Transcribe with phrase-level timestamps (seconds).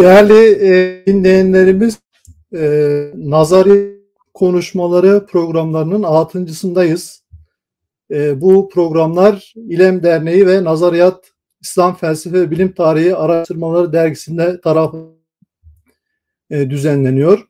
[0.00, 1.98] Değerli e, dinleyenlerimiz,
[2.54, 2.60] e,
[3.14, 4.00] Nazari
[4.34, 7.24] Konuşmaları programlarının altıncısındayız.
[8.10, 14.96] E, bu programlar İlem Derneği ve Nazariyat İslam Felsefe Bilim Tarihi Araştırmaları Dergisi'nde tarafı
[16.50, 17.48] e, düzenleniyor.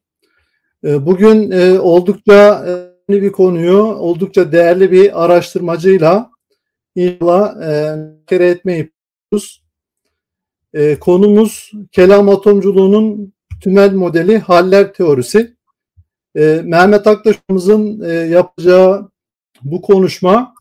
[0.84, 6.30] E, bugün e, oldukça önemli bir konuyu, oldukça değerli bir araştırmacıyla
[6.94, 9.69] inşallah e, kere etmeyi yapıyoruz.
[10.74, 15.56] E, konumuz kelam atomculuğunun tümel modeli haller teorisi.
[16.36, 19.10] E, Mehmet Aktaş'ımızın e, yapacağı
[19.62, 20.54] bu konuşma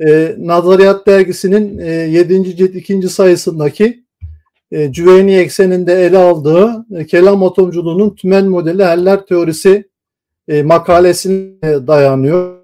[0.00, 2.56] e, Nazariyat Dergisi'nin e, 7.
[2.56, 3.08] cilt 2.
[3.08, 4.04] sayısındaki
[4.72, 9.88] e, Cüveyni ekseninde ele aldığı e, kelam atomculuğunun tümel modeli haller teorisi
[10.48, 12.63] e, makalesine dayanıyor.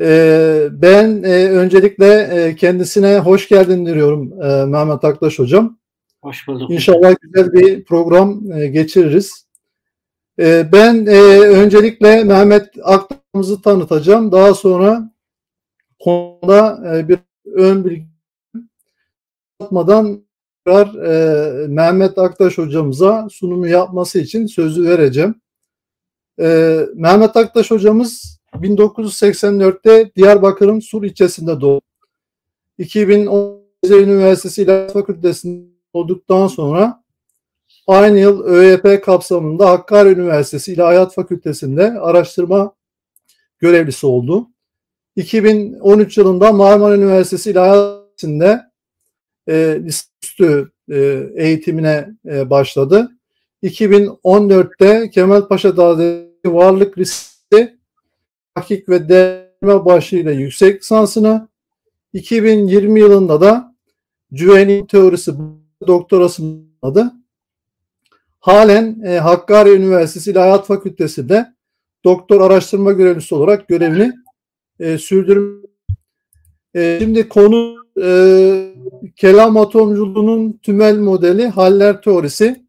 [0.00, 5.78] Ee, ben e, öncelikle e, kendisine hoş geldin diyorum e, Mehmet Aktaş Hocam.
[6.22, 6.70] Hoş bulduk.
[6.70, 8.40] İnşallah güzel bir program
[8.72, 9.46] geçiririz.
[10.38, 14.32] Ben öncelikle Mehmet Aktaş'ımızı tanıtacağım.
[14.32, 15.12] Daha sonra
[16.00, 17.18] konuda bir
[17.54, 18.06] ön bilgi
[19.60, 20.24] atmadan
[21.68, 25.34] Mehmet Aktaş hocamıza sunumu yapması için sözü vereceğim.
[26.94, 31.82] Mehmet Aktaş hocamız 1984'te Diyarbakır'ın Sur ilçesinde doğdu.
[32.78, 37.04] 2010 Üniversitesi İlahi Fakültesi'nde olduktan sonra
[37.86, 42.74] aynı yıl ÖYP kapsamında Hakkari Üniversitesi İlahiyat Fakültesi'nde araştırma
[43.58, 44.48] görevlisi oldu.
[45.16, 48.72] 2013 yılında Marmara Üniversitesi İlahiyat'ında
[49.48, 53.10] e, lisansüstü e, eğitimine e, başladı.
[53.62, 55.76] 2014'te Kemalpaşa
[56.46, 57.31] Varlık Riskli
[58.54, 61.48] Hakik ve Deneme başlığıyla yüksek lisansını
[62.12, 63.74] 2020 yılında da
[64.34, 65.32] Cüveni teorisi
[65.86, 67.12] doktorasını adı.
[68.40, 71.54] Halen e, Hakkari Üniversitesi İlahiyat Fakültesi'nde
[72.04, 74.12] doktor araştırma görevlisi olarak görevini
[74.80, 75.62] e, sürdürüyor.
[76.74, 78.74] E, şimdi konu e,
[79.16, 82.66] kelam atomculuğunun tümel modeli haller teorisi.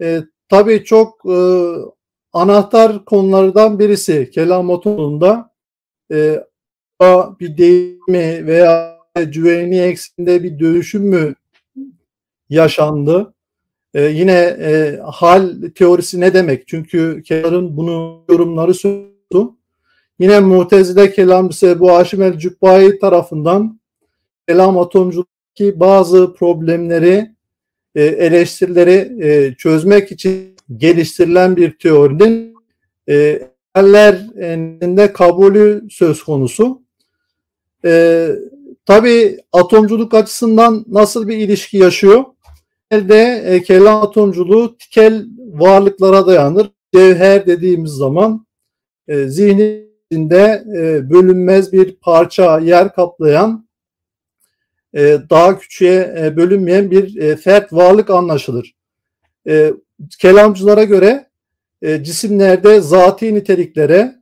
[0.00, 1.36] E, tabii çok e,
[2.34, 5.50] anahtar konulardan birisi kelam otonomunda
[6.12, 6.44] e,
[7.40, 11.34] bir değişimi veya güvenliği eksinde bir dönüşüm mü
[12.48, 13.34] yaşandı?
[13.94, 16.68] E, yine e, hal teorisi ne demek?
[16.68, 19.14] Çünkü Kelar'ın bunu yorumları söyledi.
[20.18, 23.80] Yine Mutezile kelamcısı Ebu Haşim el Cübbayi tarafından
[24.48, 27.30] kelam atomculuktaki bazı problemleri,
[27.94, 32.54] e, eleştirileri e, çözmek için geliştirilen bir teorinin
[33.08, 36.82] e, ellerinde kabulü söz konusu.
[37.84, 38.28] E,
[38.86, 42.24] Tabi atomculuk açısından nasıl bir ilişki yaşıyor?
[42.90, 46.70] Elde e, kelam atomculuğu tikel varlıklara dayanır.
[46.94, 48.46] Cevher dediğimiz zaman
[49.08, 53.68] e, zihninde e, bölünmez bir parça yer kaplayan
[54.94, 58.74] e, daha küçüğe e, bölünmeyen bir e, fert varlık anlaşılır.
[60.00, 61.30] E, kelamcılara göre
[61.82, 64.14] e, cisimlerde zati niteliklere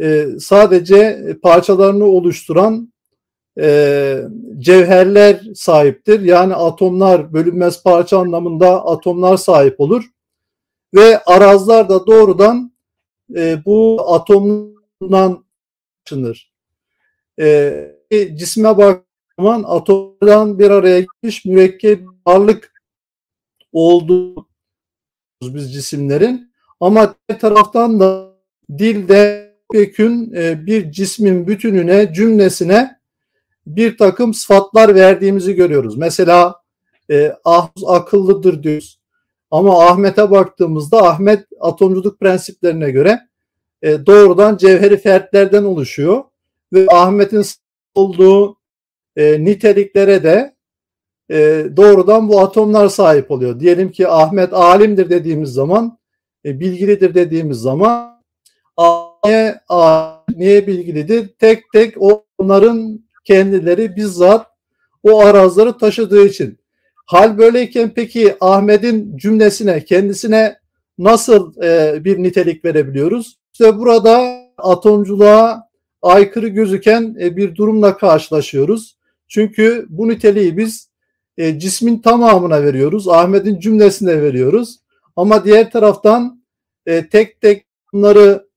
[0.00, 2.92] e, sadece parçalarını oluşturan
[3.60, 4.18] e,
[4.58, 6.20] cevherler sahiptir.
[6.20, 10.04] Yani atomlar bölünmez parça anlamında atomlar sahip olur.
[10.94, 12.72] Ve arazlar da doğrudan
[13.36, 15.44] e, bu atomdan
[16.04, 16.52] çıkınır.
[17.40, 22.82] E, cisme bakman atomdan bir araya gelmiş mürekkep varlık
[23.72, 24.47] olduğu
[25.42, 26.52] biz cisimlerin.
[26.80, 28.34] Ama bir taraftan da
[28.78, 32.98] dilde bekün e, bir cismin bütününe, cümlesine
[33.66, 35.96] bir takım sıfatlar verdiğimizi görüyoruz.
[35.96, 36.54] Mesela
[37.10, 38.98] e, ah, akıllıdır diyoruz.
[39.50, 43.20] Ama Ahmet'e baktığımızda Ahmet atomculuk prensiplerine göre
[43.82, 46.24] e, doğrudan cevheri fertlerden oluşuyor
[46.72, 47.44] ve Ahmet'in
[47.94, 48.56] olduğu
[49.16, 50.56] e, niteliklere de
[51.30, 53.60] e, doğrudan bu atomlar sahip oluyor.
[53.60, 55.98] Diyelim ki Ahmet alimdir dediğimiz zaman,
[56.44, 58.18] e, bilgilidir dediğimiz zaman
[59.24, 59.60] niye,
[60.36, 61.28] niye bilgilidir?
[61.38, 61.94] Tek tek
[62.38, 64.46] onların kendileri bizzat
[65.02, 66.58] o arazları taşıdığı için.
[67.06, 70.58] Hal böyleyken peki Ahmet'in cümlesine, kendisine
[70.98, 73.38] nasıl e, bir nitelik verebiliyoruz?
[73.52, 75.68] İşte burada atomculuğa
[76.02, 78.96] aykırı gözüken e, bir durumla karşılaşıyoruz.
[79.28, 80.87] Çünkü bu niteliği biz
[81.38, 83.08] e, cismin tamamına veriyoruz.
[83.08, 84.78] Ahmet'in cümlesine veriyoruz.
[85.16, 86.42] Ama diğer taraftan
[86.86, 88.48] e, tek tek bunları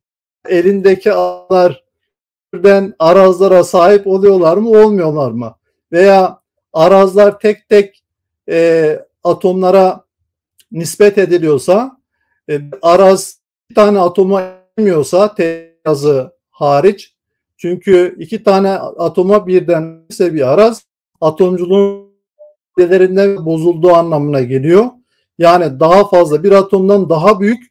[0.50, 5.56] elindeki arazlardan arazlara sahip oluyorlar mı olmuyorlar mı?
[5.92, 6.39] Veya
[6.74, 8.04] arazlar tek tek
[8.50, 10.06] e, atomlara
[10.72, 11.98] nispet ediliyorsa
[12.50, 13.39] e, araz
[13.69, 14.44] bir tane atoma
[14.78, 15.36] inmiyorsa
[15.86, 17.16] yazı hariç
[17.57, 20.86] çünkü iki tane atoma birden ise bir araz
[21.22, 22.10] atomculuğun
[22.79, 24.85] değerlerinde bozulduğu anlamına geliyor.
[25.38, 27.63] Yani daha fazla bir atomdan daha büyük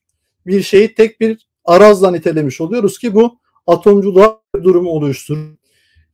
[0.46, 5.56] bir şeyi tek bir arazla nitelemiş oluyoruz ki bu atomculuğa durumu oluşturur.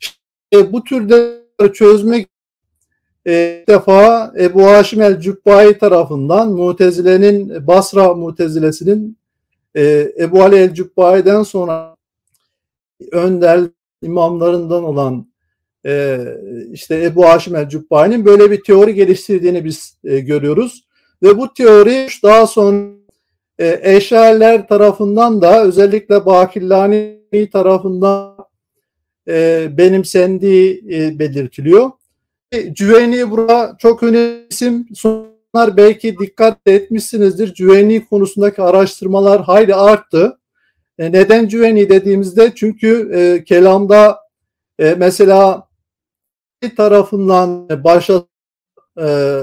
[0.01, 1.43] İşte bu türde
[1.73, 2.29] çözmek
[3.27, 9.19] e, ilk defa Ebu Haşim el-Cübbai tarafından Mutezile'nin Basra Mutezilesinin
[9.77, 11.97] e, Ebu Ali el-Cübbai'den sonra
[13.13, 13.61] önder
[14.03, 15.27] imamlarından olan
[15.87, 16.19] e,
[16.73, 20.85] işte Ebu Haşim el-Cübbai'nin böyle bir teori geliştirdiğini biz e, görüyoruz.
[21.23, 22.87] Ve bu teori daha sonra
[23.59, 27.21] e, Eşariler tarafından da özellikle Bakillani
[27.53, 28.37] tarafından
[29.29, 31.91] e, benimsendiği e, belirtiliyor.
[32.53, 34.87] E, Cüveyni burada çok önemli isim.
[34.95, 37.55] Sonlar belki dikkat etmişsinizdir.
[37.55, 40.39] Cüveyni konusundaki araştırmalar hayli arttı.
[40.99, 44.19] E, neden Cüveyni dediğimizde çünkü kelamda
[44.79, 45.67] mesela
[46.75, 48.23] tarafından başa
[49.01, 49.41] e,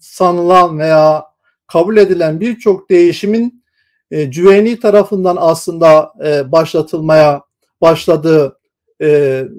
[0.00, 1.24] sanılan veya
[1.66, 3.64] kabul edilen birçok değişimin
[4.10, 7.42] e, Cüveyni tarafından aslında e, başlatılmaya
[7.80, 8.58] başladığı
[9.00, 9.08] e,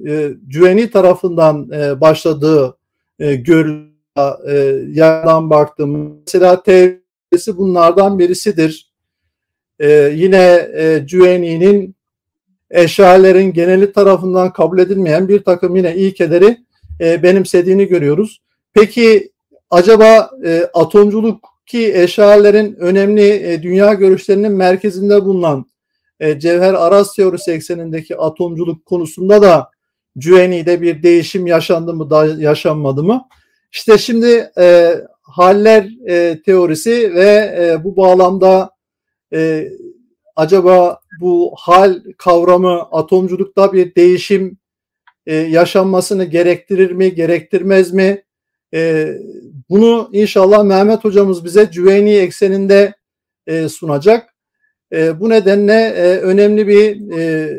[0.07, 2.77] e, Cüveyni tarafından e, başladığı
[3.19, 3.93] e, görülüyor.
[4.47, 4.55] E,
[4.91, 6.17] yerden baktım.
[6.27, 8.93] Mesela teorisi bunlardan birisidir.
[9.79, 11.95] E, yine e, Cüveyni'nin
[12.69, 16.57] eşyalerin geneli tarafından kabul edilmeyen bir takım yine ilkeleri
[16.99, 18.41] e, benimsediğini görüyoruz.
[18.73, 19.31] Peki
[19.69, 25.65] acaba e, atomculuk ki eşyalerin önemli e, dünya görüşlerinin merkezinde bulunan
[26.19, 29.69] e, Cevher Aras teorisi eksenindeki atomculuk konusunda da
[30.17, 33.27] Cüveni'de bir değişim yaşandı mı da yaşanmadı mı?
[33.71, 38.69] İşte şimdi e, haller e, teorisi ve e, bu bağlamda
[39.33, 39.69] e,
[40.35, 44.57] acaba bu hal kavramı atomculukta bir değişim
[45.25, 48.23] e, yaşanmasını gerektirir mi, gerektirmez mi?
[48.73, 49.13] E,
[49.69, 52.93] bunu inşallah Mehmet hocamız bize Cüveyni ekseninde
[53.47, 54.35] e, sunacak.
[54.93, 57.49] E, bu nedenle e, önemli bir e,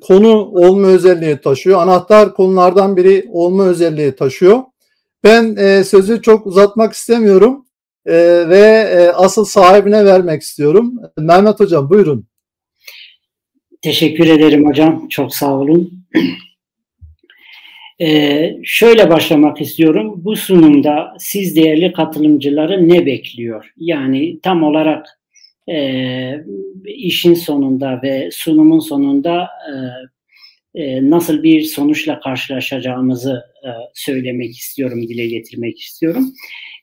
[0.00, 1.80] konu olma özelliği taşıyor.
[1.80, 4.62] Anahtar konulardan biri olma özelliği taşıyor.
[5.24, 7.66] Ben e, sözü çok uzatmak istemiyorum
[8.06, 8.14] e,
[8.48, 10.94] ve e, asıl sahibine vermek istiyorum.
[11.18, 12.26] Mehmet Hocam buyurun.
[13.82, 15.08] Teşekkür ederim hocam.
[15.08, 16.05] Çok sağ olun.
[18.00, 20.14] Ee, şöyle başlamak istiyorum.
[20.16, 23.72] Bu sunumda siz değerli katılımcıları ne bekliyor?
[23.76, 25.06] Yani tam olarak
[25.68, 26.44] e,
[26.84, 29.72] işin sonunda ve sunumun sonunda e,
[30.82, 36.32] e, nasıl bir sonuçla karşılaşacağımızı e, söylemek istiyorum, dile getirmek istiyorum.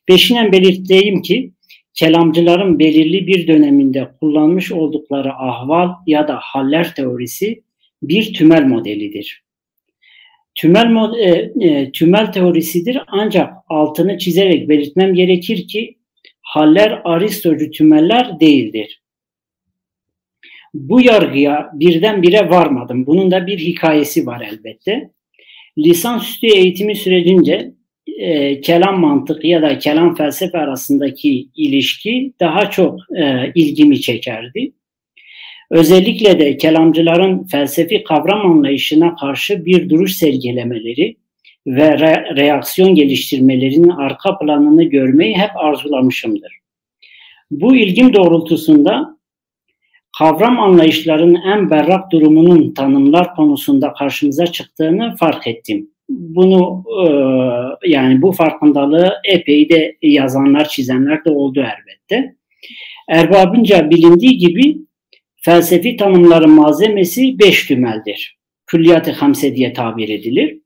[0.07, 1.53] Peşinen belirteyim ki
[1.93, 7.63] kelamcıların belirli bir döneminde kullanmış oldukları ahval ya da haller teorisi
[8.09, 9.43] bir tümel modelidir.
[10.55, 15.97] Tümel, e, e, tümel teorisidir ancak altını çizerek belirtmem gerekir ki
[16.41, 19.01] haller Aristocu tümeller değildir.
[20.73, 23.05] Bu yargıya birdenbire varmadım.
[23.05, 25.09] Bunun da bir hikayesi var elbette.
[25.77, 27.71] Lisansüstü eğitimi sürecince
[28.17, 34.71] e, kelam mantık ya da kelam felsefe arasındaki ilişki daha çok e, ilgimi çekerdi.
[35.73, 41.15] Özellikle de kelamcıların felsefi kavram anlayışına karşı bir duruş sergilemeleri
[41.67, 46.53] ve re- reaksiyon geliştirmelerinin arka planını görmeyi hep arzulamışımdır.
[47.51, 49.17] Bu ilgim doğrultusunda
[50.17, 55.89] kavram anlayışlarının en berrak durumunun tanımlar konusunda karşımıza çıktığını fark ettim.
[56.09, 57.07] Bunu e,
[57.89, 62.35] yani bu farkındalığı epey de yazanlar, çizenler de oldu elbette.
[63.09, 64.77] Erbabınca bilindiği gibi
[65.45, 68.37] felsefi tanımların malzemesi beş tümeldir.
[68.67, 70.59] Külliyat-ı hamse diye tabir edilir.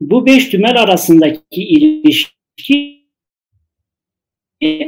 [0.00, 3.00] Bu beş tümel arasındaki ilişki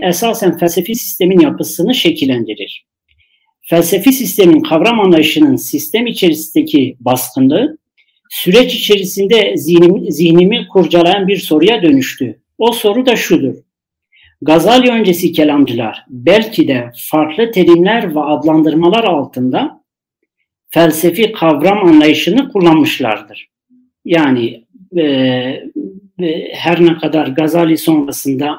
[0.02, 2.86] esasen felsefi sistemin yapısını şekillendirir.
[3.60, 7.78] Felsefi sistemin kavram anlayışının sistem içerisindeki baskınlığı
[8.30, 12.42] süreç içerisinde zihnimi, zihnimi kurcalayan bir soruya dönüştü.
[12.58, 13.54] O soru da şudur.
[14.42, 19.84] Gazali öncesi kelamcılar belki de farklı terimler ve adlandırmalar altında
[20.70, 23.48] felsefi kavram anlayışını kullanmışlardır.
[24.04, 24.64] Yani
[24.96, 28.58] e, e, her ne kadar Gazali sonrasında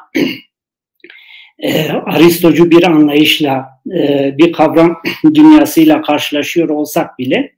[1.60, 4.98] e, Aristocu bir anlayışla, e, bir kavram
[5.34, 7.54] dünyasıyla karşılaşıyor olsak bile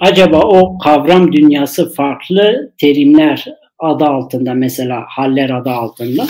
[0.00, 3.44] acaba o kavram dünyası farklı terimler
[3.78, 6.26] adı altında mesela haller adı altında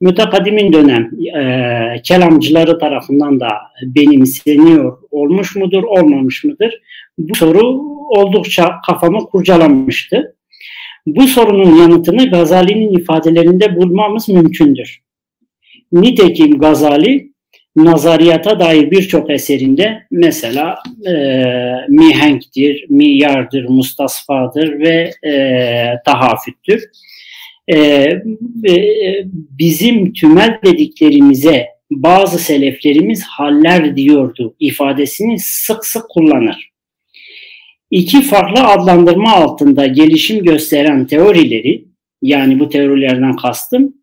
[0.00, 3.48] mütekaddimin dönem e, kelamcıları tarafından da
[3.82, 6.80] benimseniyor olmuş mudur, olmamış mıdır?
[7.18, 7.60] Bu soru
[8.08, 10.36] oldukça kafamı kurcalamıştı.
[11.06, 15.00] Bu sorunun yanıtını Gazali'nin ifadelerinde bulmamız mümkündür.
[15.92, 17.30] Nitekim Gazali
[17.76, 21.12] nazariyata dair birçok eserinde mesela e,
[21.88, 25.32] mihenktir, miyardır, mustasfadır ve e,
[26.04, 26.84] tahafüttür.
[27.72, 27.76] E,
[28.68, 28.74] e,
[29.58, 36.70] bizim tümel dediklerimize bazı seleflerimiz haller diyordu ifadesini sık sık kullanır.
[37.90, 41.84] İki farklı adlandırma altında gelişim gösteren teorileri
[42.22, 43.94] yani bu teorilerden kastım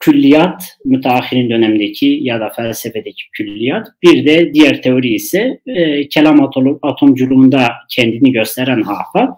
[0.00, 3.86] külliyat, müteahhirin dönemdeki ya da felsefedeki külliyat.
[4.02, 6.50] Bir de diğer teori ise e, kelam
[6.82, 9.36] atomculuğunda kendini gösteren hafa.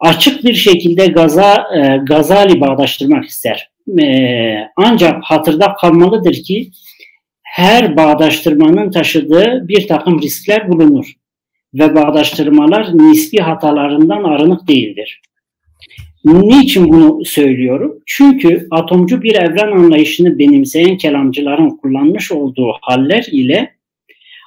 [0.00, 3.70] Açık bir şekilde Gaza, e, Gazali bağdaştırmak ister.
[4.02, 6.70] E, ancak hatırda kalmalıdır ki
[7.42, 11.12] her bağdaştırmanın taşıdığı bir takım riskler bulunur
[11.74, 15.20] ve bağdaştırmalar nispi hatalarından arınık değildir.
[16.24, 17.98] Niçin bunu söylüyorum?
[18.06, 23.74] Çünkü atomcu bir evren anlayışını benimseyen kelamcıların kullanmış olduğu haller ile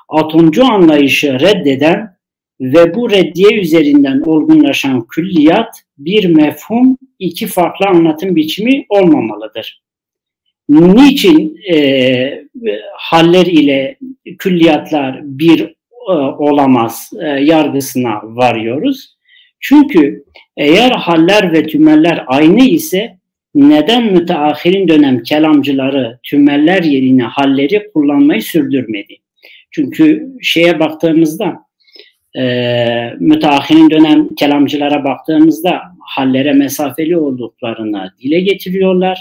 [0.09, 2.12] atomcu anlayışı reddeden
[2.63, 9.83] ve bu reddiye üzerinden olgunlaşan külliyat bir mefhum, iki farklı anlatım biçimi olmamalıdır.
[10.69, 12.43] Niçin e,
[12.93, 13.97] haller ile
[14.39, 15.61] külliyatlar bir
[16.09, 19.17] e, olamaz e, yargısına varıyoruz?
[19.59, 20.23] Çünkü
[20.57, 23.17] eğer haller ve tümeller aynı ise
[23.55, 29.17] neden müteahhirin dönem kelamcıları tümeller yerine halleri kullanmayı sürdürmedi?
[29.71, 31.63] Çünkü şeye baktığımızda
[32.37, 32.43] e,
[33.19, 39.19] müteahhirin dönem kelamcılara baktığımızda hallere mesafeli olduklarını dile getiriyorlar.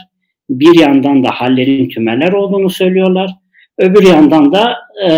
[0.51, 3.31] Bir yandan da hallerin tümeller olduğunu söylüyorlar.
[3.79, 4.77] Öbür yandan da
[5.09, 5.13] e,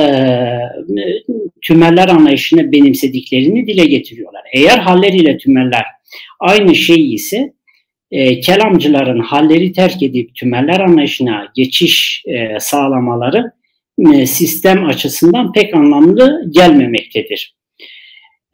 [1.62, 4.42] tümeller anlayışını benimsediklerini dile getiriyorlar.
[4.52, 5.84] Eğer haller ile tümeller
[6.40, 7.52] aynı şey ise
[8.10, 13.52] e, kelamcıların halleri terk edip tümeller anlayışına geçiş e, sağlamaları
[13.98, 17.54] e, sistem açısından pek anlamlı gelmemektedir.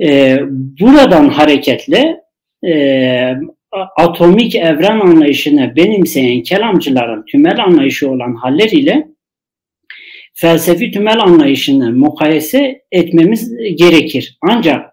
[0.02, 0.38] E,
[0.80, 2.20] buradan hareketle
[2.66, 3.34] e,
[3.96, 9.06] atomik evren anlayışını benimseyen kelamcıların tümel anlayışı olan haller ile
[10.34, 14.38] felsefi tümel anlayışını mukayese etmemiz gerekir.
[14.42, 14.90] Ancak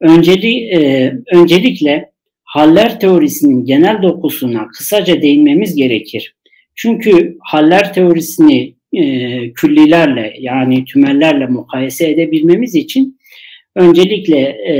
[0.00, 2.10] önceli, e, öncelikle
[2.44, 6.36] haller teorisinin genel dokusuna kısaca değinmemiz gerekir.
[6.74, 13.13] Çünkü haller teorisini e, küllilerle yani tümellerle mukayese edebilmemiz için
[13.76, 14.74] öncelikle e,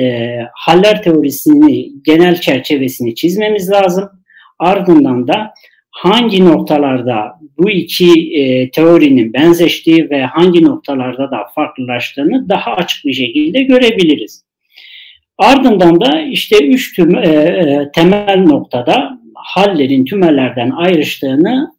[0.55, 4.11] haller teorisini genel çerçevesini çizmemiz lazım.
[4.59, 5.55] Ardından da
[5.91, 13.13] hangi noktalarda bu iki e, teorinin benzeştiği ve hangi noktalarda da farklılaştığını daha açık bir
[13.13, 14.45] şekilde görebiliriz.
[15.39, 21.75] Ardından da işte üç tüm, e, e, temel noktada hallerin tümellerden ayrıştığını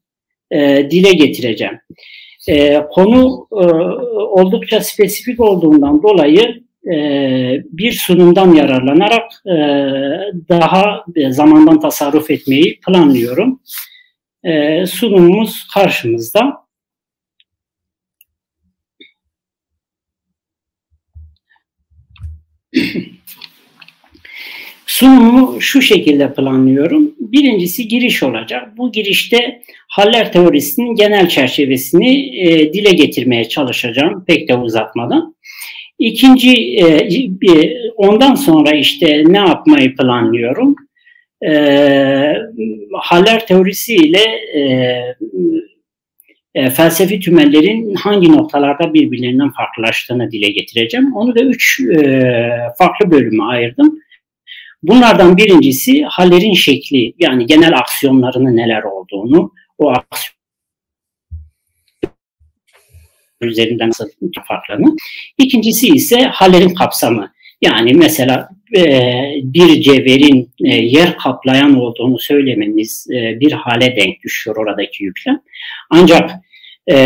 [0.52, 1.80] e, dile getireceğim.
[2.50, 3.66] E, konu e,
[4.16, 6.98] oldukça spesifik olduğundan dolayı e,
[7.72, 9.56] bir sunumdan yararlanarak e,
[10.50, 13.60] daha zamandan tasarruf etmeyi planlıyorum.
[14.44, 16.66] E, sunumumuz karşımızda.
[24.86, 27.16] Sunumumu şu şekilde planlıyorum.
[27.20, 28.78] Birincisi giriş olacak.
[28.78, 35.36] Bu girişte haller teorisinin genel çerçevesini e, dile getirmeye çalışacağım pek de uzatmadan.
[36.00, 37.10] İkinci, e,
[37.96, 40.76] ondan sonra işte ne yapmayı planlıyorum?
[41.48, 41.52] E,
[43.02, 44.24] haller teorisi ile
[46.56, 51.16] e, felsefi tümellerin hangi noktalarda birbirlerinden farklılaştığını dile getireceğim.
[51.16, 51.82] Onu da üç
[52.78, 54.00] farklı bölüme ayırdım.
[54.84, 59.94] Bunlardan birincisi hallerin şekli yani genel aksiyonlarının neler olduğunu, o
[63.46, 64.10] üzerinden nasıl
[64.48, 64.96] farklarını.
[65.38, 67.36] İkincisi ise hallerin kapsamı.
[67.62, 68.84] Yani mesela e,
[69.44, 75.42] bir cevherin e, yer kaplayan olduğunu söylemeniz e, bir hale denk düşüyor oradaki yüklem.
[75.90, 76.32] Ancak
[76.92, 76.98] e,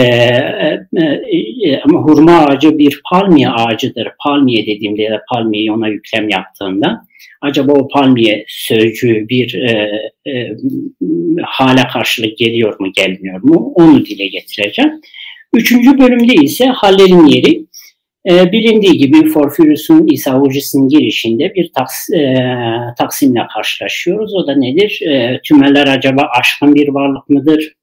[1.85, 4.07] hurma ağacı bir palmiye ağacıdır.
[4.23, 7.01] Palmiye dediğimde ya da palmiyeyi ona yüklem yaptığında
[7.41, 9.59] acaba o palmiye sözcüğü bir
[11.43, 14.91] hale karşılık geliyor mu gelmiyor mu onu dile getireceğim.
[15.53, 17.65] Üçüncü bölümde ise hallerin yeri.
[18.29, 22.45] E, bilindiği gibi Porphyrius'un İsa Hocası'nın girişinde bir taks, e,
[22.97, 24.35] taksimle karşılaşıyoruz.
[24.35, 25.01] O da nedir?
[25.01, 27.73] E, tümeller acaba aşkın bir varlık mıdır?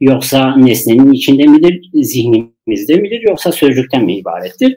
[0.00, 4.76] Yoksa nesnenin içinde midir, zihnimizde midir yoksa sözcükten mi ibarettir?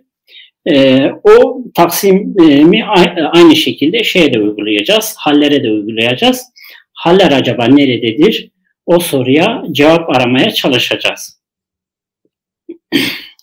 [0.70, 2.86] E, o taksimi
[3.34, 6.42] aynı şekilde şeye de uygulayacağız, hallere de uygulayacağız.
[6.94, 8.52] Haller acaba nerededir?
[8.86, 11.38] O soruya cevap aramaya çalışacağız.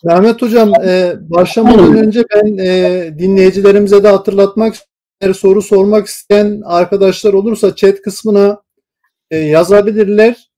[0.04, 4.74] Mehmet Hocam e, başlamadan önce ben e, dinleyicilerimize de hatırlatmak
[5.34, 8.62] soru sormak isteyen arkadaşlar olursa chat kısmına
[9.30, 10.50] e, yazabilirler.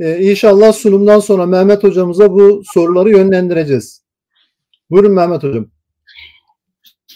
[0.00, 4.04] E, inşallah sunumdan sonra Mehmet Hocamıza bu soruları yönlendireceğiz.
[4.90, 5.66] Buyurun Mehmet Hocam.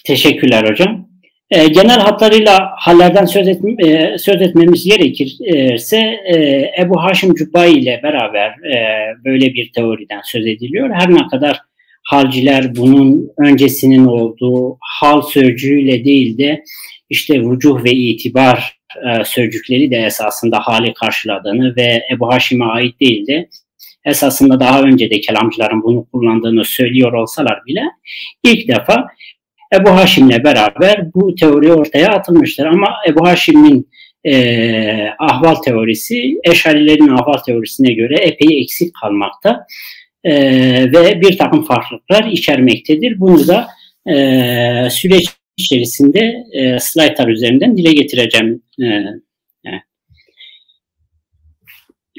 [0.04, 1.10] Teşekkürler hocam.
[1.50, 6.35] E, genel hatlarıyla hallerden söz, etme, e, söz etmemiz gerekirse e,
[6.78, 10.90] Ebu Haşim Cübbayi ile beraber e, böyle bir teoriden söz ediliyor.
[10.95, 11.61] Her ne kadar
[12.02, 16.62] halciler bunun öncesinin olduğu hal sözcüğüyle değil de
[17.11, 23.26] işte vucuh ve itibar e, sözcükleri de esasında hali karşıladığını ve Ebu Haşim'e ait değil
[23.26, 23.49] de
[24.04, 27.83] esasında daha önce de kelamcıların bunu kullandığını söylüyor olsalar bile
[28.45, 29.07] ilk defa
[29.74, 32.66] Ebu Haşim'le beraber bu teori ortaya atılmıştır.
[32.66, 33.88] Ama Ebu Haşim'in
[34.24, 39.66] e, ahval teorisi Eşarilerin ahval teorisine göre epey eksik kalmakta
[40.24, 40.32] e,
[40.92, 43.20] ve bir takım farklılıklar içermektedir.
[43.20, 43.66] Bunu da
[44.10, 48.62] e, süreç içerisinde e, slaytlar üzerinden dile getireceğim.
[48.82, 48.86] E.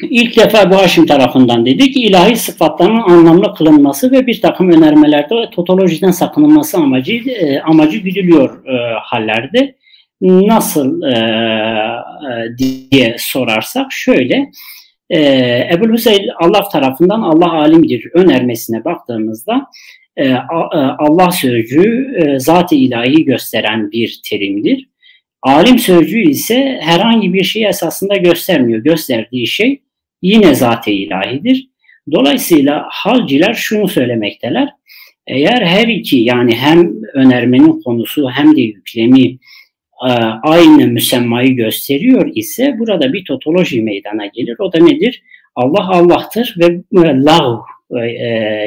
[0.09, 5.49] İlk defa bu Haşim tarafından dedi ki ilahi sıfatların anlamlı kılınması ve bir takım önermelerde
[5.51, 9.75] totolojiden sakınılması amacı e, amacı güdülüyor e, hallerde.
[10.21, 14.51] Nasıl e, e, diye sorarsak şöyle
[15.09, 15.19] e,
[15.73, 19.67] Ebu Hüseyin Allah tarafından Allah alimdir önermesine baktığımızda
[20.17, 20.35] e, e,
[20.99, 24.89] Allah sözcüğü e, zat-ı ilahi gösteren bir terimdir.
[25.41, 28.83] Alim sözcüğü ise herhangi bir şeyi esasında göstermiyor.
[28.83, 29.81] Gösterdiği şey
[30.21, 31.67] yine zat-ı ilahidir.
[32.11, 34.69] Dolayısıyla halciler şunu söylemekteler.
[35.27, 39.37] Eğer her iki yani hem önermenin konusu hem de yüklemi
[40.43, 44.55] aynı müsemmayı gösteriyor ise burada bir totoloji meydana gelir.
[44.59, 45.23] O da nedir?
[45.55, 47.57] Allah Allah'tır ve lav
[47.99, 48.05] e,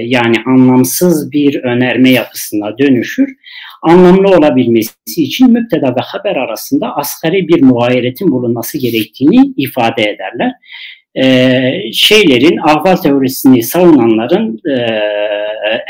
[0.03, 3.37] yani anlamsız bir önerme yapısına dönüşür.
[3.83, 10.53] Anlamlı olabilmesi için müpteda ve haber arasında asgari bir muayyeretin bulunması gerektiğini ifade ederler.
[11.17, 14.75] Ee, şeylerin, ahval teorisini savunanların e,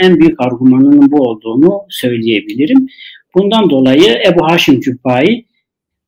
[0.02, 2.88] en büyük argümanının bu olduğunu söyleyebilirim.
[3.34, 5.46] Bundan dolayı Ebu Haşim Cübbayi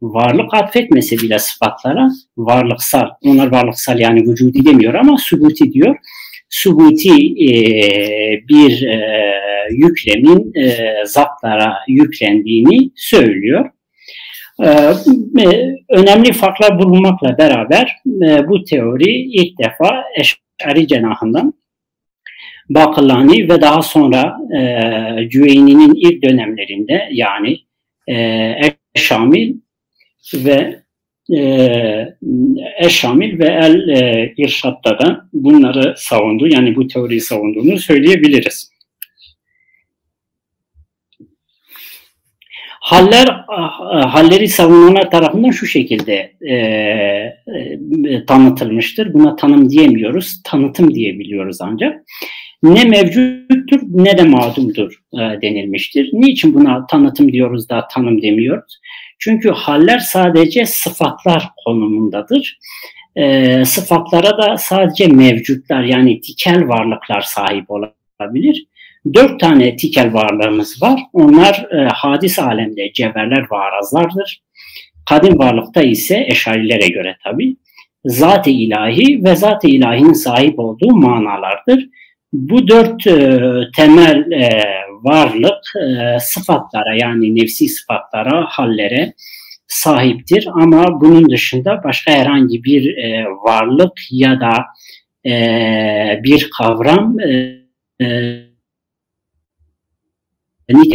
[0.02, 5.96] varlık atfetmese bile sıfatlara varlıksal, onlar varlıksal yani vücudi demiyor ama subuti diyor
[6.48, 7.14] subuti
[7.48, 7.50] e,
[8.48, 8.98] bir e,
[9.70, 13.70] yüklemin e, zatlara yüklendiğini söylüyor.
[14.62, 14.94] E,
[15.88, 21.54] önemli farklar bulunmakla beraber e, bu teori ilk defa Eşari cenahından
[22.68, 27.58] Bakırlani ve daha sonra e, Cüveyni'nin ilk dönemlerinde yani
[28.08, 28.54] e,
[28.94, 29.54] Eşamil
[30.34, 30.82] ve
[31.36, 32.08] e,
[32.78, 36.48] Eşamil ve El e, İrşad'da da bunları savundu.
[36.48, 38.75] Yani bu teoriyi savunduğunu söyleyebiliriz.
[42.86, 43.44] Haller
[44.06, 49.14] halleri savunanlar tarafından şu şekilde e, e, tanıtılmıştır.
[49.14, 52.02] Buna tanım diyemiyoruz, tanıtım diyebiliyoruz ancak.
[52.62, 56.10] Ne mevcuttur ne de mağdumdur e, denilmiştir.
[56.12, 58.80] Niçin buna tanıtım diyoruz da tanım demiyoruz?
[59.18, 62.58] Çünkü haller sadece sıfatlar konumundadır.
[63.16, 68.66] E, sıfatlara da sadece mevcutlar yani tikel varlıklar sahip olabilir.
[69.14, 71.00] Dört tane tikel varlığımız var.
[71.12, 74.42] Onlar e, hadis alemde cevherler ve arazlardır.
[75.08, 77.56] Kadim varlıkta ise eşarilere göre tabi
[78.04, 81.88] zat-ı ilahi ve zat-ı ilahinin sahip olduğu manalardır.
[82.32, 83.40] Bu dört e,
[83.76, 84.64] temel e,
[85.02, 89.12] varlık e, sıfatlara yani nefsi sıfatlara, hallere
[89.68, 90.48] sahiptir.
[90.52, 94.64] Ama bunun dışında başka herhangi bir e, varlık ya da
[95.30, 97.56] e, bir kavram e,
[98.02, 98.06] e,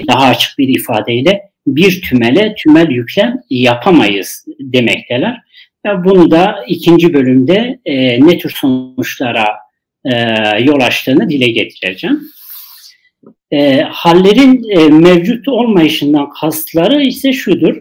[0.07, 5.41] daha açık bir ifadeyle bir tümele tümel yüklem yapamayız demekteler.
[5.85, 9.47] Bunu da ikinci bölümde e, ne tür sonuçlara
[10.05, 10.13] e,
[10.59, 12.21] yol açtığını dile getireceğim.
[13.51, 17.75] E, hallerin e, mevcut olmayışından kastları ise şudur.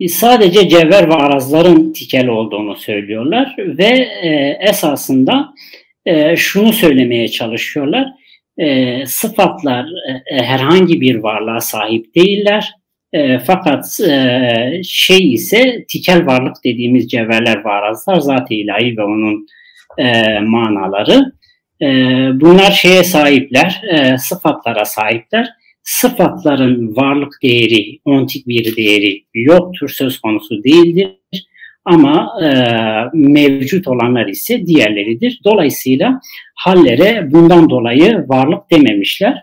[0.00, 5.54] E, sadece cevher ve arazların tikel olduğunu söylüyorlar ve e, esasında
[6.06, 8.21] e, şunu söylemeye çalışıyorlar.
[8.58, 9.86] E, sıfatlar
[10.30, 12.72] e, herhangi bir varlığa sahip değiller.
[13.12, 19.46] E, fakat e, şey ise tikel varlık dediğimiz cevherler varazlar zat-ı ilahi ve onun
[19.98, 21.32] e, manaları.
[21.82, 21.86] E,
[22.40, 25.48] bunlar şeye sahipler, e, sıfatlara sahipler.
[25.82, 31.21] Sıfatların varlık değeri, ontik bir değeri yoktur, söz konusu değildir.
[31.84, 32.48] Ama e,
[33.12, 35.40] mevcut olanlar ise diğerleridir.
[35.44, 36.20] Dolayısıyla
[36.54, 39.42] hallere bundan dolayı varlık dememişler.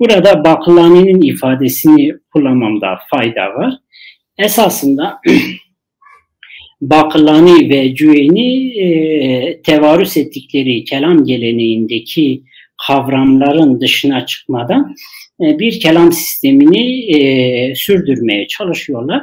[0.00, 3.74] Burada Bakılani'nin ifadesini kullanmamda fayda var.
[4.38, 5.20] Esasında
[6.80, 12.42] Bakılani ve Cüeyni e, tevarüs ettikleri kelam geleneğindeki
[12.86, 14.94] kavramların dışına çıkmadan
[15.40, 19.22] e, bir kelam sistemini e, sürdürmeye çalışıyorlar.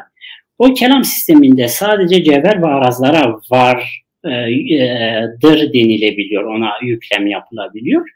[0.58, 8.10] O kelam sisteminde sadece cevher ve arazlara vardır e, denilebiliyor, ona yüklem yapılabiliyor.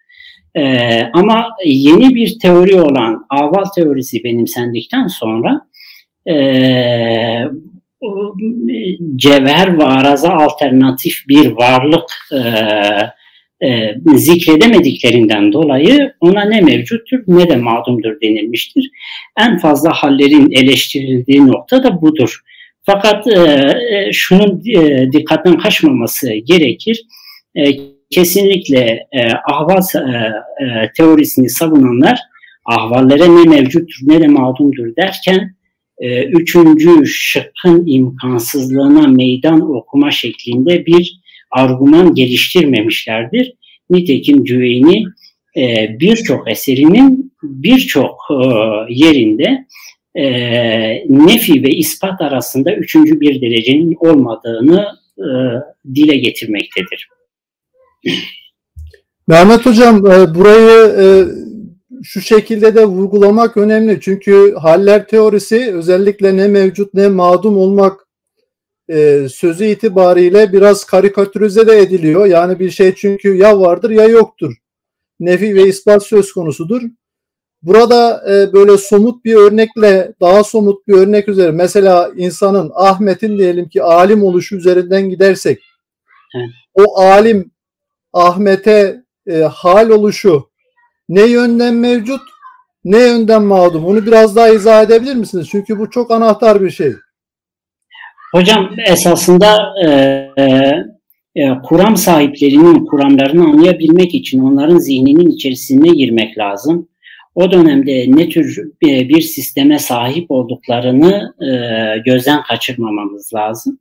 [0.56, 5.62] Ee, ama yeni bir teori olan aval teorisi benimsendikten sonra
[6.28, 6.36] e,
[9.16, 12.42] cevher ve araza alternatif bir varlık e,
[13.64, 18.92] e, zikredemediklerinden dolayı ona ne mevcuttur ne de mağdumdur denilmiştir.
[19.40, 22.42] En fazla hallerin eleştirildiği nokta da budur.
[22.86, 23.40] Fakat e,
[23.92, 27.02] e şunun e, dikkatten kaçmaması gerekir.
[27.56, 27.64] E,
[28.10, 29.82] kesinlikle e, ahval
[30.98, 32.20] teorisini savunanlar
[32.66, 35.56] ahvallere ne mevcuttur ne de mağdumdur derken
[36.32, 41.21] üçüncü şıkkın imkansızlığına meydan okuma şeklinde bir
[41.52, 43.54] argüman geliştirmemişlerdir.
[43.90, 45.04] Nitekim Cüveyni
[45.58, 48.36] e, birçok eserinin birçok e,
[48.90, 49.66] yerinde
[50.16, 50.26] e,
[51.10, 54.88] nefi ve ispat arasında üçüncü bir derecenin olmadığını
[55.18, 55.28] e,
[55.96, 57.10] dile getirmektedir.
[59.28, 61.06] Mehmet Hocam e, burayı e,
[62.04, 64.00] şu şekilde de vurgulamak önemli.
[64.02, 68.08] Çünkü haller teorisi özellikle ne mevcut ne mağdum olmak
[68.92, 72.26] e, sözü itibariyle biraz karikatürize de ediliyor.
[72.26, 74.54] Yani bir şey çünkü ya vardır ya yoktur.
[75.20, 76.82] Nefi ve ispat söz konusudur.
[77.62, 78.24] Burada
[78.54, 84.24] böyle somut bir örnekle daha somut bir örnek üzere mesela insanın Ahmet'in diyelim ki alim
[84.24, 85.60] oluşu üzerinden gidersek
[86.74, 87.52] o alim
[88.14, 90.50] Ahmet'e e, hal oluşu
[91.10, 92.22] ne yönden mevcut
[92.84, 95.48] ne yönden mağdum onu biraz daha izah edebilir misiniz?
[95.52, 96.94] Çünkü bu çok anahtar bir şey.
[98.32, 99.88] Hocam esasında e,
[100.38, 100.74] e,
[101.36, 106.88] e, kuram sahiplerinin kuramlarını anlayabilmek için onların zihninin içerisine girmek lazım.
[107.36, 113.80] O dönemde ne tür e, bir sisteme sahip olduklarını e, gözden kaçırmamamız lazım.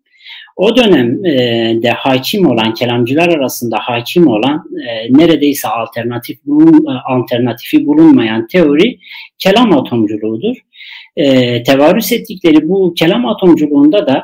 [0.56, 8.46] O dönemde e, hakim olan, kelamcılar arasında hakim olan e, neredeyse alternatif bulun, alternatifi bulunmayan
[8.46, 8.98] teori
[9.38, 10.56] kelam atomculuğudur.
[11.20, 14.22] E, tevarüs ettikleri bu kelam atomculuğunda da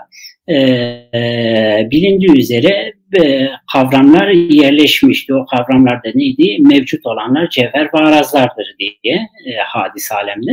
[0.52, 5.34] e, bilindiği üzere e, kavramlar yerleşmişti.
[5.34, 6.56] O kavramlar da neydi?
[6.60, 9.14] Mevcut olanlar cevher ve arazlardır diye
[9.46, 10.50] e, hadis alemde.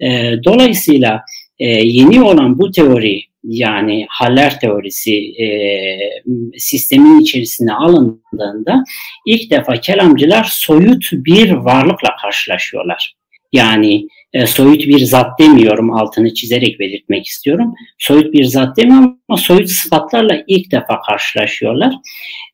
[0.00, 1.22] E, dolayısıyla
[1.58, 5.48] e, yeni olan bu teori yani haller teorisi e,
[6.58, 8.84] sistemin içerisine alındığında
[9.26, 13.14] ilk defa kelamcılar soyut bir varlıkla karşılaşıyorlar.
[13.52, 17.74] Yani e, soyut bir zat demiyorum altını çizerek belirtmek istiyorum.
[17.98, 21.94] Soyut bir zat demiyorum ama soyut sıfatlarla ilk defa karşılaşıyorlar.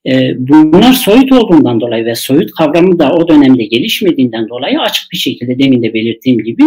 [0.07, 5.17] E, bunlar soyut olduğundan dolayı ve soyut kavramı da o dönemde gelişmediğinden dolayı açık bir
[5.17, 6.63] şekilde demin de belirttiğim gibi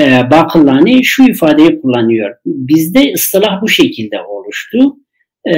[0.00, 2.34] e, Bakıllani şu ifadeyi kullanıyor.
[2.46, 4.96] Bizde ıstılah bu şekilde oluştu.
[5.44, 5.56] E,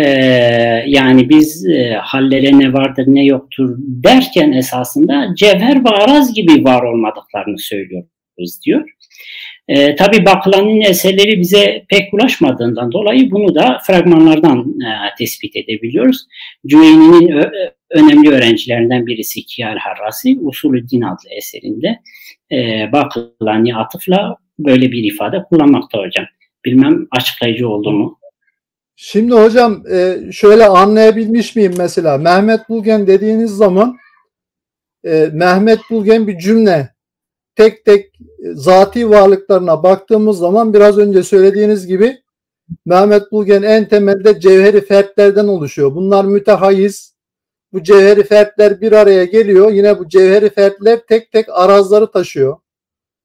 [0.87, 6.83] yani biz e, hallere ne vardır ne yoktur derken esasında cevher ve araz gibi var
[6.83, 8.90] olmadıklarını söylüyoruz diyor.
[9.68, 16.27] E, Tabi Bakılan'ın eserleri bize pek ulaşmadığından dolayı bunu da fragmanlardan e, tespit edebiliyoruz.
[16.66, 17.44] Cüveyni'nin
[17.90, 22.01] önemli öğrencilerinden birisi Kiyal Harrasi, Usulü Din adlı eserinde
[22.53, 26.25] e, Bakılani atıfla böyle bir ifade kullanmakta hocam.
[26.64, 28.18] Bilmem açıklayıcı oldu mu?
[28.96, 33.96] Şimdi hocam e, şöyle anlayabilmiş miyim mesela Mehmet Bulgen dediğiniz zaman
[35.04, 36.94] e, Mehmet Bulgen bir cümle
[37.57, 38.12] tek tek
[38.54, 42.22] zati varlıklarına baktığımız zaman biraz önce söylediğiniz gibi
[42.87, 45.94] Mehmet Bulgen en temelde cevheri fertlerden oluşuyor.
[45.94, 47.14] Bunlar mütehayiz.
[47.72, 49.70] Bu cevheri fertler bir araya geliyor.
[49.70, 52.57] Yine bu cevheri fertler tek tek arazları taşıyor.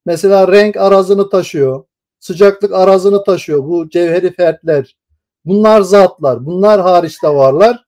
[0.06, 1.84] Mesela renk arazını taşıyor.
[2.20, 4.99] Sıcaklık arazını taşıyor bu cevheri fertler.
[5.46, 6.46] Bunlar zatlar.
[6.46, 7.86] Bunlar hariçte varlar.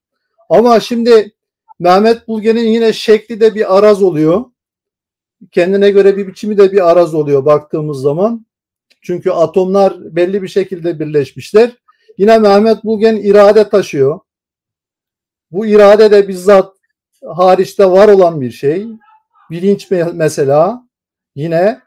[0.50, 1.34] Ama şimdi
[1.80, 4.46] Mehmet Bulgen'in yine şekli de bir araz oluyor
[5.52, 8.46] kendine göre bir biçimi de bir araz oluyor baktığımız zaman.
[9.02, 11.72] Çünkü atomlar belli bir şekilde birleşmişler.
[12.18, 14.20] Yine Mehmet Bulgen irade taşıyor.
[15.52, 16.76] Bu irade de bizzat
[17.26, 18.88] hariçte var olan bir şey.
[19.50, 20.88] Bilinç mesela
[21.36, 21.82] yine.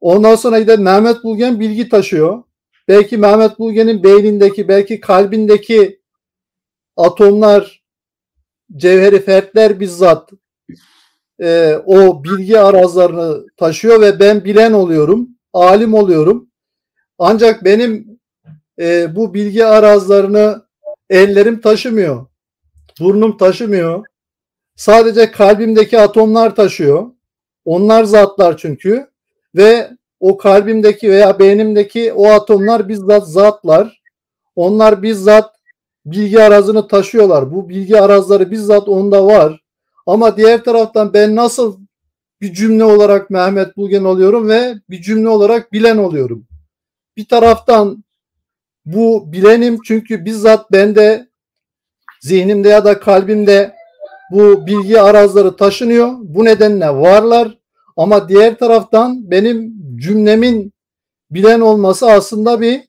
[0.00, 2.42] Ondan sonra gider Mehmet Bulgen bilgi taşıyor.
[2.88, 6.00] Belki Mehmet Bulgen'in beynindeki, belki kalbindeki
[6.96, 7.84] atomlar,
[8.76, 10.30] cevheri fertler bizzat
[11.42, 16.50] e, o bilgi arazlarını taşıyor ve ben bilen oluyorum, alim oluyorum.
[17.18, 18.20] Ancak benim
[18.78, 20.66] e, bu bilgi arazlarını
[21.10, 22.26] ellerim taşımıyor,
[23.00, 24.04] burnum taşımıyor.
[24.76, 27.10] Sadece kalbimdeki atomlar taşıyor.
[27.64, 29.10] Onlar zatlar çünkü
[29.54, 29.90] ve
[30.24, 34.02] o kalbimdeki veya beynimdeki o atomlar bizzat zatlar.
[34.56, 35.54] Onlar bizzat
[36.06, 37.52] bilgi arazını taşıyorlar.
[37.52, 39.60] Bu bilgi arazları bizzat onda var.
[40.06, 41.80] Ama diğer taraftan ben nasıl
[42.40, 46.46] bir cümle olarak Mehmet Bulgen oluyorum ve bir cümle olarak bilen oluyorum.
[47.16, 48.04] Bir taraftan
[48.84, 51.28] bu bilenim çünkü bizzat bende
[52.20, 53.74] zihnimde ya da kalbimde
[54.30, 56.12] bu bilgi arazları taşınıyor.
[56.20, 57.63] Bu nedenle varlar.
[57.96, 60.72] Ama diğer taraftan benim cümlemin
[61.30, 62.80] bilen olması aslında bir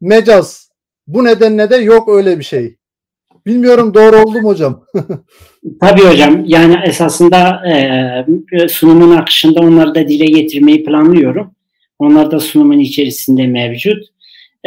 [0.00, 0.70] mecaz.
[1.06, 2.76] Bu nedenle de yok öyle bir şey.
[3.46, 4.84] Bilmiyorum doğru oldu mu hocam?
[5.80, 6.44] Tabii hocam.
[6.46, 7.62] Yani esasında
[8.52, 11.50] e, sunumun akışında onları da dile getirmeyi planlıyorum.
[11.98, 14.13] Onlar da sunumun içerisinde mevcut.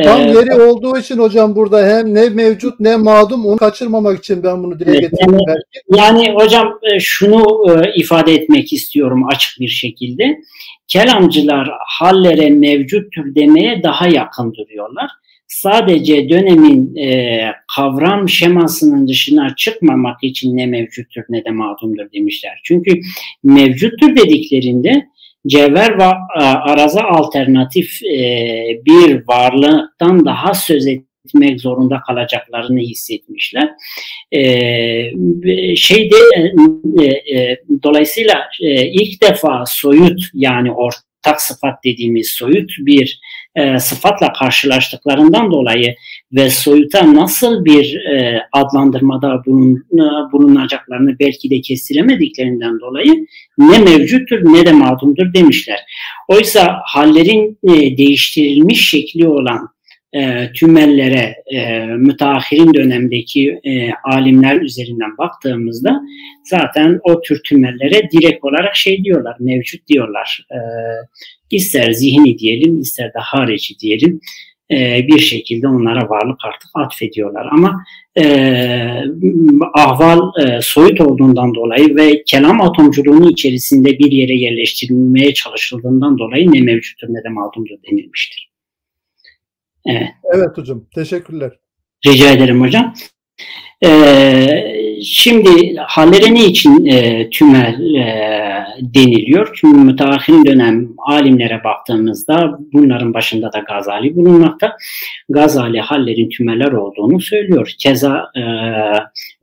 [0.03, 4.43] Tam ee, yeri olduğu için hocam burada hem ne mevcut ne mağdum onu kaçırmamak için
[4.43, 5.17] ben bunu dile getirdim.
[5.19, 6.01] Yani, belki.
[6.01, 10.41] yani hocam e, şunu e, ifade etmek istiyorum açık bir şekilde.
[10.87, 15.09] Kelamcılar hallere mevcuttur demeye daha yakın duruyorlar.
[15.47, 17.39] Sadece dönemin e,
[17.75, 22.61] kavram şemasının dışına çıkmamak için ne mevcuttur ne de mağdumdur demişler.
[22.63, 22.99] Çünkü
[23.43, 25.07] mevcuttur dediklerinde
[25.47, 26.03] cevher ve
[26.35, 28.19] araza alternatif e,
[28.85, 33.69] bir varlıktan daha söz etmek zorunda kalacaklarını hissetmişler.
[34.31, 34.41] E,
[35.75, 36.15] şeyde
[37.33, 38.49] e, dolayısıyla
[38.91, 40.71] ilk defa soyut yani
[41.27, 43.19] ortak sıfat dediğimiz soyut bir
[43.55, 45.95] e, sıfatla karşılaştıklarından dolayı
[46.31, 54.53] ve soyuta nasıl bir e, adlandırmada bulun, e, bulunacaklarını belki de kestiremediklerinden dolayı ne mevcuttur
[54.53, 55.79] ne de mağdumdur demişler.
[56.27, 59.69] Oysa hallerin e, değiştirilmiş şekli olan
[60.13, 66.01] e, tümellere e, müteahhirin dönemdeki e, alimler üzerinden baktığımızda
[66.43, 70.47] zaten o tür tümellere direkt olarak şey diyorlar, mevcut diyorlar.
[70.51, 70.59] E,
[71.51, 74.21] ister zihni diyelim, ister de harici diyelim
[74.71, 77.47] e, bir şekilde onlara varlık artık atfediyorlar.
[77.51, 77.83] Ama
[78.19, 78.23] e,
[79.73, 86.61] ahval e, soyut olduğundan dolayı ve kelam atomculuğunun içerisinde bir yere yerleştirilmeye çalışıldığından dolayı ne
[86.61, 88.46] mevcuttur ne de mağdumdur denilmiştir.
[89.87, 90.09] Evet.
[90.33, 90.83] Evet hocam.
[90.95, 91.51] Teşekkürler.
[92.05, 92.93] Rica ederim hocam.
[93.85, 98.37] Ee, şimdi hallere ne için e, tümel e,
[98.81, 99.49] deniliyor?
[99.55, 104.77] Çünkü müteahhirin dönem alimlere baktığımızda bunların başında da Gazali bulunmakta.
[105.29, 107.73] Gazali hallerin tümeller olduğunu söylüyor.
[107.79, 108.43] Keza e,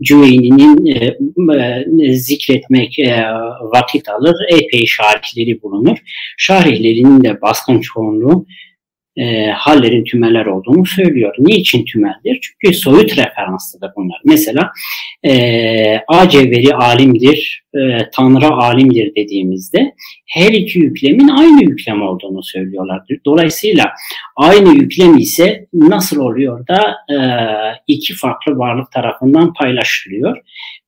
[0.02, 1.16] Cüveyni'nin e,
[2.06, 3.24] e, zikretmek e,
[3.60, 4.36] vakit alır.
[4.48, 5.98] Epey şarihleri bulunur.
[6.38, 8.46] Şarihlerinin de baskın çoğunluğu
[9.16, 11.34] e, hallerin tümeller olduğunu söylüyor.
[11.38, 12.38] Niçin tümeldir?
[12.42, 14.20] Çünkü soyut referanslıdır bunlar.
[14.24, 14.70] Mesela
[15.26, 19.94] e, A cevheri alimdir, e, Tanrı alimdir dediğimizde
[20.26, 23.18] her iki yüklemin aynı yüklem olduğunu söylüyorlardır.
[23.26, 23.92] Dolayısıyla
[24.36, 27.18] aynı yüklem ise nasıl oluyor da e,
[27.86, 30.36] iki farklı varlık tarafından paylaşılıyor?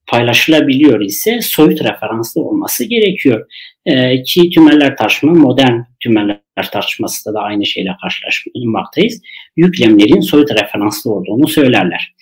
[0.06, 3.46] paylaşılabiliyor ise soyut referanslı olması gerekiyor.
[3.86, 9.22] E, ki tümeller taşma modern tümeller tartışması da aynı şeyle karşılaşmaktayız.
[9.56, 12.14] Yüklemlerin soyut referanslı olduğunu söylerler.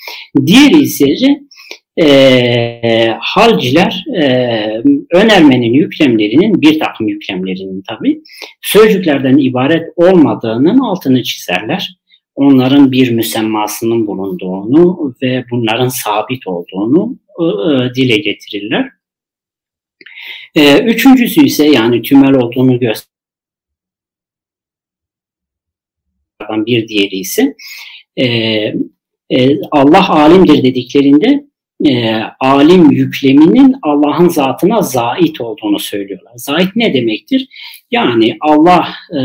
[0.47, 1.39] Diğeri ise
[2.01, 4.25] e, halciler e,
[5.13, 8.21] önermenin yüklemlerinin bir takım yüklemlerinin tabi
[8.63, 11.97] sözcüklerden ibaret olmadığının altını çizerler.
[12.35, 18.89] Onların bir müsemmasının bulunduğunu ve bunların sabit olduğunu e, e dile getirirler.
[20.55, 22.81] E, üçüncüsü ise yani tümel olduğunu
[26.49, 27.55] gösterir bir diğeri ise
[28.17, 28.27] e,
[29.31, 31.45] e, Allah alimdir dediklerinde
[31.87, 36.33] e, alim yükleminin Allah'ın zatına zait olduğunu söylüyorlar.
[36.37, 37.49] Zait ne demektir?
[37.91, 39.21] Yani Allah e,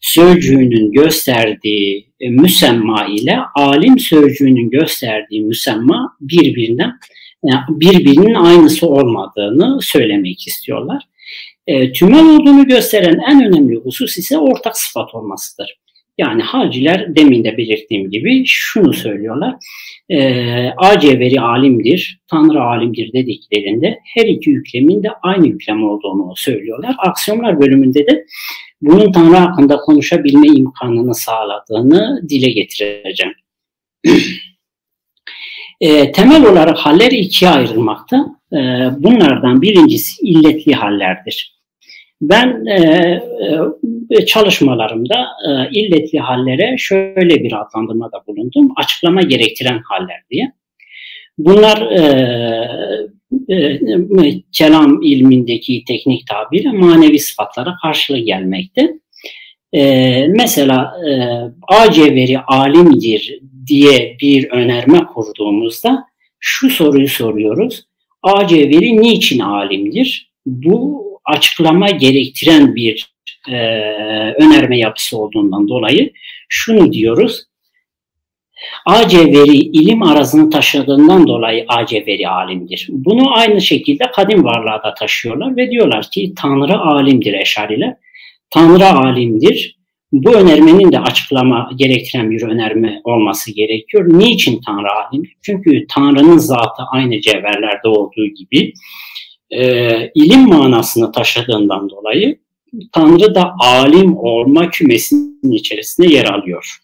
[0.00, 6.92] sözcüğünün gösterdiği e, müsemma ile alim sözcüğünün gösterdiği müsemma birbirinden
[7.44, 11.02] yani birbirinin aynısı olmadığını söylemek istiyorlar.
[11.66, 15.79] E, tümel olduğunu gösteren en önemli husus ise ortak sıfat olmasıdır.
[16.20, 19.54] Yani halciler demin de belirttiğim gibi şunu söylüyorlar.
[20.08, 20.18] E,
[20.76, 26.94] AC veri alimdir, Tanrı alimdir dediklerinde her iki yüklemin de aynı yüklem olduğunu söylüyorlar.
[26.98, 28.24] Aksiyonlar bölümünde de
[28.82, 33.34] bunun Tanrı hakkında konuşabilme imkanını sağladığını dile getireceğim.
[35.80, 38.26] e, temel olarak haller ikiye ayrılmakta.
[38.52, 38.56] E,
[38.98, 41.59] bunlardan birincisi illetli hallerdir.
[42.20, 43.22] Ben e,
[44.10, 48.72] e, çalışmalarımda e, illetli hallere şöyle bir adlandırmada bulundum.
[48.76, 50.52] Açıklama gerektiren haller diye.
[51.38, 52.02] Bunlar e,
[53.54, 53.80] e,
[54.52, 58.94] kelam ilmindeki teknik tabirle manevi sıfatlara karşılık gelmekte.
[59.72, 61.12] E, mesela e,
[61.68, 66.04] A cevheri alimdir diye bir önerme kurduğumuzda
[66.38, 67.84] şu soruyu soruyoruz.
[68.22, 70.32] A cevheri niçin alimdir?
[70.46, 73.12] Bu açıklama gerektiren bir
[73.48, 73.56] e,
[74.32, 76.12] önerme yapısı olduğundan dolayı
[76.48, 77.42] şunu diyoruz.
[78.86, 82.86] AC veri ilim arazını taşıdığından dolayı AC veri alimdir.
[82.90, 87.96] Bunu aynı şekilde kadim varlığa da taşıyorlar ve diyorlar ki Tanrı alimdir eşariler.
[88.50, 89.80] Tanrı alimdir.
[90.12, 94.04] Bu önermenin de açıklama gerektiren bir önerme olması gerekiyor.
[94.08, 95.22] Niçin Tanrı alim?
[95.42, 98.72] Çünkü Tanrı'nın zatı aynı cevherlerde olduğu gibi
[99.50, 102.38] e, ilim manasını taşıdığından dolayı
[102.92, 106.78] Tanrı da alim olma kümesinin içerisinde yer alıyor.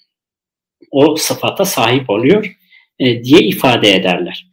[0.90, 2.56] O sıfata sahip oluyor
[2.98, 4.46] e, diye ifade ederler.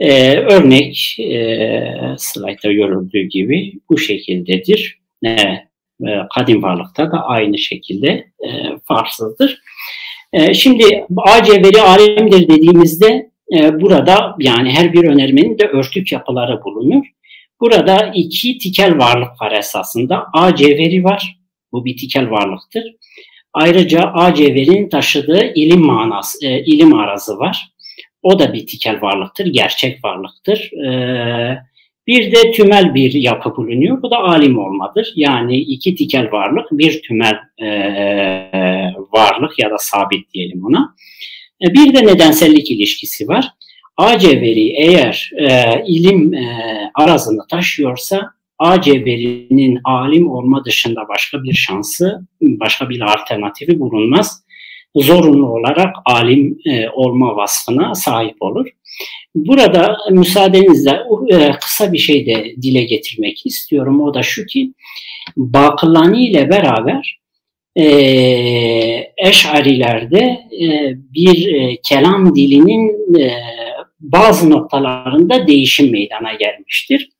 [0.00, 4.98] E, örnek e, slaytta görüldüğü gibi bu şekildedir.
[5.26, 5.36] E,
[6.34, 8.48] kadim varlıkta da aynı şekilde e,
[8.84, 9.62] farsızdır.
[10.32, 16.64] E, şimdi AC veri alemdir dediğimizde e, burada yani her bir önermenin de örtük yapıları
[16.64, 17.04] bulunur.
[17.60, 20.26] Burada iki tikel varlık var esasında.
[20.32, 21.38] A cevheri var.
[21.72, 22.84] Bu bir tikel varlıktır.
[23.52, 27.68] Ayrıca A cevherin taşıdığı ilim manası, e, ilim arazı var.
[28.22, 30.70] O da bir tikel varlıktır, gerçek varlıktır.
[30.72, 30.88] E,
[32.06, 34.02] bir de tümel bir yapı bulunuyor.
[34.02, 35.12] Bu da alim olmadır.
[35.16, 37.68] Yani iki tikel varlık, bir tümel e,
[39.12, 40.94] varlık ya da sabit diyelim ona.
[41.62, 43.48] E, bir de nedensellik ilişkisi var.
[43.98, 44.12] A
[44.76, 46.46] eğer e, ilim e,
[46.94, 48.76] arazını taşıyorsa A
[49.84, 54.42] alim olma dışında başka bir şansı, başka bir alternatifi bulunmaz.
[54.96, 58.66] Zorunlu olarak alim e, olma vasfına sahip olur.
[59.34, 64.00] Burada müsaadenizle e, kısa bir şey de dile getirmek istiyorum.
[64.00, 64.72] O da şu ki
[65.36, 67.20] Bakılani ile beraber
[67.76, 67.84] e,
[69.16, 70.18] Eş'arilerde
[70.62, 73.30] e, bir e, kelam dilinin e,
[74.00, 77.10] bazı noktalarında değişim meydana gelmiştir.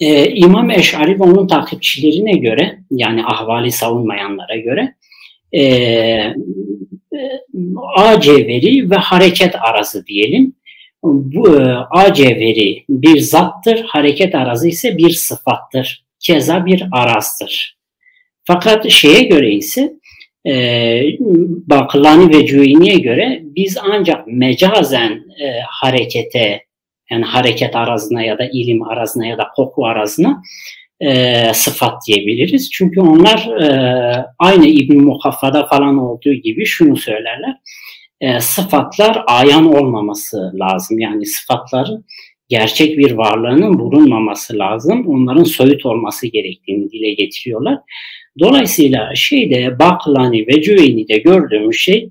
[0.00, 4.94] Ee, İmam Eş'ari ve onun takipçilerine göre yani ahvali savunmayanlara göre
[5.54, 6.34] e,
[7.96, 10.52] A cevheri ve hareket arazı diyelim.
[11.02, 16.04] Bu e, A cevheri bir zattır, hareket arazı ise bir sıfattır.
[16.20, 17.78] Keza bir arazdır.
[18.44, 19.92] Fakat şeye göre ise
[20.46, 21.02] e,
[21.66, 26.64] Bakılani ve Cüveyni'ye göre biz ancak mecazen e, harekete
[27.10, 30.42] yani hareket arazına ya da ilim arazına ya da koku arazına
[31.00, 32.70] e, sıfat diyebiliriz.
[32.70, 37.56] Çünkü onlar e, aynı İbn Mukaffa'da falan olduğu gibi şunu söylerler.
[38.20, 40.98] E, sıfatlar ayan olmaması lazım.
[40.98, 42.04] Yani sıfatların
[42.48, 45.06] gerçek bir varlığının bulunmaması lazım.
[45.06, 47.78] Onların soyut olması gerektiğini dile getiriyorlar.
[48.40, 52.10] Dolayısıyla şeyde Baklani ve Cüveyni'de gördüğümüz şey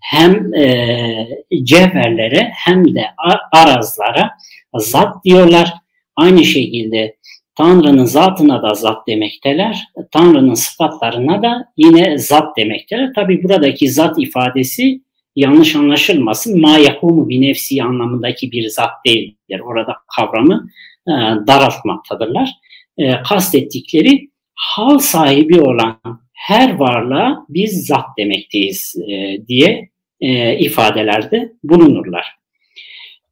[0.00, 1.28] hem e,
[1.62, 3.04] cevherlere hem de
[3.52, 4.30] arazlara
[4.74, 5.72] zat diyorlar.
[6.16, 7.16] Aynı şekilde
[7.54, 9.84] Tanrı'nın zatına da zat demekteler.
[10.12, 13.12] Tanrı'nın sıfatlarına da yine zat demekteler.
[13.14, 15.00] Tabi buradaki zat ifadesi
[15.36, 16.60] yanlış anlaşılmasın.
[16.60, 19.60] Ma yakumu bi nefsi anlamındaki bir zat değildir.
[19.60, 20.68] Orada kavramı
[21.08, 21.12] e,
[21.46, 22.50] daraltmaktadırlar.
[22.98, 26.00] E, kastettikleri hal sahibi olan
[26.32, 29.90] her varlığa biz zat demekteyiz e, diye
[30.20, 32.36] e, ifadelerde bulunurlar.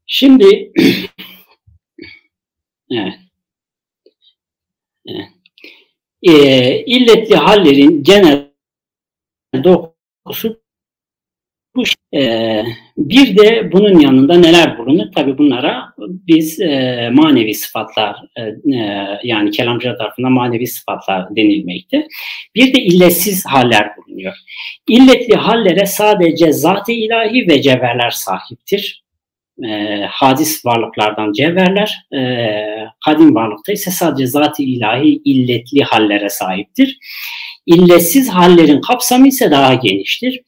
[0.07, 0.73] Şimdi
[2.93, 3.15] evet.
[6.23, 8.51] E, illetli hallerin genel
[9.65, 10.61] dokusu
[11.77, 11.83] bu
[12.15, 12.63] e,
[12.97, 15.13] bir de bunun yanında neler bulunur?
[15.15, 18.43] Tabi bunlara biz e, manevi sıfatlar e,
[18.77, 22.09] e, yani kelamcılar tarafından manevi sıfatlar denilmekte.
[22.55, 24.35] Bir de illetsiz haller bulunuyor.
[24.89, 29.05] İlletli hallere sadece zat-ı ilahi ve cevherler sahiptir.
[29.69, 32.21] e, hadis varlıklardan cevherler, e,
[33.05, 36.99] kadim varlıkta ise sadece zat-ı ilahi illetli hallere sahiptir.
[37.67, 40.41] İlletsiz hallerin kapsamı ise daha geniştir.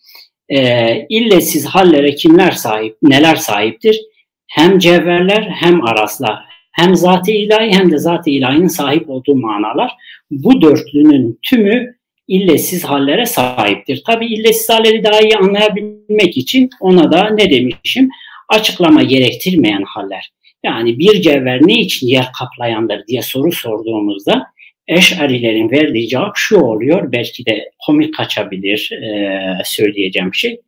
[0.52, 4.00] E, illetsiz hallere kimler sahip, neler sahiptir?
[4.46, 9.92] Hem cevherler hem araslar, hem zat-ı ilahi hem de zat-ı ilahinin sahip olduğu manalar.
[10.30, 11.94] Bu dörtlünün tümü
[12.28, 14.02] illetsiz hallere sahiptir.
[14.06, 18.10] Tabi illetsiz halleri daha iyi anlayabilmek için ona da ne demişim?
[18.48, 20.32] Açıklama gerektirmeyen haller.
[20.64, 24.46] Yani bir cevher ne için yer kaplayandır diye soru sorduğumuzda
[24.88, 27.12] Eş'arilerin verdiği cevap şu oluyor.
[27.12, 30.60] Belki de komik kaçabilir e, söyleyeceğim şey.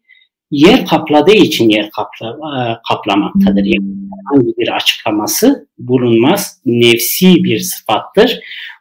[0.50, 3.64] Yer kapladığı için yer kapla, e, kaplamaktadır.
[3.64, 6.60] Yani bir açıklaması bulunmaz.
[6.66, 8.40] Nefsi bir sıfattır.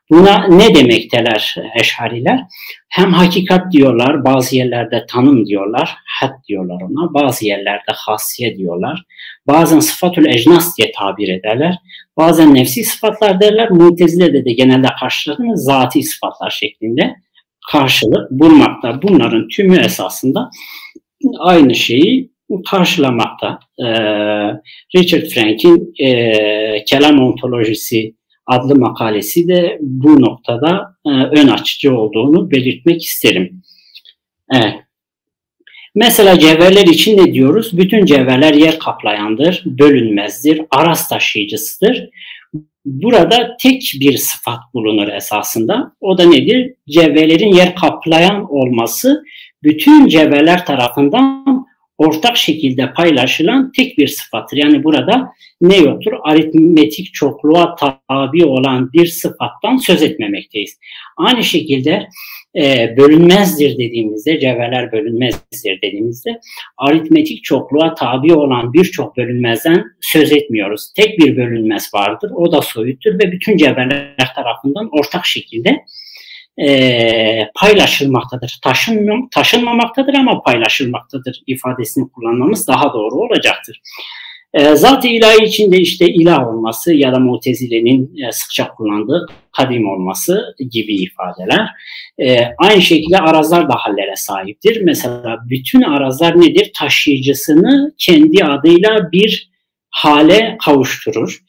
[0.09, 2.39] Buna ne demekteler eşhariler?
[2.89, 9.03] Hem hakikat diyorlar, bazı yerlerde tanım diyorlar, had diyorlar ona, bazı yerlerde hasiye diyorlar.
[9.47, 11.75] Bazen sıfatül ecnas diye tabir ederler.
[12.17, 13.71] Bazen nefsi sıfatlar derler.
[13.71, 17.15] Mutezile'de de genelde karşıladığımız zati sıfatlar şeklinde
[17.71, 19.01] karşılık bulmakta.
[19.01, 20.49] Bunların tümü esasında
[21.39, 22.33] aynı şeyi
[22.69, 23.59] karşılamakta.
[23.79, 23.85] Ee,
[24.95, 28.15] Richard Frank'in e, kelam ontolojisi
[28.45, 33.61] adlı makalesi de bu noktada e, ön açıcı olduğunu belirtmek isterim.
[34.53, 34.73] Evet.
[35.95, 37.77] Mesela cevherler için ne diyoruz?
[37.77, 42.09] Bütün cevherler yer kaplayandır, bölünmezdir, aras taşıyıcısıdır.
[42.85, 45.95] Burada tek bir sıfat bulunur esasında.
[46.01, 46.73] O da nedir?
[46.89, 49.23] Cevherlerin yer kaplayan olması
[49.63, 51.65] bütün cevherler tarafından
[51.97, 54.57] ortak şekilde paylaşılan tek bir sıfattır.
[54.57, 55.29] Yani burada
[55.61, 56.11] ne yoktur?
[56.23, 60.77] Aritmetik çokluğa tabi olan bir sıfattan söz etmemekteyiz.
[61.17, 62.07] Aynı şekilde
[62.55, 66.39] e, bölünmezdir dediğimizde, cevherler bölünmezdir dediğimizde
[66.77, 70.93] aritmetik çokluğa tabi olan birçok bölünmezden söz etmiyoruz.
[70.95, 75.85] Tek bir bölünmez vardır, o da soyuttur ve bütün cevherler tarafından ortak şekilde
[76.61, 78.59] e, paylaşılmaktadır.
[78.63, 83.81] Taşınmam, taşınmamaktadır ama paylaşılmaktadır ifadesini kullanmamız daha doğru olacaktır.
[84.53, 90.55] E, Zat-ı ilahi içinde işte ilah olması ya da mutezilenin e, sıkça kullandığı kadim olması
[90.71, 91.69] gibi ifadeler.
[92.19, 94.81] E, aynı şekilde arazlar da hallere sahiptir.
[94.81, 96.71] Mesela bütün arazlar nedir?
[96.75, 99.49] Taşıyıcısını kendi adıyla bir
[99.89, 101.39] hale kavuşturur.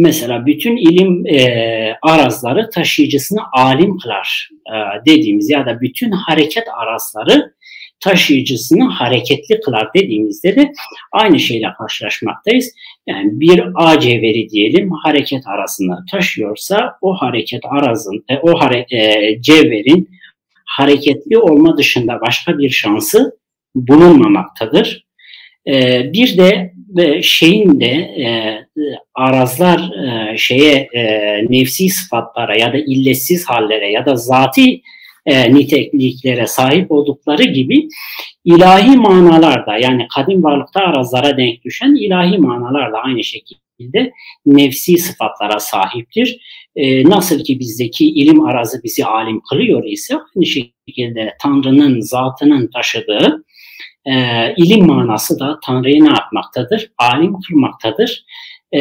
[0.00, 4.74] Mesela bütün ilim e, arazları taşıyıcısını alim kılar e,
[5.06, 7.54] dediğimiz ya da bütün hareket arazları
[8.00, 10.72] taşıyıcısını hareketli kılar dediğimizde de
[11.12, 12.72] aynı şeyle karşılaşmaktayız.
[13.06, 19.42] Yani bir A cevheri diyelim hareket arasında taşıyorsa o hareket arazın, e, o hare, e,
[19.42, 20.10] cevherin
[20.64, 23.38] hareketli olma dışında başka bir şansı
[23.74, 25.06] bulunmamaktadır.
[25.66, 28.28] E, bir de ve şeyin de e,
[29.14, 31.02] arazlar e, şeye e,
[31.50, 34.82] nefsi sıfatlara ya da illetsiz hallere ya da zati
[35.26, 37.88] e, nitekliklere sahip oldukları gibi
[38.44, 44.12] ilahi manalarda yani kadim varlıkta arazlara denk düşen ilahi manalarla aynı şekilde
[44.46, 46.40] nefsi sıfatlara sahiptir.
[46.76, 53.44] E, nasıl ki bizdeki ilim arazı bizi alim kılıyor ise aynı şekilde Tanrı'nın zatının taşıdığı
[54.08, 56.90] e, ilim manası da Tanrı'yı ne yapmaktadır?
[56.98, 58.24] Alim kılmaktadır.
[58.72, 58.80] E,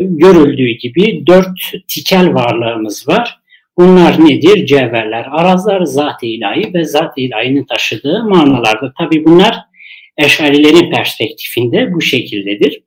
[0.00, 1.58] görüldüğü gibi dört
[1.88, 3.38] tikel varlığımız var.
[3.78, 4.66] Bunlar nedir?
[4.66, 8.92] Cevherler, arazlar, zat-ı ilahi ve zat-ı ilahinin taşıdığı manalardır.
[8.98, 9.58] Tabi bunlar
[10.18, 12.82] eşarilerin perspektifinde bu şekildedir.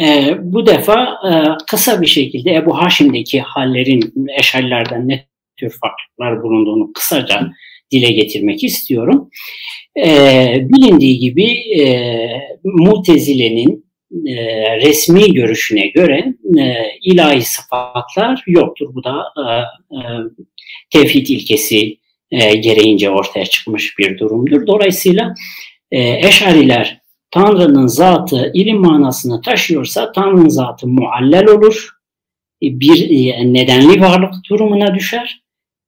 [0.00, 1.32] E, bu defa e,
[1.66, 5.29] kısa bir şekilde Ebu Haşim'deki hallerin eşarilerden ne
[5.60, 7.50] tür farklılıklar bulunduğunu kısaca
[7.90, 9.30] dile getirmek istiyorum.
[10.04, 10.08] E,
[10.60, 11.44] bilindiği gibi
[11.80, 12.20] e,
[12.64, 13.90] Mutezile'nin
[14.26, 14.36] e,
[14.76, 18.94] resmi görüşüne göre e, ilahi sıfatlar yoktur.
[18.94, 19.42] Bu da e,
[19.96, 20.00] e,
[20.90, 21.98] tevhid ilkesi
[22.30, 24.66] e, gereğince ortaya çıkmış bir durumdur.
[24.66, 25.34] Dolayısıyla
[25.90, 27.00] e, Eşariler
[27.30, 31.90] Tanrı'nın zatı ilim manasını taşıyorsa Tanrı'nın zatı muallel olur.
[32.62, 35.42] E, bir e, nedenli varlık durumuna düşer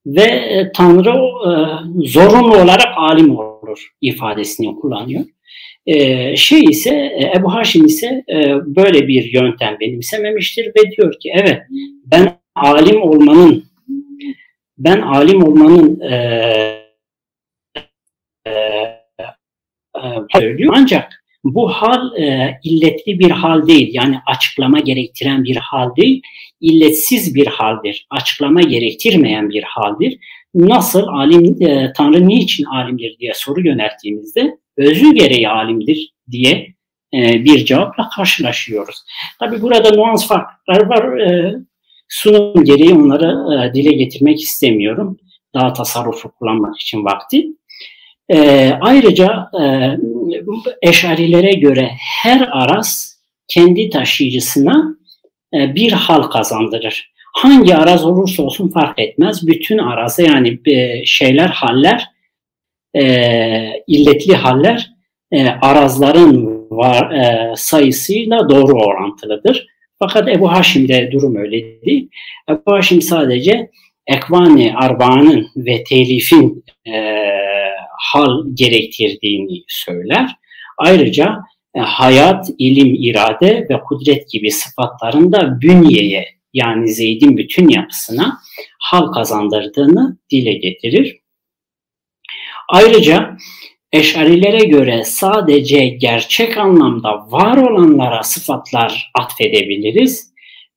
[0.07, 1.53] ve e, Tanrı e,
[2.09, 5.25] zorunlu olarak alim olur ifadesini kullanıyor.
[5.87, 8.25] E, şey ise Ebu Haşim ise
[8.67, 11.63] böyle bir yöntem benimsememiştir ve diyor ki evet
[12.07, 13.65] ben alim olmanın
[14.79, 16.15] ben alim olmanın e,
[18.47, 19.03] e,
[20.71, 26.23] ancak bu hal e, illetli bir hal değil yani açıklama gerektiren bir hal değil
[26.63, 30.19] illetsiz bir haldir açıklama gerektirmeyen bir haldir
[30.55, 36.75] nasıl alim e, Tanrı niçin alimdir diye soru yönelttiğimizde özü gereği alimdir diye
[37.15, 38.97] e, bir cevapla karşılaşıyoruz.
[39.39, 41.19] Tabi burada nuans farklar var.
[41.19, 41.55] E,
[42.09, 45.19] sunum gereği onları e, dile getirmek istemiyorum.
[45.55, 47.47] Daha tasarrufu kullanmak için vakti.
[48.29, 49.97] E, ayrıca e,
[50.83, 51.91] eşarilere göre
[52.23, 54.97] her araz kendi taşıyıcısına
[55.53, 57.13] bir hal kazandırır.
[57.33, 59.47] Hangi araz olursa olsun fark etmez.
[59.47, 62.07] Bütün arazı yani e, şeyler, haller,
[62.95, 63.03] e,
[63.87, 64.91] illetli haller
[65.33, 69.67] e, arazların var, e, sayısıyla doğru orantılıdır.
[69.99, 72.09] Fakat Ebu Haşim'de durum öyle değil.
[72.51, 73.71] Ebu Haşim sadece
[74.07, 77.19] ekvani arbaanın ve telifin e,
[77.99, 80.31] hal gerektirdiğini söyler.
[80.79, 88.39] Ayrıca e, hayat, ilim, irade ve kudret gibi sıfatların da bünyeye yani Zeyd'in bütün yapısına
[88.79, 91.19] hal kazandırdığını dile getirir.
[92.69, 93.37] Ayrıca
[93.93, 100.33] Eşarilere göre sadece gerçek anlamda var olanlara sıfatlar atfedebiliriz.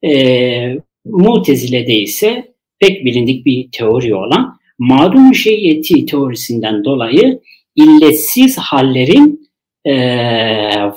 [0.06, 7.40] E, Mutezile'de ise pek bilindik bir teori olan madum şeyiyeti teorisinden dolayı
[7.76, 9.45] illetsiz hallerin
[9.86, 9.96] e,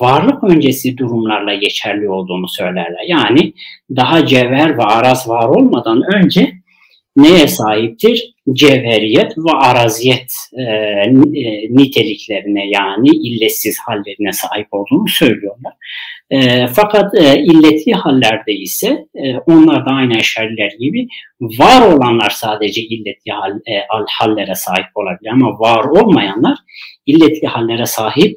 [0.01, 3.05] varlık öncesi durumlarla geçerli olduğunu söylerler.
[3.09, 3.53] Yani
[3.97, 6.53] daha cevher ve araz var olmadan önce
[7.17, 8.35] neye sahiptir?
[8.53, 11.05] Cevheriyet ve araziyet e, e,
[11.71, 15.73] niteliklerine yani illetsiz hallerine sahip olduğunu söylüyorlar.
[16.31, 21.09] E, fakat e, illetli hallerde ise e, onlar da aynı eşariler gibi
[21.41, 26.59] var olanlar sadece illetli hal, e, hallere sahip olabilir ama var olmayanlar
[27.07, 28.37] illetli hallere sahip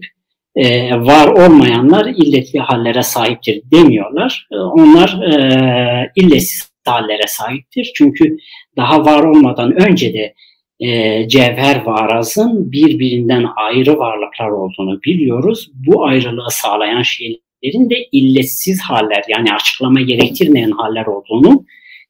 [0.56, 4.48] e, var olmayanlar illetli hallere sahiptir demiyorlar.
[4.52, 7.92] E, onlar e, illetsiz hallere sahiptir.
[7.96, 8.38] Çünkü
[8.78, 10.34] daha var olmadan önce de
[10.80, 15.72] e, cevher ve arazın birbirinden ayrı varlıklar olduğunu biliyoruz.
[15.74, 21.66] Bu ayrılığı sağlayan şeylerin de illetsiz haller yani açıklama gerektirmeyen haller olduğunu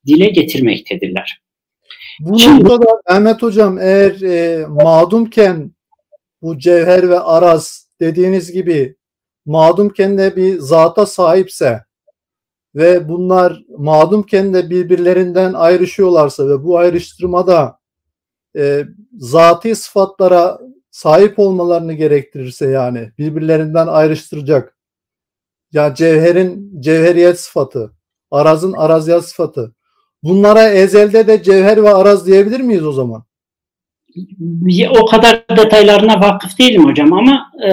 [0.08, 1.42] dile getirmektedirler.
[2.20, 5.72] Bu Şimdi, noktada Mehmet Hocam eğer e, mağdumken
[6.42, 8.96] bu cevher ve araz dediğiniz gibi
[9.46, 11.86] mağdumken de bir zata sahipse
[12.76, 17.80] ve bunlar mağdumken de birbirlerinden ayrışıyorlarsa ve bu ayrıştırmada
[18.58, 18.86] e,
[19.18, 20.60] zati sıfatlara
[20.92, 24.78] sahip olmalarını gerektirirse yani birbirlerinden ayrıştıracak.
[25.72, 27.94] Ya cevherin cevheriyet sıfatı,
[28.32, 29.76] arazın araziyat sıfatı.
[30.24, 33.24] Bunlara ezelde de cevher ve araz diyebilir miyiz o zaman?
[34.90, 37.72] O kadar detaylarına vakıf değilim hocam ama e,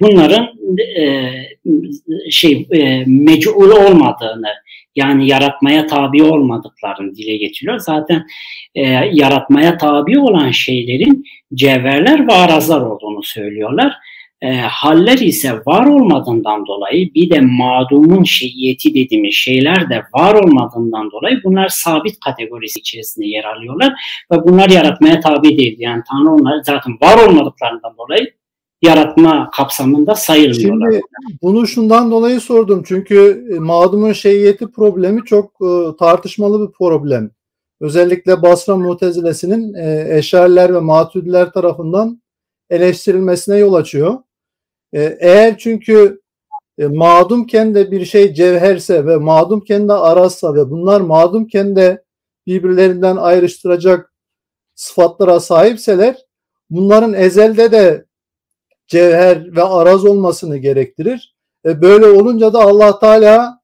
[0.00, 0.48] bunların
[0.98, 1.32] e,
[2.30, 4.48] şey e, mecul olmadığını
[4.96, 7.78] yani yaratmaya tabi olmadıklarını dile getiriyor.
[7.78, 8.26] Zaten
[8.74, 8.82] e,
[9.12, 11.24] yaratmaya tabi olan şeylerin
[11.54, 13.92] cevherler ve arazlar olduğunu söylüyorlar.
[14.42, 21.10] E, haller ise var olmadığından dolayı bir de mağdumun şeyiyeti dediğimiz şeyler de var olmadığından
[21.10, 23.92] dolayı bunlar sabit kategorisi içerisinde yer alıyorlar
[24.32, 25.76] ve bunlar yaratmaya tabi değil.
[25.78, 28.32] Yani Tanrı onlar zaten var olmadıklarından dolayı
[28.82, 30.92] yaratma kapsamında sayılmıyorlar.
[30.92, 31.02] Şimdi
[31.42, 37.30] bunu şundan dolayı sordum çünkü e, mağdumun şeyiyeti problemi çok e, tartışmalı bir problem.
[37.80, 42.22] Özellikle Basra Mutezilesinin e, Eşariler ve Maturidiler tarafından
[42.70, 44.18] eleştirilmesine yol açıyor.
[44.96, 46.20] E, eğer çünkü
[46.78, 52.04] e, mağdumken de bir şey cevherse ve mağdumken de arazsa ve bunlar mağdumken de
[52.46, 54.12] birbirlerinden ayrıştıracak
[54.74, 56.16] sıfatlara sahipseler
[56.70, 58.06] bunların ezelde de
[58.86, 61.36] cevher ve araz olmasını gerektirir.
[61.66, 63.60] E, böyle olunca da Allah Teala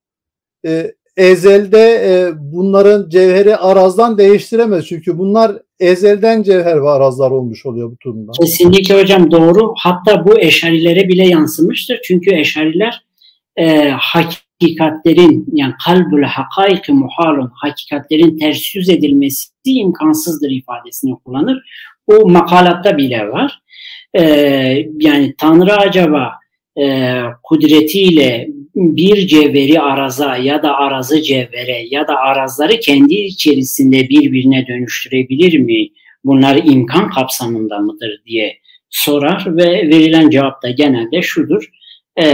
[0.67, 4.87] e, ezelde e, bunların cevheri arazdan değiştiremez.
[4.87, 8.33] Çünkü bunlar ezelden cevher ve arazlar olmuş oluyor bu durumda.
[8.41, 9.75] Kesinlikle hocam doğru.
[9.79, 12.01] Hatta bu eşarilere bile yansımıştır.
[12.05, 13.03] Çünkü eşariler
[13.57, 21.63] e, hakikatlerin yani kalbül hakaiki muhalun hakikatlerin ters yüz edilmesi imkansızdır ifadesini kullanır.
[22.09, 23.59] Bu makalatta bile var.
[24.15, 24.23] E,
[25.01, 26.33] yani Tanrı acaba
[26.81, 34.67] e, kudretiyle bir cevheri araza ya da arazı cevhere ya da arazları kendi içerisinde birbirine
[34.67, 35.89] dönüştürebilir mi?
[36.25, 38.59] Bunlar imkan kapsamında mıdır diye
[38.91, 41.65] sorar ve verilen cevap da genelde şudur.
[42.21, 42.25] Ee,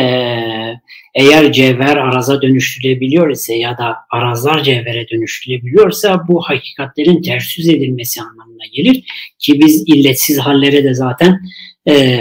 [1.15, 8.23] eğer cevher araza dönüştürülebiliyor ise ya da arazlar cevhere dönüştürülebiliyorsa bu hakikatlerin ters yüz edilmesi
[8.23, 9.05] anlamına gelir
[9.39, 11.41] ki biz illetsiz hallere de zaten
[11.89, 12.21] e,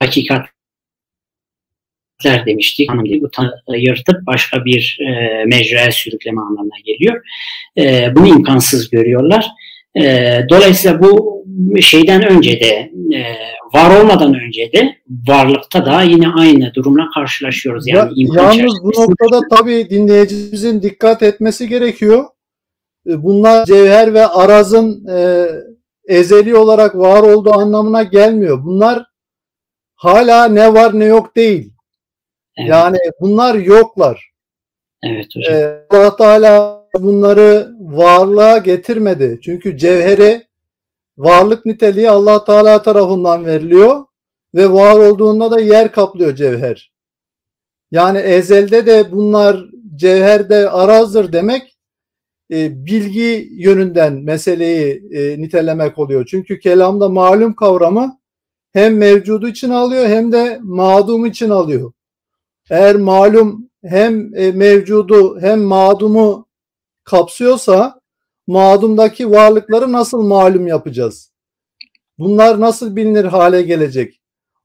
[0.00, 0.55] hakikat
[2.24, 2.90] demiştik.
[2.90, 7.22] Anlam değil, bu yırtıp başka bir e, mecraya sürükleme anlamına geliyor.
[7.78, 9.46] E, bunu imkansız görüyorlar.
[10.00, 11.44] E, dolayısıyla bu
[11.80, 13.36] şeyden önce de e,
[13.74, 14.96] var olmadan önce de
[15.28, 17.86] varlıkta da yine aynı durumla karşılaşıyoruz.
[17.86, 22.24] Yani ya, yalnız bu noktada tabii dinleyicimizin dikkat etmesi gerekiyor.
[23.08, 25.46] E, bunlar cevher ve arazın e,
[26.06, 28.64] ezeli olarak var olduğu anlamına gelmiyor.
[28.64, 29.04] Bunlar
[29.94, 31.72] hala ne var ne yok değil.
[32.56, 32.70] Evet.
[32.70, 34.30] Yani bunlar yoklar.
[35.02, 35.54] Evet hocam.
[35.54, 39.40] Ee, Allah Teala bunları varlığa getirmedi.
[39.42, 40.46] Çünkü cevheri
[41.18, 44.04] varlık niteliği Allah Teala tarafından veriliyor
[44.54, 46.92] ve var olduğunda da yer kaplıyor cevher.
[47.90, 49.64] Yani ezelde de bunlar
[49.96, 51.76] cevherde arazdır demek
[52.50, 56.26] e, bilgi yönünden meseleyi e, nitelemek oluyor.
[56.30, 58.18] Çünkü kelamda malum kavramı
[58.72, 61.92] hem mevcudu için alıyor hem de madum için alıyor.
[62.70, 66.48] Eğer malum hem e, mevcudu hem madumu
[67.04, 68.00] kapsıyorsa
[68.46, 71.32] mağdumdaki varlıkları nasıl malum yapacağız?
[72.18, 74.20] Bunlar nasıl bilinir hale gelecek?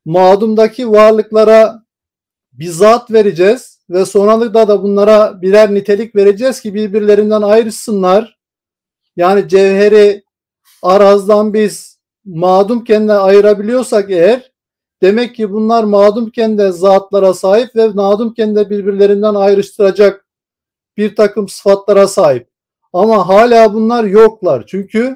[0.06, 1.84] Mağdumdaki varlıklara
[2.54, 8.40] bir zat vereceğiz ve sonralıkta da bunlara birer nitelik vereceğiz ki birbirlerinden ayrışsınlar.
[9.16, 10.24] Yani cevheri
[10.82, 14.51] arazdan biz mağdum kendine ayırabiliyorsak eğer
[15.02, 20.26] demek ki bunlar mağdumken de zatlara sahip ve mağdumken de birbirlerinden ayrıştıracak
[20.98, 22.48] bir takım sıfatlara sahip.
[22.94, 24.64] Ama hala bunlar yoklar.
[24.68, 25.16] Çünkü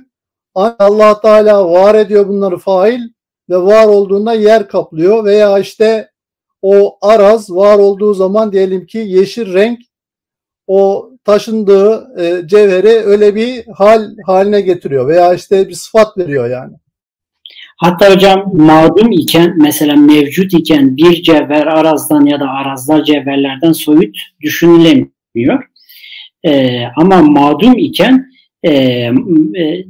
[0.56, 3.02] Allah Teala var ediyor bunları fail
[3.50, 6.12] ve var olduğunda yer kaplıyor veya işte
[6.62, 9.80] o araz var olduğu zaman diyelim ki yeşil renk
[10.68, 16.74] o taşındığı e, cevheri öyle bir hal haline getiriyor veya işte bir sıfat veriyor yani.
[17.78, 24.18] Hatta hocam mağdum iken mesela mevcut iken bir cevher arazdan ya da arazlar cevherlerden soyut
[24.42, 25.64] düşünülemiyor.
[26.46, 28.26] E, ama mağdum iken
[28.64, 29.86] e, e,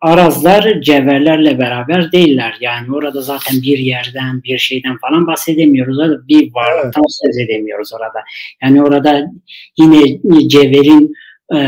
[0.00, 2.56] arazlar cevherlerle beraber değiller.
[2.60, 5.98] Yani orada zaten bir yerden, bir şeyden falan bahsedemiyoruz.
[5.98, 7.20] Orada bir varlıktan evet.
[7.24, 8.24] söz edemiyoruz orada.
[8.62, 9.30] Yani orada
[9.78, 11.14] yine cevherin
[11.54, 11.58] e,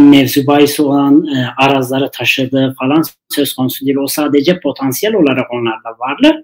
[0.00, 3.96] mevzu bahis olan e, arazları taşıdığı falan söz konusu değil.
[3.96, 6.36] O sadece potansiyel olarak onlarda varlar.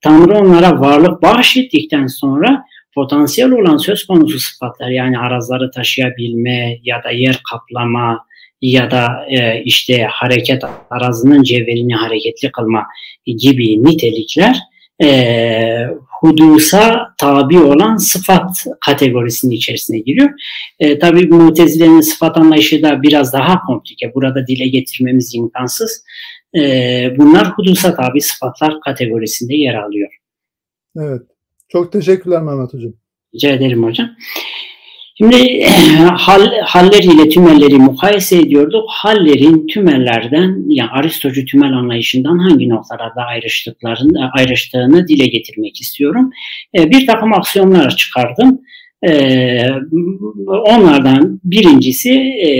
[0.00, 7.10] Tanrı onlara varlık bahşettikten sonra potansiyel olan söz konusu sıfatlar yani arazları taşıyabilme ya da
[7.10, 8.26] yer kaplama
[8.60, 12.86] ya da e, işte hareket arazının cevherini hareketli kılma
[13.26, 14.58] gibi nitelikler
[15.02, 15.88] e,
[16.20, 20.30] hudusa tabi olan sıfat kategorisinin içerisine giriyor.
[20.78, 24.14] E, tabii Mutezile'nin sıfat anlayışı da biraz daha komplike.
[24.14, 26.04] Burada dile getirmemiz imkansız.
[26.56, 26.60] E,
[27.18, 30.10] bunlar hudusa tabi sıfatlar kategorisinde yer alıyor.
[30.96, 31.22] Evet.
[31.68, 32.92] Çok teşekkürler Mehmet Hocam.
[33.34, 34.10] Rica ederim hocam.
[35.18, 35.64] Şimdi
[36.16, 38.84] hal, halleriyle tümelleri mukayese ediyorduk.
[38.88, 46.30] Hallerin tümellerden yani Aristocu tümel anlayışından hangi noktalarda ayrıştıklarını, ayrıştığını dile getirmek istiyorum.
[46.78, 48.60] E, bir takım aksiyonlar çıkardım.
[49.08, 49.68] E,
[50.46, 52.50] onlardan birincisi e,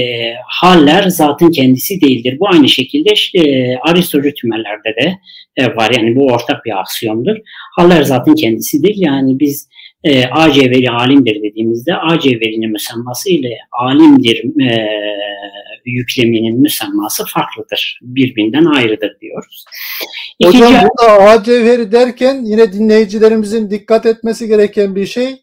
[0.47, 2.37] haller zatın kendisi değildir.
[2.41, 5.19] Bu aynı şekilde e, Aristocu tümellerde de
[5.57, 5.91] e, var.
[5.97, 7.37] Yani bu ortak bir aksiyondur.
[7.77, 8.97] Haller zatın kendisi değil.
[8.99, 9.69] Yani biz
[10.07, 14.89] e, A cevheri alimdir dediğimizde A cevherinin müsemması ile alimdir e,
[15.85, 17.99] yükleminin müsemması farklıdır.
[18.03, 19.65] Birbirinden ayrıdır diyoruz.
[20.39, 25.43] İkinci, Hocam burada A cevheri derken yine dinleyicilerimizin dikkat etmesi gereken bir şey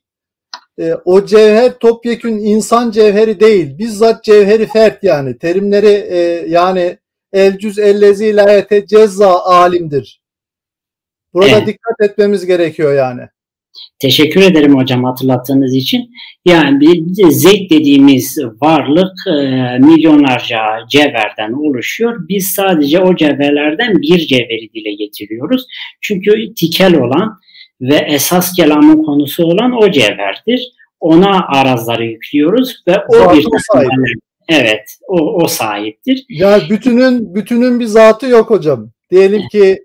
[0.80, 3.78] e, o cevher topyekün insan cevheri değil.
[3.78, 5.38] Bizzat cevheri fert yani.
[5.38, 6.97] Terimleri e, yani
[7.34, 10.22] el cüz ellezi ilayete cezza alimdir.
[11.34, 11.68] Burada evet.
[11.68, 13.22] dikkat etmemiz gerekiyor yani.
[14.00, 16.12] Teşekkür ederim hocam hatırlattığınız için.
[16.46, 19.34] Yani bir zek dediğimiz varlık e,
[19.80, 20.60] milyonlarca
[20.90, 22.28] cevherden oluşuyor.
[22.30, 25.66] Biz sadece o cevherlerden bir cevheri dile getiriyoruz.
[26.02, 27.40] Çünkü tikel olan
[27.82, 30.72] ve esas kelamın konusu olan o cevherdir.
[31.00, 34.18] Ona arazları yüklüyoruz ve o Zatı bir
[34.50, 36.26] Evet, o, o sahiptir.
[36.30, 38.90] Ya bütünün bütünün bir zatı yok hocam.
[39.12, 39.80] Diyelim ki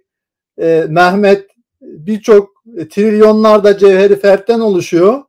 [0.63, 1.47] e, Mehmet
[1.81, 5.23] birçok e, trilyonlarda cevheri fertten oluşuyor.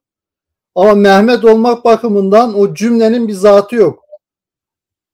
[0.75, 4.03] Ama Mehmet olmak bakımından o cümlenin bir zatı yok.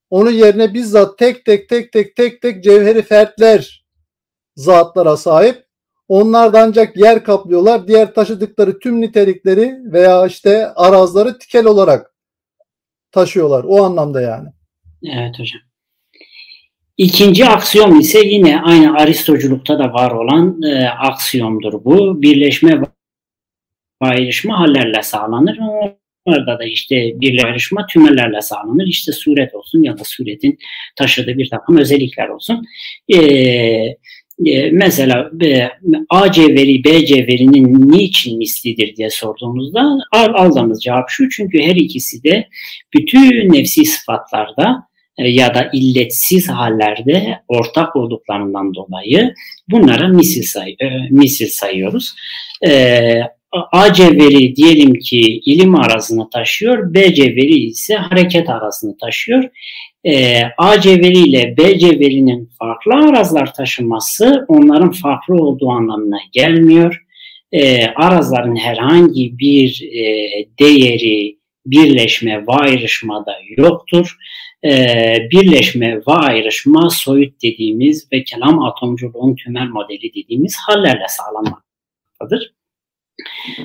[0.09, 3.86] Onun yerine bizzat tek tek tek tek tek tek cevheri fertler
[4.55, 5.65] zatlara sahip.
[6.07, 7.88] Onlar da ancak yer kaplıyorlar.
[7.88, 12.13] Diğer taşıdıkları tüm nitelikleri veya işte arazları tikel olarak
[13.11, 13.63] taşıyorlar.
[13.67, 14.49] O anlamda yani.
[15.03, 15.61] Evet hocam.
[16.98, 22.22] İkinci aksiyom ise yine aynı Aristoculukta da var olan e, aksiyomdur bu.
[22.22, 22.86] Birleşme ve
[24.02, 25.58] ayrışma hallerle sağlanır.
[26.26, 28.88] Orada da işte birleşme ayrışma tümelerle sağlanır.
[28.88, 30.58] İşte suret olsun ya da suretin
[30.96, 32.66] taşıdığı bir takım özellikler olsun.
[33.10, 33.18] E,
[34.46, 35.70] e, mesela e,
[36.10, 41.30] AC veri BC verinin niçin mislidir diye sorduğumuzda aldığımız cevap şu.
[41.30, 42.50] Çünkü her ikisi de
[42.93, 44.88] bütün nefsi sıfatlarda
[45.18, 49.34] ya da illetsiz hallerde ortak olduklarından dolayı
[49.70, 52.16] bunlara misil, say e, misil sayıyoruz.
[52.68, 53.22] E,
[53.72, 59.43] AC veri diyelim ki ilim arasını taşıyor, BC veri ise hareket arasını taşıyor.
[60.03, 67.01] E, AC veri ile BC verinin farklı arazlar taşıması onların farklı olduğu anlamına gelmiyor.
[67.51, 70.03] E, arazların herhangi bir e,
[70.59, 74.18] değeri, birleşme ve ayrışmada yoktur.
[74.66, 82.53] E, birleşme ve ayrışma soyut dediğimiz ve kelam atomculuğun tümel modeli dediğimiz hallerle sağlanmaktadır.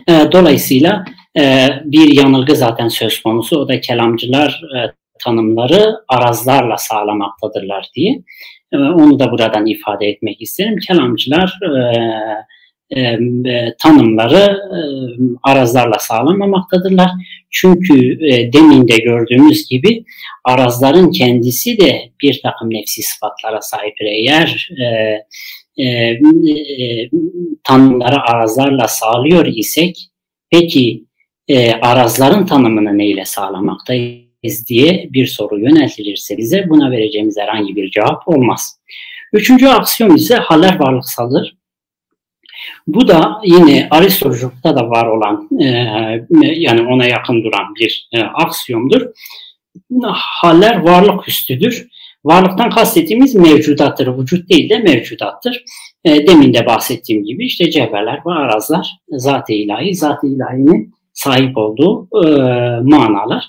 [0.08, 1.04] E, dolayısıyla
[1.38, 3.58] e, bir yanılgı zaten söz konusu.
[3.58, 8.22] O da kelamcılar e, tanımları arazlarla sağlamaktadırlar diye.
[8.72, 10.76] E, onu da buradan ifade etmek isterim.
[10.88, 11.58] Kelamcılar
[12.96, 13.18] e,
[13.78, 14.58] tanımları
[15.42, 17.10] arazlarla sağlamamaktadırlar.
[17.50, 18.20] Çünkü
[18.52, 20.04] demin de gördüğümüz gibi
[20.44, 23.94] arazların kendisi de bir takım nefsi sıfatlara sahip.
[24.00, 24.84] Eğer e,
[25.76, 27.10] e, e,
[27.64, 30.10] tanımları arazlarla sağlıyor isek
[30.50, 31.04] peki
[31.48, 38.28] e, arazların tanımını neyle sağlamaktayız diye bir soru yöneltilirse bize buna vereceğimiz herhangi bir cevap
[38.28, 38.80] olmaz.
[39.32, 41.56] Üçüncü aksiyon ise haller varlıksaldır.
[42.86, 45.66] Bu da yine Aristoculukta da var olan e,
[46.40, 49.02] yani ona yakın duran bir e, aksiyomdur.
[50.12, 51.88] Haller varlık üstüdür.
[52.24, 54.18] Varlıktan kastettiğimiz mevcudattır.
[54.18, 55.64] Vücut değil de mevcudattır.
[56.04, 62.08] E, demin de bahsettiğim gibi işte cevherler ve arazlar zat-ı ilahi, zat-ı ilahinin sahip olduğu
[62.24, 62.28] e,
[62.82, 63.44] manalar.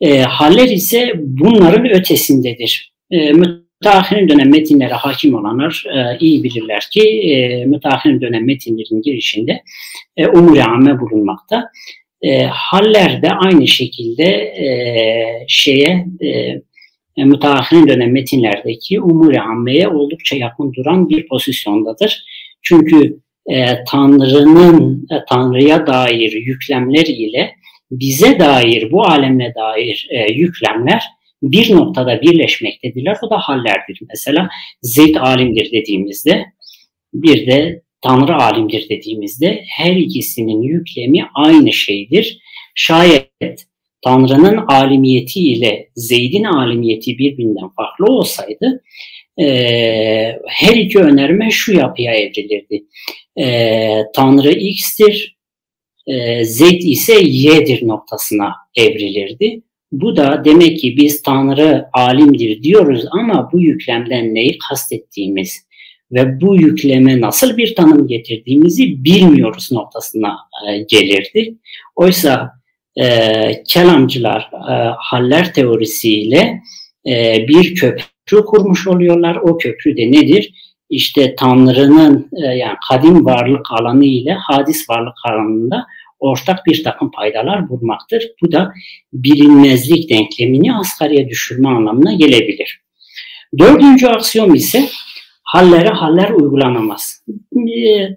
[0.00, 2.92] E, haller ise bunların ötesindedir.
[3.10, 9.62] E, müteahhirin dönem metinlere hakim olanlar e, iyi bilirler ki e, müteahhirin dönem metinlerin girişinde
[10.16, 11.70] e, umur bulunmakta.
[12.24, 14.66] E, haller de aynı şekilde e,
[15.48, 16.28] şeye e,
[17.16, 22.24] e, müteahhirin dönem metinlerdeki umur ammeye oldukça yakın duran bir pozisyondadır.
[22.62, 23.18] Çünkü
[23.50, 27.54] e, Tanrı'nın e, Tanrı'ya dair yüklemler ile
[27.90, 31.02] bize dair, bu alemle dair e, yüklemler
[31.42, 33.16] bir noktada birleşmektedirler.
[33.22, 33.98] O da hallerdir.
[34.08, 34.48] Mesela
[34.82, 36.46] Zeyd alimdir dediğimizde
[37.14, 42.38] bir de Tanrı alimdir dediğimizde her ikisinin yüklemi aynı şeydir.
[42.74, 43.66] Şayet
[44.02, 48.82] Tanrı'nın alimiyeti ile Zeyd'in alimiyeti birbirinden farklı olsaydı
[49.40, 49.46] e,
[50.46, 52.84] her iki önerme şu yapıya evrilirdi.
[53.36, 55.36] E, Tanrı X'tir,
[56.06, 59.62] e, Zeyd ise Y'dir noktasına evrilirdi.
[59.92, 65.63] Bu da demek ki biz Tanrı alimdir diyoruz ama bu yüklemden neyi kastettiğimiz
[66.14, 70.36] ve bu yükleme nasıl bir tanım getirdiğimizi bilmiyoruz noktasına
[70.68, 71.54] e, gelirdi.
[71.96, 72.50] Oysa
[72.96, 76.60] e, kelamcılar e, haller teorisiyle
[77.06, 79.36] e, bir köprü kurmuş oluyorlar.
[79.36, 80.54] O köprü de nedir?
[80.90, 85.86] İşte Tanrı'nın e, yani kadim varlık alanı ile hadis varlık alanında
[86.18, 88.30] ortak bir takım paydalar bulmaktır.
[88.42, 88.72] Bu da
[89.12, 92.80] bilinmezlik denklemini asgariye düşürme anlamına gelebilir.
[93.58, 94.88] Dördüncü aksiyom ise
[95.54, 97.24] hallere haller uygulanamaz.
[97.56, 98.08] E,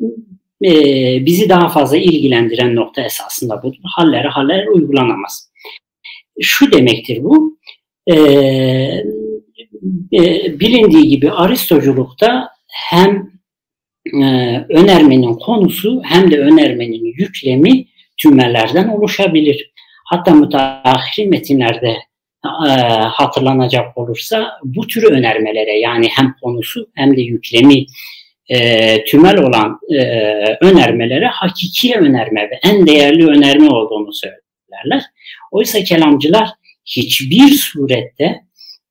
[0.67, 3.77] e, bizi daha fazla ilgilendiren nokta esasında budur.
[3.83, 5.51] Hallere haller uygulanamaz.
[6.41, 7.57] Şu demektir bu,
[8.07, 8.15] e,
[10.13, 13.31] e, bilindiği gibi Aristoculukta hem
[14.05, 14.25] e,
[14.69, 17.85] önermenin konusu hem de önermenin yüklemi
[18.17, 19.71] tümelerden oluşabilir.
[20.05, 21.97] Hatta müteahhir metinlerde
[23.13, 27.85] hatırlanacak olursa bu tür önermelere yani hem konusu hem de yüklemi
[28.49, 30.01] e, tümel olan e,
[30.61, 35.03] önermelere hakiki önerme ve en değerli önerme olduğunu söylerler.
[35.51, 36.49] Oysa kelamcılar
[36.85, 38.41] hiçbir surette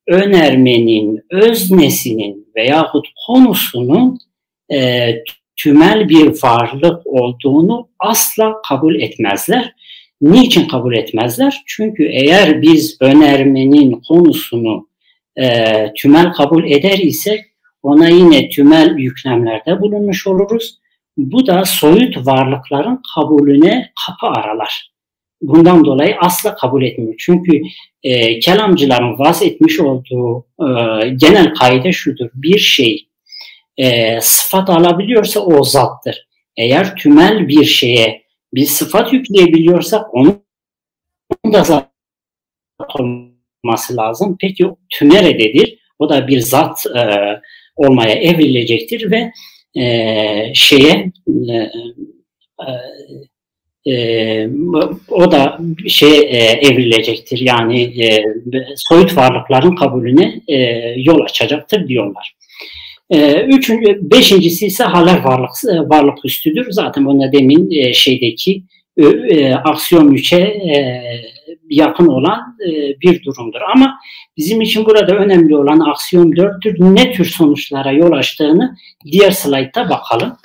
[0.07, 4.19] önermenin öznesinin veyahut konusunun
[4.73, 5.11] e,
[5.55, 9.73] tümel bir varlık olduğunu asla kabul etmezler.
[10.21, 11.63] Niçin kabul etmezler?
[11.65, 14.87] Çünkü eğer biz önermenin konusunu
[15.39, 15.63] e,
[15.95, 17.45] tümel kabul eder isek
[17.83, 20.79] ona yine tümel yüklemlerde bulunmuş oluruz.
[21.17, 24.91] Bu da soyut varlıkların kabulüne kapı aralar.
[25.41, 27.15] Bundan dolayı asla kabul etmiyor.
[27.17, 27.61] Çünkü
[28.03, 30.65] e, kelamcıların vaz etmiş olduğu e,
[31.09, 32.29] genel kaide şudur.
[32.33, 33.07] Bir şey
[33.77, 36.27] e, sıfat alabiliyorsa o zattır.
[36.57, 40.41] Eğer tümel bir şeye bir sıfat yükleyebiliyorsak onun
[41.53, 41.89] da zat
[42.99, 44.37] olması lazım.
[44.39, 45.79] Peki tümerededir.
[45.99, 47.01] O da bir zat e,
[47.75, 49.31] olmaya evrilecektir ve
[49.81, 51.11] e, şeye
[51.49, 51.71] e,
[53.87, 54.47] e,
[55.09, 58.23] o da şey e, evrilecektir yani e,
[58.75, 60.57] soyut varlıkların kabulüne e,
[60.97, 62.35] yol açacaktır diyorlar.
[63.09, 65.51] E, üçüncü, beşincisi ise haler varlık
[65.89, 66.71] varlık üstüdür.
[66.71, 68.63] Zaten buna demin e, şeydeki
[68.97, 71.03] e, e, aksiyon 3'e e,
[71.69, 73.59] yakın olan e, bir durumdur.
[73.75, 73.99] Ama
[74.37, 76.95] bizim için burada önemli olan aksiyon 4'tür.
[76.95, 78.75] Ne tür sonuçlara yol açtığını
[79.11, 80.37] diğer slaytta bakalım.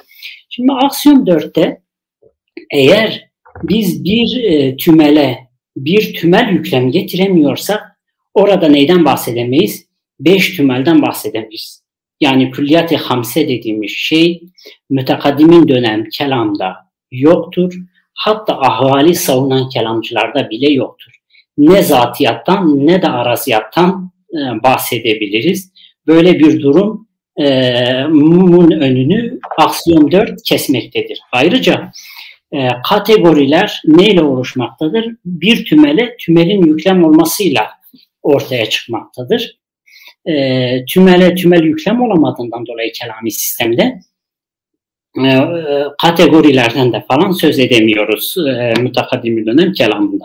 [0.51, 1.81] Şimdi aksiyon 4'te
[2.71, 3.29] eğer
[3.63, 5.39] biz bir e, tümele
[5.77, 7.83] bir tümel yüklem getiremiyorsak
[8.35, 9.87] orada neyden bahsedemeyiz?
[10.21, 11.82] Beş tümelden bahsedemeyiz.
[12.23, 14.43] Yani külliyat-ı hamse dediğimiz şey
[14.91, 16.77] mütekaddimin dönem kelamda
[17.11, 17.75] yoktur.
[18.15, 21.13] Hatta ahvali savunan kelamcılarda bile yoktur.
[21.59, 25.73] Ne zatiyattan ne de araziyattan e, bahsedebiliriz.
[26.07, 31.21] Böyle bir durum e, mumun önünü aksiyon 4 kesmektedir.
[31.33, 31.93] Ayrıca
[32.53, 35.07] e, kategoriler neyle oluşmaktadır?
[35.25, 37.71] Bir tümele tümelin yüklem olmasıyla
[38.23, 39.62] ortaya çıkmaktadır.
[40.27, 44.01] E, tümele tümel yüklem olamadığından dolayı kelami sistemde
[45.19, 50.25] e, e, kategorilerden de falan söz edemiyoruz e, mütakadim dönem kelamında.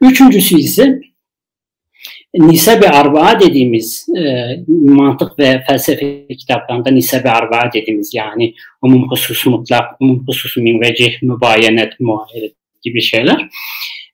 [0.00, 1.00] Üçüncüsü ise
[2.34, 10.00] Nisebe Arba'a dediğimiz e, mantık ve felsefe kitaplarında Nisebe Arba'a dediğimiz yani umum husus mutlak,
[10.00, 13.48] umum husus min vecih, mübayenet, muayeret gibi şeyler.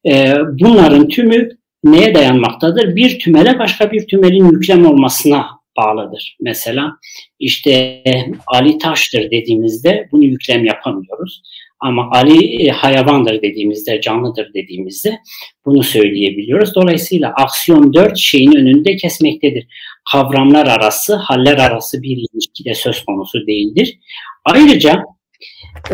[0.07, 1.49] E, bunların tümü
[1.85, 2.97] neye dayanmaktadır?
[2.97, 6.37] Bir tümele başka bir tümelin yüklem olmasına bağlıdır.
[6.41, 6.93] Mesela
[7.39, 8.03] işte
[8.47, 11.43] Ali taştır dediğimizde bunu yüklem yapamıyoruz.
[11.81, 15.18] Ama Ali e, hayvandır dediğimizde, canlıdır dediğimizde
[15.66, 16.74] bunu söyleyebiliyoruz.
[16.74, 19.66] Dolayısıyla aksiyon 4 şeyin önünde kesmektedir.
[20.12, 23.99] Kavramlar arası, haller arası bir ilişki de söz konusu değildir.
[24.45, 25.03] Ayrıca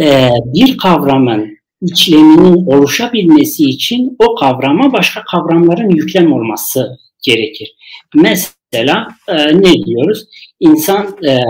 [0.00, 1.53] e, bir kavramın
[1.84, 7.74] içleminin oluşabilmesi için o kavrama başka kavramların yüklem olması gerekir.
[8.14, 10.24] Mesela e, ne diyoruz?
[10.60, 11.40] İnsan e, e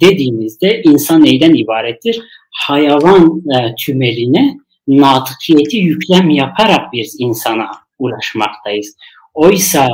[0.00, 2.20] dediğimizde insan neyden ibarettir?
[2.50, 4.56] hayvan e, tümeline
[4.88, 8.96] natıkiyeti yüklem yaparak biz insana ulaşmaktayız.
[9.34, 9.88] Oysa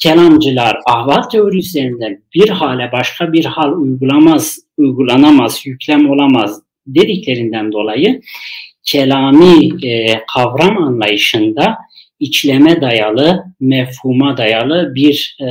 [0.00, 8.20] kelamcılar ahval teorisinden bir hale başka bir hal uygulamaz, uygulanamaz, yüklem olamaz dediklerinden dolayı
[8.84, 11.78] kelami e, kavram anlayışında
[12.20, 15.46] içleme dayalı, mefhuma dayalı bir e,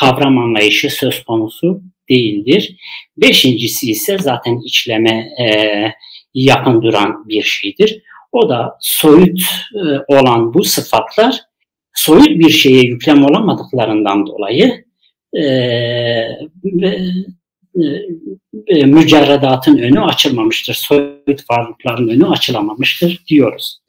[0.00, 2.76] kavram anlayışı söz konusu değildir.
[3.16, 5.46] Beşincisi ise zaten içleme e,
[6.34, 8.02] yakın duran bir şeydir.
[8.32, 9.40] O da soyut
[9.74, 11.40] e, olan bu sıfatlar
[11.94, 14.84] soyut bir şeye yüklem olamadıklarından dolayı
[15.36, 15.44] e,
[17.74, 17.84] e,
[18.66, 20.74] e, mücerredatın önü açılmamıştır.
[20.74, 23.80] Soyut varlıkların önü açılamamıştır diyoruz.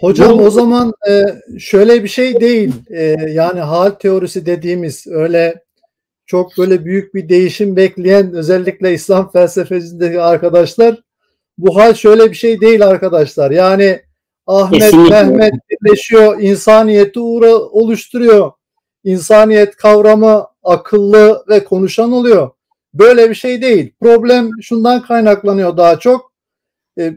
[0.00, 1.22] Hocam o zaman e,
[1.58, 2.72] şöyle bir şey değil.
[2.90, 5.64] E, yani hal teorisi dediğimiz öyle
[6.26, 10.96] çok böyle büyük bir değişim bekleyen özellikle İslam felsefesindeki arkadaşlar
[11.58, 13.50] bu hal şöyle bir şey değil arkadaşlar.
[13.50, 14.00] Yani
[14.46, 15.22] Ahmet, Kesinlikle.
[15.22, 18.52] Mehmet birleşiyor, insaniyeti uğra oluşturuyor.
[19.04, 22.50] İnsaniyet kavramı akıllı ve konuşan oluyor.
[22.94, 23.92] Böyle bir şey değil.
[24.00, 26.32] Problem şundan kaynaklanıyor daha çok.
[26.98, 27.14] E,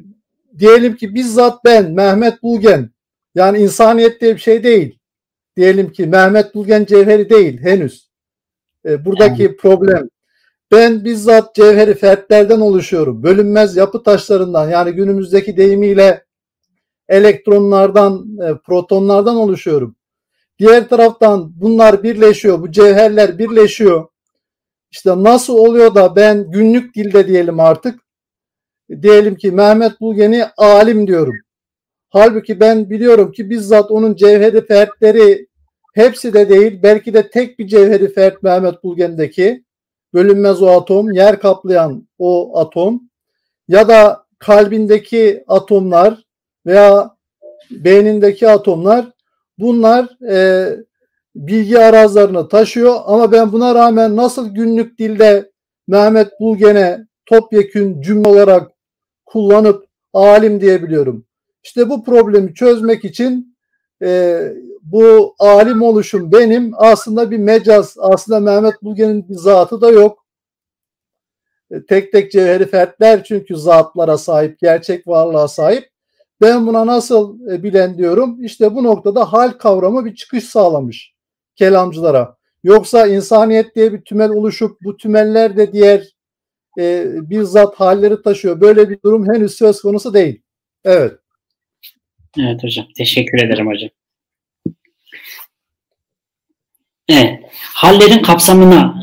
[0.59, 2.89] diyelim ki bizzat ben Mehmet Bulgen
[3.35, 4.99] yani insaniyet diye bir şey değil.
[5.57, 8.09] Diyelim ki Mehmet Bulgen Cevheri değil henüz.
[8.85, 9.57] E, buradaki yani.
[9.57, 10.09] problem
[10.71, 13.23] ben bizzat cevheri fertlerden oluşuyorum.
[13.23, 16.25] Bölünmez yapı taşlarından yani günümüzdeki deyimiyle
[17.09, 19.95] elektronlardan, e, protonlardan oluşuyorum.
[20.59, 24.07] Diğer taraftan bunlar birleşiyor, bu cevherler birleşiyor.
[24.91, 27.99] İşte nasıl oluyor da ben günlük dilde diyelim artık
[29.01, 31.35] diyelim ki Mehmet Bulgen'i alim diyorum.
[32.09, 35.47] Halbuki ben biliyorum ki bizzat onun cevheri fertleri
[35.97, 36.79] Hepsi de değil.
[36.83, 39.63] Belki de tek bir cevheri Fert Mehmet Bulgen'deki
[40.13, 43.01] bölünmez o atom, yer kaplayan o atom
[43.67, 46.23] ya da kalbindeki atomlar
[46.65, 47.15] veya
[47.71, 49.11] beynindeki atomlar
[49.57, 50.69] bunlar e,
[51.37, 55.51] bilgi arazlarını taşıyor ama ben buna rağmen nasıl günlük dilde
[55.87, 58.71] Mehmet Bulgen'e topyekün cümle olarak
[59.25, 61.25] kullanıp alim diyebiliyorum.
[61.63, 63.57] İşte bu problemi çözmek için
[64.03, 64.41] e,
[64.81, 67.95] bu alim oluşum benim aslında bir mecaz.
[67.99, 70.25] Aslında Mehmet Bulgen'in bir zatı da yok.
[71.71, 75.89] E, tek tek cevheri fertler çünkü zatlara sahip, gerçek varlığa sahip.
[76.41, 78.43] Ben buna nasıl e, bilen diyorum?
[78.43, 81.16] İşte bu noktada hal kavramı bir çıkış sağlamış
[81.57, 82.37] kelamcılara.
[82.63, 86.03] Yoksa insaniyet diye bir tümel oluşup bu tümeller de diğer
[86.79, 88.61] e, bizzat halleri taşıyor.
[88.61, 90.41] Böyle bir durum henüz söz konusu değil.
[90.85, 91.13] Evet.
[92.39, 92.85] Evet hocam.
[92.97, 93.89] Teşekkür ederim hocam.
[97.09, 97.39] Evet.
[97.73, 98.95] Hallerin kapsamına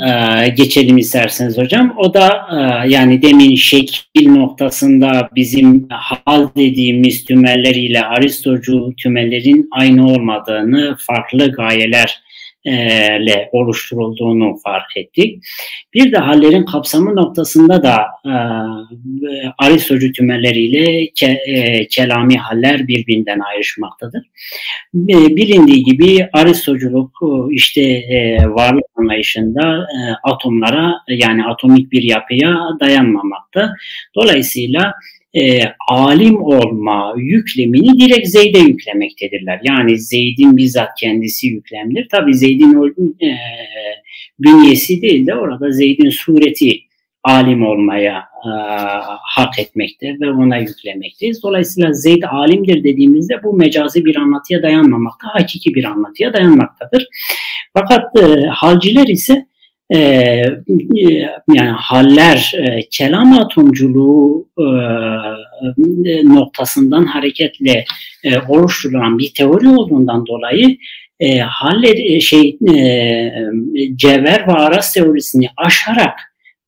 [0.44, 1.94] e, geçelim isterseniz hocam.
[1.98, 10.06] O da e, yani demin şekil noktasında bizim hal dediğimiz tümeller ile Aristocu tümellerin aynı
[10.06, 12.23] olmadığını, farklı gayeler
[12.64, 15.44] ile oluşturulduğunu fark ettik.
[15.94, 17.96] Bir de hallerin kapsamı noktasında da
[18.26, 18.34] e,
[19.58, 24.22] Aristocu tümelleriyle ke, e, kelami haller birbirinden ayrışmaktadır.
[24.94, 27.18] E, bilindiği gibi Aristoculuk
[27.50, 33.74] işte e, varlık anlayışında e, atomlara yani atomik bir yapıya dayanmamakta.
[34.14, 34.94] Dolayısıyla
[35.34, 39.60] e, alim olma yüklemini direkt Zeyd'e yüklemektedirler.
[39.62, 42.08] Yani Zeyd'in bizzat kendisi yüklemdir.
[42.08, 43.36] Tabi Zeyd'in e,
[44.38, 46.80] bünyesi değil de orada Zeyd'in sureti
[47.24, 48.50] alim olmaya e,
[49.22, 51.42] hak etmekte ve ona yüklemekteyiz.
[51.42, 57.06] Dolayısıyla Zeyd alimdir dediğimizde bu mecazi bir anlatıya dayanmamakta, hakiki bir anlatıya dayanmaktadır.
[57.72, 59.46] Fakat e, halciler ise
[59.94, 59.98] e,
[61.54, 64.64] yani haller e, kelam atomculuğu e,
[66.24, 67.84] noktasından hareketle
[68.24, 70.76] e, oluşturulan bir teori olduğundan dolayı
[71.20, 73.32] e, haller e, şey e,
[73.96, 76.18] cevher ve aras teorisini aşarak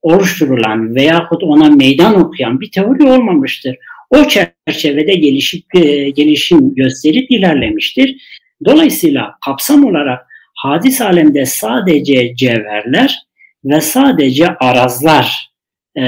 [0.02, 3.76] oluşturulan veyahut ona meydan okuyan bir teori olmamıştır.
[4.10, 8.16] O çerçevede gelişip e, gelişim gösterip ilerlemiştir.
[8.64, 10.26] Dolayısıyla kapsam olarak
[10.66, 13.26] hadis alemde sadece cevherler
[13.64, 15.50] ve sadece arazlar
[15.98, 16.06] e,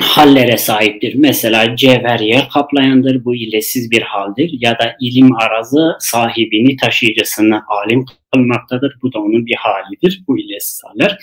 [0.00, 1.14] hallere sahiptir.
[1.14, 8.04] Mesela cevher yer kaplayandır, bu ilesiz bir haldir ya da ilim arazı sahibini taşıyıcısını alim
[8.32, 8.96] kılmaktadır.
[9.02, 11.18] Bu da onun bir halidir, bu ilesiz haller.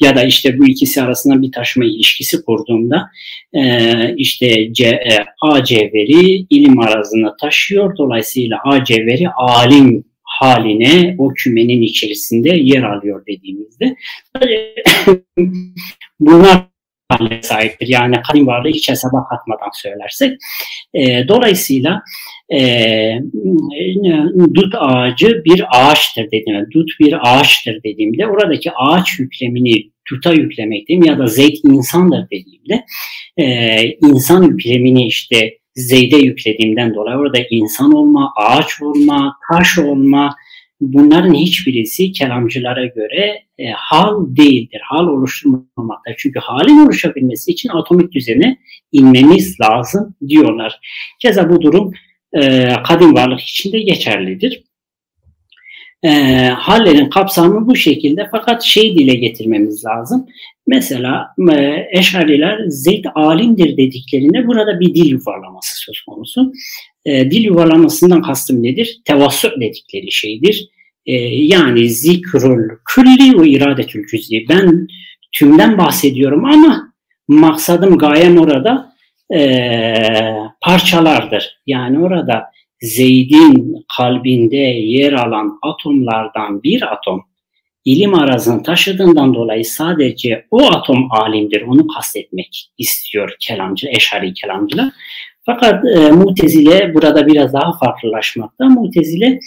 [0.00, 3.10] Ya da işte bu ikisi arasında bir taşıma ilişkisi kurduğumda
[3.52, 7.96] e, işte C, e, A cevheri ilim arazını taşıyor.
[7.96, 10.04] Dolayısıyla A cevheri alim
[10.40, 13.96] haline o kümenin içerisinde yer alıyor dediğimizde
[16.20, 16.68] bunlar
[17.40, 17.88] sahiptir.
[17.88, 20.32] Yani kadim varlığı hiç hesaba katmadan söylersek.
[20.94, 22.02] E, dolayısıyla
[22.52, 22.60] e,
[24.54, 31.18] dut ağacı bir ağaçtır dediğimde, dut bir ağaçtır dediğimde oradaki ağaç yüklemini tuta yüklemekteyim ya
[31.18, 32.84] da zeyt insandır dediğimde
[33.36, 40.36] e, insan yüklemini işte Zeyde yüklediğimden dolayı orada insan olma, ağaç olma, taş olma
[40.80, 44.80] bunların hiçbirisi kelamcılara göre e, hal değildir.
[44.84, 46.12] Hal oluşturmamakta.
[46.18, 48.58] Çünkü halin oluşabilmesi için atomik düzene
[48.92, 50.80] inmemiz lazım diyorlar.
[51.22, 51.92] Keza bu durum
[52.32, 54.62] e, kadim varlık için de geçerlidir.
[56.02, 56.10] E,
[56.48, 60.26] hallerin kapsamı bu şekilde fakat şey dile getirmemiz lazım.
[60.68, 66.52] Mesela e, Eşariler Zeyd alimdir dediklerinde burada bir dil yuvarlaması söz konusu.
[67.04, 69.00] E, dil yuvarlamasından kastım nedir?
[69.04, 70.68] Tevassü dedikleri şeydir.
[71.06, 74.46] E, yani zikrul külli ve iradetül cüz'i.
[74.48, 74.86] Ben
[75.32, 76.92] tümden bahsediyorum ama
[77.28, 78.92] maksadım gayem orada
[80.60, 81.60] parçalardır.
[81.66, 82.44] Yani orada
[82.80, 87.24] Zeyd'in kalbinde yer alan atomlardan bir atom
[87.88, 91.62] ilim arazını taşıdığından dolayı sadece o atom alimdir.
[91.62, 94.88] Onu kastetmek istiyor kelamcı, eşari kelamcılar.
[95.46, 98.64] Fakat e, Mutezile burada biraz daha farklılaşmakta.
[98.64, 99.40] Mutezile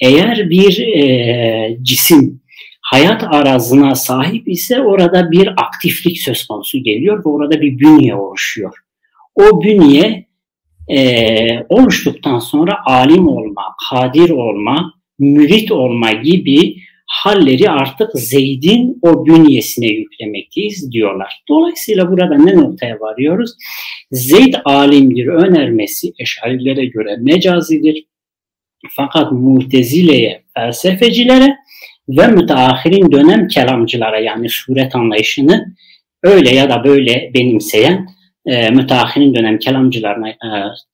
[0.00, 2.40] eğer bir e, cisim
[2.80, 8.78] hayat arazına sahip ise orada bir aktiflik söz konusu geliyor ve orada bir bünye oluşuyor.
[9.34, 10.26] O bünye
[10.88, 16.76] e, oluştuktan sonra alim olma, kadir olma, mürit olma gibi
[17.10, 21.42] halleri artık Zeyd'in o bünyesine yüklemekteyiz diyorlar.
[21.48, 23.50] Dolayısıyla burada ne noktaya varıyoruz?
[24.10, 28.04] Zeyd alimdir önermesi eşarilere göre mecazidir.
[28.96, 31.56] Fakat mutezile'ye, felsefecilere
[32.08, 35.74] ve müteahhirin dönem kelamcılara yani suret anlayışını
[36.22, 38.06] öyle ya da böyle benimseyen
[38.46, 40.36] e, müteahhirin dönem kelamcılarına, e,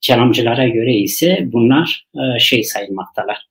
[0.01, 3.47] kelamcılara göre ise bunlar e, şey sayılmaktalar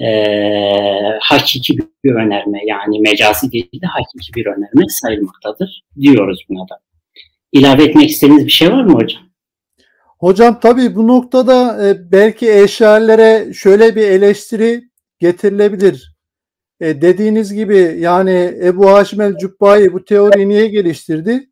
[0.00, 6.80] e, hakiki bir önerme yani mecazi değil de hakiki bir önerme sayılmaktadır diyoruz buna da.
[7.52, 9.22] İlave etmek istediğiniz bir şey var mı hocam?
[10.18, 16.16] Hocam tabii bu noktada e, belki eşyalere şöyle bir eleştiri getirilebilir.
[16.80, 21.50] E, dediğiniz gibi yani Ebu Haşim el Cübbayi bu teoriyi niye geliştirdi?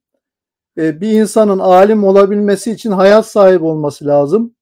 [0.79, 4.55] E, bir insanın alim olabilmesi için hayat sahibi olması lazım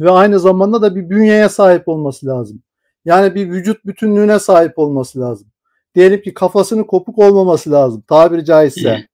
[0.00, 2.62] ve aynı zamanda da bir bünyeye sahip olması lazım.
[3.04, 5.48] Yani bir vücut bütünlüğüne sahip olması lazım.
[5.94, 9.06] Diyelim ki kafasının kopuk olmaması lazım tabiri caizse.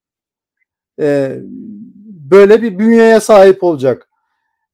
[1.01, 1.39] Ee,
[2.31, 4.09] böyle bir bünyeye sahip olacak.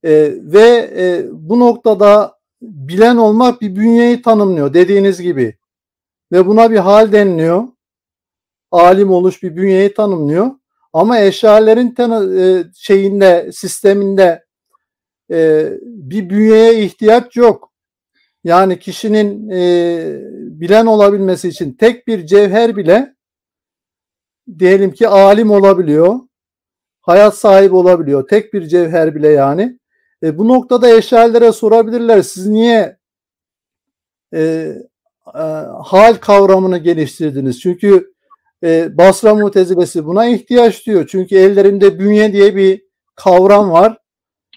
[0.03, 5.57] Ee, ve e, bu noktada bilen olmak bir bünyeyi tanımlıyor dediğiniz gibi.
[6.31, 7.63] Ve buna bir hal deniliyor.
[8.71, 10.51] Alim oluş bir bünyeyi tanımlıyor.
[10.93, 11.95] Ama eşyalerin
[12.37, 14.45] e, şeyinde, sisteminde
[15.31, 17.71] e, bir bünyeye ihtiyaç yok.
[18.45, 19.59] Yani kişinin e,
[20.59, 23.15] bilen olabilmesi için tek bir cevher bile
[24.59, 26.19] diyelim ki alim olabiliyor.
[27.01, 28.27] Hayat sahibi olabiliyor.
[28.27, 29.79] Tek bir cevher bile yani.
[30.23, 32.21] E, bu noktada eşyalere sorabilirler.
[32.21, 32.97] Siz niye
[34.33, 34.41] e,
[35.35, 35.43] e,
[35.83, 37.61] hal kavramını geliştirdiniz?
[37.61, 38.13] Çünkü
[38.63, 41.07] e, Basra mutezilesi buna ihtiyaç diyor.
[41.11, 42.81] Çünkü ellerinde bünye diye bir
[43.15, 43.97] kavram var.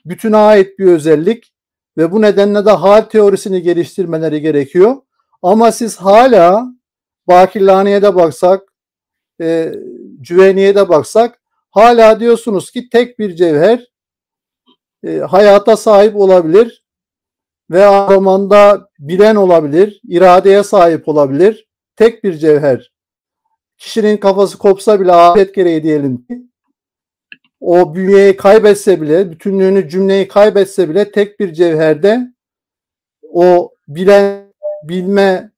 [0.05, 1.53] Bütüne ait bir özellik
[1.99, 4.97] ve bu nedenle de hal teorisini geliştirmeleri gerekiyor.
[5.43, 6.67] Ama siz hala
[7.29, 8.63] Bakirlani'ye de baksak,
[9.41, 9.73] e,
[10.21, 11.41] Cüveni'ye de baksak
[11.71, 13.87] hala diyorsunuz ki tek bir cevher
[15.05, 16.85] e, hayata sahip olabilir
[17.71, 21.69] ve zamanda bilen olabilir, iradeye sahip olabilir.
[21.97, 22.93] Tek bir cevher.
[23.79, 26.48] Kişinin kafası kopsa bile afet gereği diyelim ki
[27.61, 32.21] o bünyeyi kaybetse bile, bütünlüğünü cümleyi kaybetse bile tek bir cevherde
[33.33, 34.53] o bilen,
[34.83, 35.51] bilme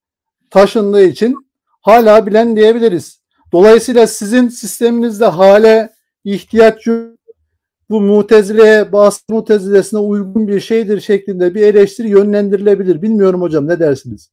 [0.50, 1.36] taşındığı için
[1.80, 3.20] hala bilen diyebiliriz.
[3.52, 5.90] Dolayısıyla sizin sisteminizde hale
[6.24, 7.20] ihtiyaç yok.
[7.90, 13.02] Bu mutezileye, bazı mutezilesine uygun bir şeydir şeklinde bir eleştiri yönlendirilebilir.
[13.02, 14.30] Bilmiyorum hocam ne dersiniz?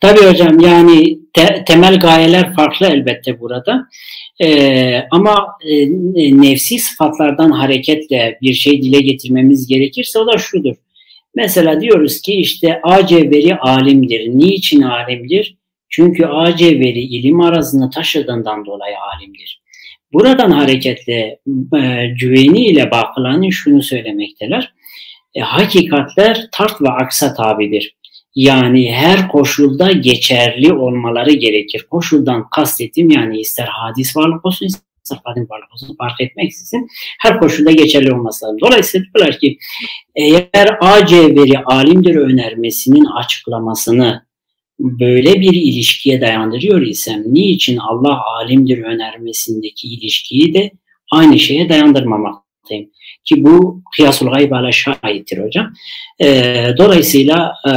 [0.00, 3.88] Tabii hocam yani te, temel gayeler farklı elbette burada.
[4.42, 10.76] Ee, ama e, nefsi sıfatlardan hareketle bir şey dile getirmemiz gerekirse o da şudur.
[11.34, 14.28] Mesela diyoruz ki işte A cevheri alimdir.
[14.28, 15.56] Niçin alimdir?
[15.88, 19.62] Çünkü A cevheri ilim arasında taşıdığından dolayı alimdir.
[20.12, 21.38] Buradan hareketle
[21.76, 24.72] e, Cüveyni ile Bakılani şunu söylemekteler.
[25.34, 27.96] E, hakikatler tart ve aksa tabidir.
[28.34, 31.86] Yani her koşulda geçerli olmaları gerekir.
[31.90, 36.88] Koşuldan kastettim yani ister hadis varlık olsun ister kadim varlık olsun fark etmeksizin
[37.20, 38.60] her koşulda geçerli olması lazım.
[38.60, 39.58] Dolayısıyla diyorlar ki
[40.16, 44.26] eğer A cevheri alimdir önermesinin açıklamasını
[44.78, 50.70] böyle bir ilişkiye dayandırıyor isem niçin Allah alimdir önermesindeki ilişkiyi de
[51.10, 52.90] aynı şeye dayandırmamaktayım.
[53.24, 55.72] Ki bu kıyasul gaybala şahittir hocam.
[56.20, 57.72] E, dolayısıyla e,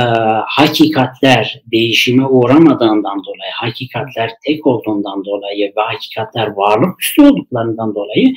[0.47, 8.33] hakikatler değişime uğramadığından dolayı, hakikatler tek olduğundan dolayı ve hakikatler varlık üstü olduklarından dolayı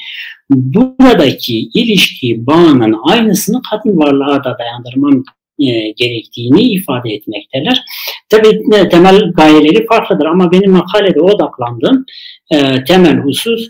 [0.50, 5.24] buradaki ilişki bağının aynısını kadın varlığa da dayandırmam
[5.58, 7.82] e, gerektiğini ifade etmekteler.
[8.28, 12.04] Tabii temel gayeleri farklıdır ama benim makalede odaklandığım
[12.50, 13.68] e, temel husus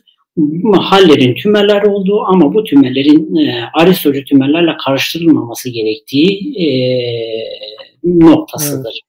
[0.73, 6.69] hallerin tümeller olduğu ama bu tümellerin e, aristocu tümellerle karıştırılmaması gerektiği e,
[8.05, 9.01] noktasıdır.
[9.03, 9.09] Evet.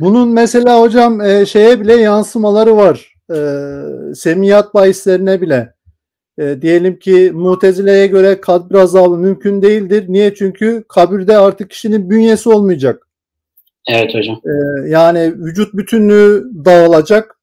[0.00, 3.14] Bunun mesela hocam e, şeye bile yansımaları var.
[3.30, 3.38] E,
[4.14, 5.74] semiyat bahislerine bile.
[6.38, 10.04] E, diyelim ki Mutezile'ye göre kabir azabı mümkün değildir.
[10.08, 10.34] Niye?
[10.34, 13.08] Çünkü kabirde artık kişinin bünyesi olmayacak.
[13.88, 14.40] Evet hocam.
[14.44, 17.38] E, yani vücut bütünlüğü dağılacak.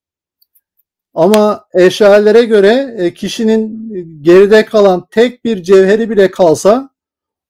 [1.14, 3.91] Ama eşyalara göre e, kişinin
[4.23, 6.90] geride kalan tek bir cevheri bile kalsa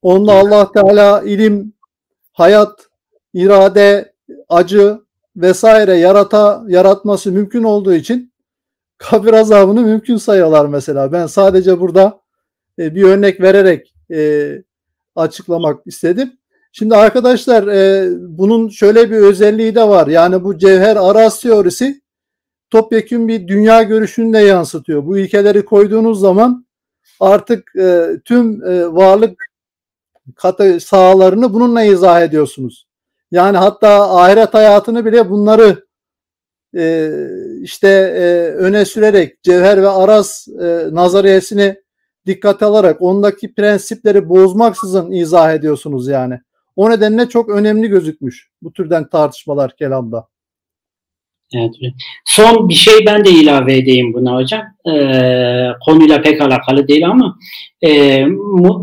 [0.01, 1.73] onda Allah Teala ilim,
[2.33, 2.87] hayat,
[3.33, 4.13] irade,
[4.49, 4.99] acı
[5.35, 8.33] vesaire yarata yaratması mümkün olduğu için
[8.97, 11.11] kabir azabını mümkün sayıyorlar mesela.
[11.11, 12.19] Ben sadece burada
[12.79, 14.51] e, bir örnek vererek e,
[15.15, 16.33] açıklamak istedim.
[16.71, 17.65] Şimdi arkadaşlar
[18.37, 20.07] bunun şöyle bir özelliği de var.
[20.07, 22.01] Yani bu cevher araz teorisi
[22.71, 25.05] topyekun bir dünya görüşünü de yansıtıyor.
[25.05, 26.65] Bu ilkeleri koyduğunuz zaman
[27.19, 29.45] artık e, tüm e, varlık
[30.35, 32.87] katı sahalarını bununla izah ediyorsunuz.
[33.31, 35.85] Yani hatta ahiret hayatını bile bunları
[36.75, 37.11] e,
[37.61, 38.23] işte e,
[38.55, 41.81] öne sürerek cevher ve araz e, nazariyesini
[42.25, 46.39] dikkat alarak ondaki prensipleri bozmaksızın izah ediyorsunuz yani.
[46.75, 50.27] O nedenle çok önemli gözükmüş bu türden tartışmalar kelamda.
[51.55, 51.71] Evet.
[52.25, 54.61] Son bir şey ben de ilave edeyim buna hocam.
[54.87, 57.37] Ee, konuyla pek alakalı değil ama
[57.81, 58.25] e,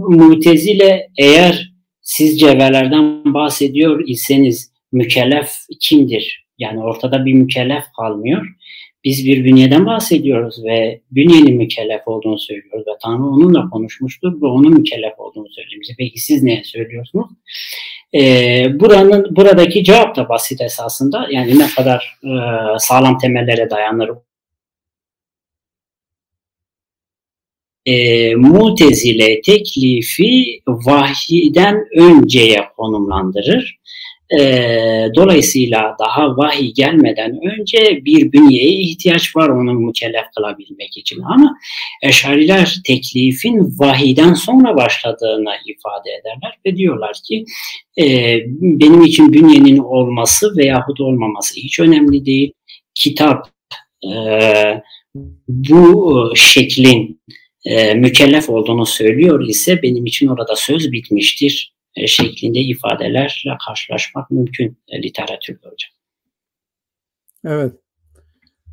[0.08, 5.50] mutezile eğer siz cevherlerden bahsediyor iseniz mükellef
[5.80, 6.46] kimdir?
[6.58, 8.46] Yani ortada bir mükellef kalmıyor.
[9.04, 14.74] Biz bir bünyeden bahsediyoruz ve bünyenin mükellef olduğunu söylüyoruz ve Tanrı onunla konuşmuştur ve onun
[14.74, 15.82] mükellef olduğunu söylüyor.
[15.98, 17.26] Peki siz ne söylüyorsunuz?
[18.14, 21.26] E, buranın buradaki cevap da basit esasında.
[21.30, 22.30] Yani ne kadar e,
[22.78, 24.10] sağlam temellere dayanır
[27.88, 33.78] e, mutezile teklifi vahiden önceye konumlandırır.
[34.30, 34.40] E,
[35.14, 41.20] dolayısıyla daha vahiy gelmeden önce bir bünyeye ihtiyaç var onun mükellef kılabilmek için.
[41.22, 41.58] Ama
[42.02, 47.44] Eşariler teklifin vahiden sonra başladığını ifade ederler ve diyorlar ki
[48.00, 52.52] e, benim için bünyenin olması veyahut olmaması hiç önemli değil.
[52.94, 53.48] Kitap
[54.04, 54.12] e,
[55.48, 57.20] bu şeklin
[57.64, 64.78] e, mükellef olduğunu söylüyor ise benim için orada söz bitmiştir e, şeklinde ifadelerle karşılaşmak mümkün
[64.88, 65.90] e, literatürde hocam.
[67.44, 67.72] Evet.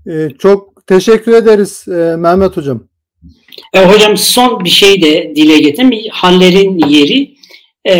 [0.07, 2.87] E, çok teşekkür ederiz e, Mehmet Hocam.
[3.73, 6.11] E, hocam son bir şey de dile getireyim.
[6.11, 7.35] Hallerin yeri
[7.85, 7.93] e,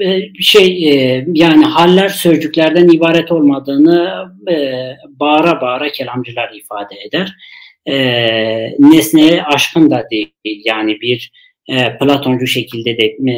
[0.00, 4.56] e, şey e, yani haller sözcüklerden ibaret olmadığını e,
[5.06, 7.36] bağıra bağıra kelamcılar ifade eder
[7.86, 7.96] e,
[8.78, 10.32] nesneye aşkın da değil.
[10.64, 11.32] Yani bir
[11.68, 13.36] e, Platoncu şekilde de e,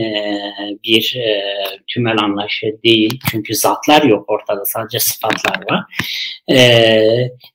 [0.84, 1.42] bir e,
[1.86, 3.20] tümel anlayışı değil.
[3.30, 5.84] Çünkü zatlar yok ortada sadece sıfatlar var.
[6.50, 6.58] E,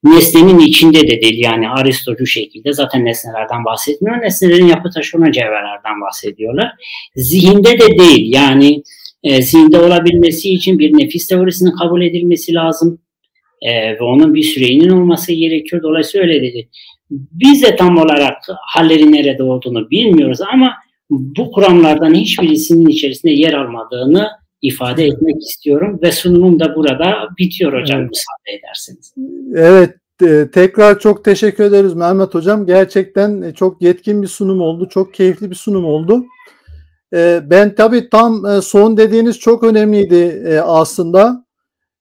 [0.03, 4.21] nesnenin içinde de değil yani Aristocu şekilde zaten nesnelerden bahsetmiyor.
[4.21, 6.71] Nesnelerin yapı taşı olan cevherlerden bahsediyorlar.
[7.15, 8.83] Zihinde de değil yani
[9.23, 12.99] e, zihinde olabilmesi için bir nefis teorisinin kabul edilmesi lazım
[13.61, 15.83] e, ve onun bir süreyinin olması gerekiyor.
[15.83, 16.69] Dolayısıyla öyle dedi.
[17.11, 20.73] Biz de tam olarak halleri nerede olduğunu bilmiyoruz ama
[21.09, 24.29] bu kuramlardan hiçbirisinin içerisinde yer almadığını
[24.61, 28.09] ifade etmek istiyorum ve sunumum da burada bitiyor hocam evet.
[28.09, 29.13] müsaade ederseniz.
[29.55, 32.65] Evet e, tekrar çok teşekkür ederiz Mehmet hocam.
[32.65, 34.89] Gerçekten e, çok yetkin bir sunum oldu.
[34.89, 36.25] Çok keyifli bir sunum oldu.
[37.13, 41.45] E, ben tabii tam son dediğiniz çok önemliydi aslında.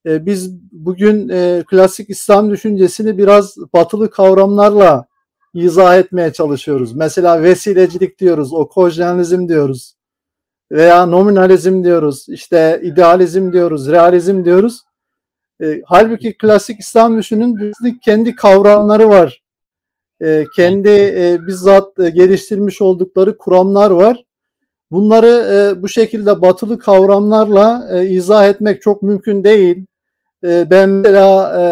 [0.08, 5.06] E, biz bugün e, klasik İslam düşüncesini biraz batılı kavramlarla
[5.54, 6.92] izah etmeye çalışıyoruz.
[6.92, 9.94] Mesela vesilecilik diyoruz, okojenizm diyoruz
[10.72, 14.82] veya nominalizm diyoruz, işte idealizm diyoruz, realizm diyoruz.
[15.62, 17.72] E, halbuki klasik İslam düşünün
[18.04, 19.42] kendi kavramları var.
[20.56, 20.88] Kendi
[21.46, 24.24] bizzat geliştirmiş oldukları kuramlar var.
[24.90, 29.86] Bunları e, bu şekilde batılı kavramlarla e, izah etmek çok mümkün değil.
[30.44, 31.62] E, ben mesela e,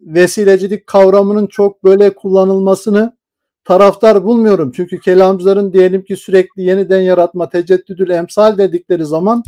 [0.00, 3.16] vesilecilik kavramının çok böyle kullanılmasını
[3.64, 4.72] taraftar bulmuyorum.
[4.76, 9.42] Çünkü kelamcıların diyelim ki sürekli yeniden yaratma, teceddüdül emsal dedikleri zaman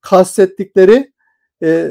[0.00, 1.12] kastettikleri
[1.62, 1.90] e,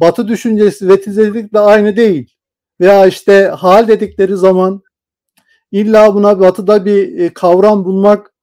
[0.00, 2.34] batı düşüncesi vesilecilikle aynı değil.
[2.80, 4.82] Veya işte hal dedikleri zaman
[5.72, 8.34] illa buna batıda bir e, kavram bulmak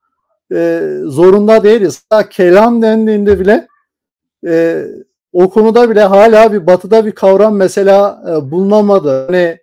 [0.54, 2.04] e, zorunda değiliz.
[2.10, 3.68] Hatta kelam dendiğinde bile
[4.48, 4.86] e,
[5.34, 9.26] o konuda bile hala bir batıda bir kavram mesela e, bulunamadı.
[9.26, 9.58] Hani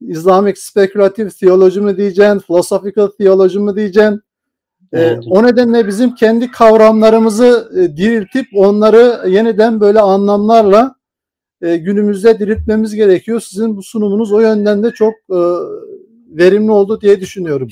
[0.00, 4.20] Islamic Speculative Theology mi diyeceksin, Philosophical Theology mi diyeceksin?
[4.94, 10.94] E, o nedenle bizim kendi kavramlarımızı e, diriltip onları yeniden böyle anlamlarla
[11.62, 13.40] e, günümüzde diriltmemiz gerekiyor.
[13.40, 15.38] Sizin bu sunumunuz o yönden de çok e,
[16.28, 17.68] verimli oldu diye düşünüyorum.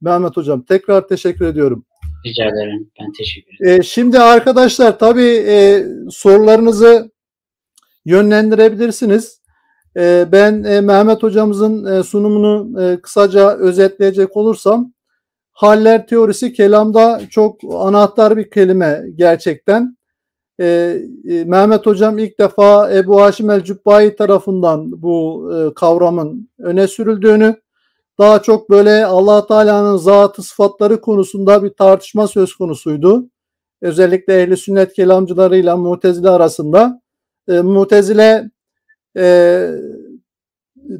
[0.00, 1.84] Mehmet Hocam tekrar teşekkür ediyorum.
[2.26, 2.90] Rica ederim.
[3.00, 3.80] Ben teşekkür ederim.
[3.80, 7.10] E, şimdi arkadaşlar tabii e, sorularınızı
[8.04, 9.40] yönlendirebilirsiniz.
[9.96, 14.92] E, ben e, Mehmet hocamızın e, sunumunu e, kısaca özetleyecek olursam
[15.52, 19.96] haller teorisi kelamda çok anahtar bir kelime gerçekten.
[20.60, 20.96] E,
[21.30, 27.56] e, Mehmet hocam ilk defa Ebu Haşim el-Cübbai tarafından bu e, kavramın öne sürüldüğünü
[28.18, 33.30] daha çok böyle allah Teala'nın zatı sıfatları konusunda bir tartışma söz konusuydu.
[33.82, 37.02] Özellikle ehli sünnet kelamcılarıyla mutezile arasında.
[37.48, 38.50] E, mutezile
[39.16, 39.68] e,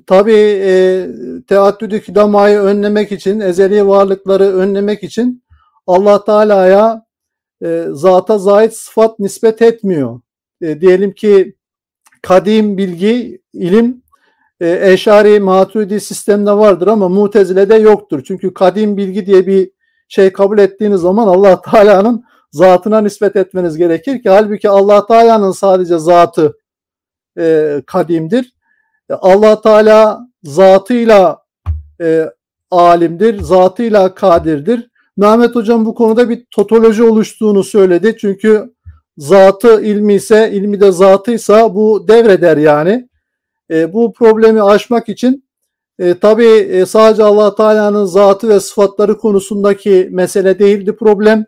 [0.07, 0.33] tabi
[0.63, 1.07] e,
[1.49, 5.45] teaddüdü kidamayı önlemek için, ezeli varlıkları önlemek için
[5.87, 7.07] allah Teala'ya
[7.65, 10.21] e, zata zait sıfat nispet etmiyor.
[10.61, 11.57] E, diyelim ki
[12.23, 14.03] kadim bilgi, ilim
[14.61, 18.25] e, Eşari Maturidi sistemde vardır ama Mutezile'de yoktur.
[18.27, 19.71] Çünkü kadim bilgi diye bir
[20.09, 25.99] şey kabul ettiğiniz zaman Allah Teala'nın zatına nispet etmeniz gerekir ki halbuki Allah Teala'nın sadece
[25.99, 26.57] zatı
[27.39, 28.55] e, kadimdir.
[29.11, 31.39] E, Allah Teala zatıyla
[32.01, 32.31] e,
[32.71, 34.91] alimdir, zatıyla kadirdir.
[35.17, 38.17] Mehmet Hocam bu konuda bir totoloji oluştuğunu söyledi.
[38.21, 38.75] Çünkü
[39.19, 43.09] zatı ilmi ise, ilmi de zatıysa bu devreder yani.
[43.71, 45.45] E, bu problemi aşmak için
[45.99, 51.45] e, tabii e, sadece allah Teala'nın zatı ve sıfatları konusundaki mesele değildi problem.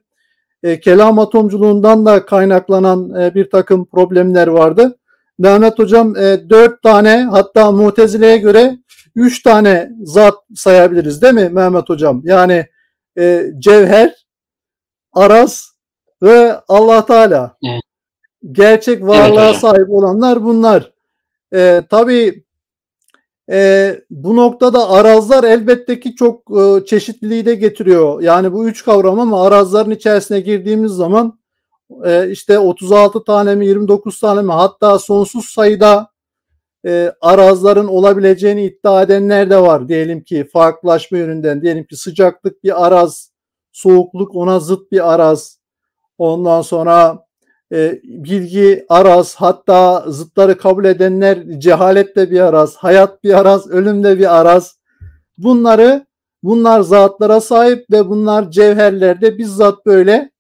[0.62, 4.98] e, kelam atomculuğundan da kaynaklanan e, bir takım problemler vardı.
[5.38, 8.78] Mehmet Hocam e, dört tane hatta Mutezile'ye göre
[9.16, 12.20] üç tane zat sayabiliriz değil mi Mehmet Hocam?
[12.24, 12.66] Yani
[13.18, 14.26] e, cevher,
[15.12, 15.72] araz
[16.22, 17.56] ve Allah Teala.
[17.64, 17.82] Evet.
[18.52, 20.92] Gerçek varlığa evet, sahip olanlar bunlar.
[21.54, 22.44] E, tabii
[23.50, 28.22] e, bu noktada arazlar elbette ki çok e, çeşitliliği de getiriyor.
[28.22, 31.38] Yani bu üç kavram ama arazların içerisine girdiğimiz zaman
[32.04, 36.08] e, işte 36 tane mi 29 tane mi hatta sonsuz sayıda
[36.86, 39.88] e, arazların olabileceğini iddia edenler de var.
[39.88, 43.32] Diyelim ki farklılaşma yönünden diyelim ki sıcaklık bir araz,
[43.72, 45.58] soğukluk ona zıt bir araz.
[46.18, 47.27] Ondan sonra
[47.72, 54.04] e, bilgi araz hatta zıtları kabul edenler cehalet de bir araz, hayat bir araz, ölüm
[54.04, 54.78] de bir araz.
[55.38, 56.06] Bunları
[56.42, 60.30] bunlar zatlara sahip ve bunlar cevherlerde bizzat böyle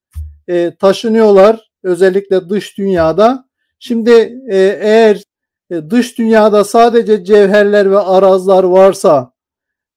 [0.48, 3.48] e, taşınıyorlar özellikle dış dünyada.
[3.78, 4.10] Şimdi
[4.50, 5.22] e, eğer
[5.70, 9.32] e, dış dünyada sadece cevherler ve arazlar varsa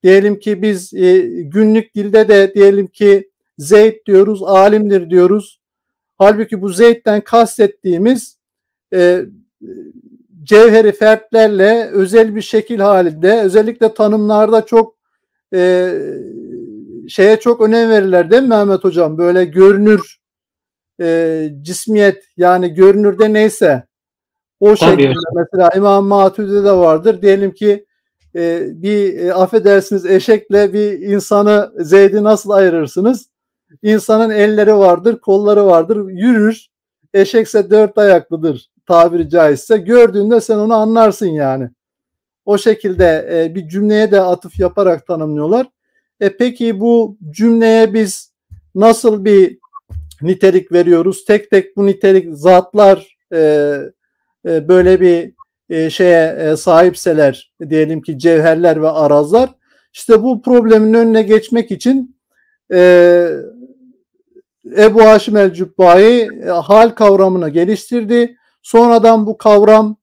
[0.03, 5.60] diyelim ki biz e, günlük dilde de diyelim ki Zeyd diyoruz, alimdir diyoruz.
[6.22, 8.38] Halbuki bu Zeyd'den kastettiğimiz
[8.93, 9.26] e,
[10.43, 14.95] cevheri fertlerle özel bir şekil halinde özellikle tanımlarda çok
[15.53, 15.93] e,
[17.10, 19.18] şeye çok önem verirler değil mi Mehmet Hocam?
[19.18, 20.19] Böyle görünür
[21.02, 23.84] e, cismiyet yani görünürde neyse
[24.60, 27.22] o şekilde mesela İmam Maturidi'de de vardır.
[27.22, 27.85] Diyelim ki
[28.35, 33.30] e, bir e, affedersiniz eşekle bir insanı Zeyd'i nasıl ayırırsınız?
[33.84, 36.68] İnsanın elleri vardır, kolları vardır, yürür.
[37.14, 39.77] Eşekse dört ayaklıdır tabiri caizse.
[39.77, 41.69] Gördüğünde sen onu anlarsın yani.
[42.45, 45.68] O şekilde e, bir cümleye de atıf yaparak tanımlıyorlar.
[46.19, 48.34] E peki bu cümleye biz
[48.76, 49.57] nasıl bir
[50.22, 51.26] nitelik veriyoruz?
[51.26, 53.39] Tek tek bu nitelik zatlar e,
[54.48, 55.34] e, böyle bir
[55.69, 59.49] e, şeye e, sahipseler diyelim ki cevherler ve arazlar
[59.93, 62.18] işte bu problemin önüne geçmek için
[62.73, 63.30] e,
[64.65, 68.38] Ebu Haşim el Cübbai e, hal kavramını geliştirdi.
[68.61, 69.97] Sonradan bu kavram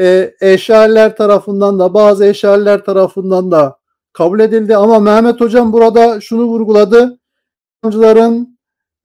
[0.00, 3.76] e, eşariler tarafından da bazı eşariler tarafından da
[4.12, 4.76] kabul edildi.
[4.76, 7.18] Ama Mehmet Hocam burada şunu vurguladı.
[7.76, 8.58] İslamcıların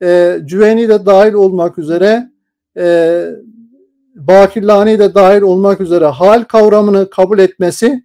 [0.03, 2.31] e, Cüveni de dahil olmak üzere
[2.77, 3.25] e,
[4.15, 8.03] Bakirlani de dahil olmak üzere hal kavramını kabul etmesi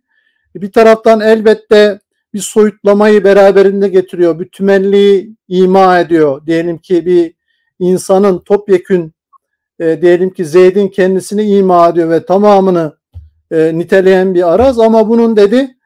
[0.54, 2.00] bir taraftan elbette
[2.36, 4.38] bir soyutlamayı beraberinde getiriyor.
[4.38, 6.46] Bir tümenliği ima ediyor.
[6.46, 7.34] Diyelim ki bir
[7.78, 9.12] insanın topyekün
[9.80, 12.96] e, diyelim ki Zeyd'in kendisini ima ediyor ve tamamını
[13.50, 15.76] e, niteleyen bir araz ama bunun dedi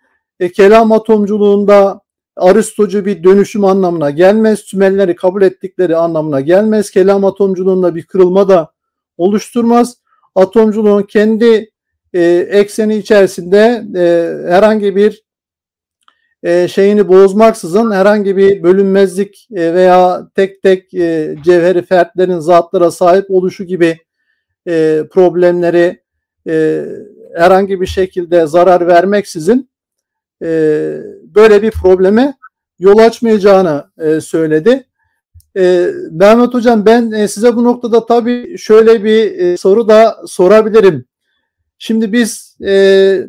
[0.40, 2.00] e, kelam atomculuğunda
[2.36, 4.64] Aristocu bir dönüşüm anlamına gelmez.
[4.64, 6.90] Tümelleri kabul ettikleri anlamına gelmez.
[6.90, 8.72] Kelam atomculuğunda bir kırılma da
[9.18, 9.96] oluşturmaz.
[10.34, 11.70] Atomculuğun kendi
[12.14, 14.02] e, ekseni içerisinde e,
[14.52, 15.29] herhangi bir
[16.42, 23.30] e, şeyini bozmaksızın herhangi bir bölünmezlik e, veya tek tek e, cevheri fertlerin zatlara sahip
[23.30, 23.98] oluşu gibi
[24.68, 26.02] e, problemleri
[26.48, 26.84] e,
[27.36, 29.70] herhangi bir şekilde zarar vermeksizin
[30.42, 30.48] e,
[31.22, 32.34] böyle bir probleme
[32.78, 34.86] yol açmayacağını e, söyledi.
[35.56, 41.04] E, Mehmet Hocam ben e, size bu noktada tabii şöyle bir e, soru da sorabilirim.
[41.78, 43.26] Şimdi biz e,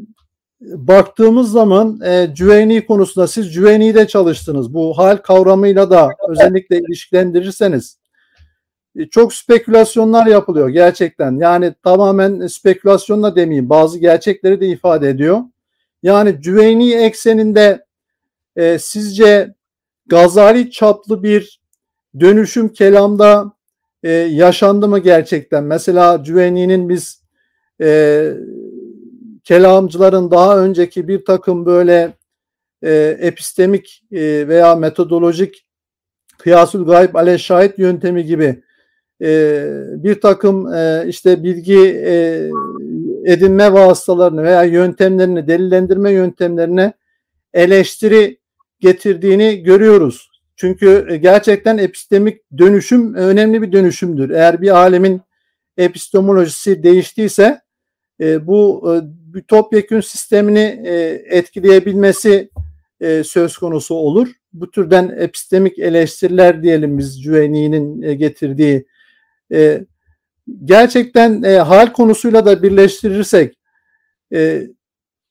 [0.61, 4.73] baktığımız zaman e, Cüveyni konusunda siz Cüveyni'de çalıştınız.
[4.73, 7.97] Bu hal kavramıyla da özellikle ilişkilendirirseniz
[8.95, 11.39] e, çok spekülasyonlar yapılıyor gerçekten.
[11.39, 13.69] Yani tamamen spekülasyonla demeyeyim.
[13.69, 15.41] Bazı gerçekleri de ifade ediyor.
[16.03, 17.85] Yani Cüveyni ekseninde
[18.55, 19.55] e, sizce
[20.07, 21.61] Gazali çaplı bir
[22.19, 23.51] dönüşüm kelamda
[24.03, 25.63] e, yaşandı mı gerçekten?
[25.63, 27.21] Mesela Cüveyni'nin biz
[27.81, 28.31] e,
[29.51, 32.13] kelamcıların daha önceki bir takım böyle
[32.83, 35.65] e, epistemik e, veya metodolojik
[36.37, 38.63] kıyasül gayb ale şahit yöntemi gibi
[39.21, 39.63] e,
[40.03, 42.49] bir takım e, işte bilgi e,
[43.25, 46.93] edinme vasıtalarını veya yöntemlerini delillendirme yöntemlerine
[47.53, 48.39] eleştiri
[48.79, 50.31] getirdiğini görüyoruz.
[50.55, 54.29] Çünkü gerçekten epistemik dönüşüm önemli bir dönüşümdür.
[54.29, 55.21] Eğer bir alemin
[55.77, 57.61] epistemolojisi değiştiyse
[58.21, 62.49] e, bu e, bir topyekün sistemini e, etkileyebilmesi
[63.01, 64.27] e, söz konusu olur.
[64.53, 68.85] Bu türden epistemik eleştiriler diyelim biz Cüveyni'nin e, getirdiği
[69.53, 69.85] e,
[70.65, 73.55] gerçekten e, hal konusuyla da birleştirirsek
[74.33, 74.67] e,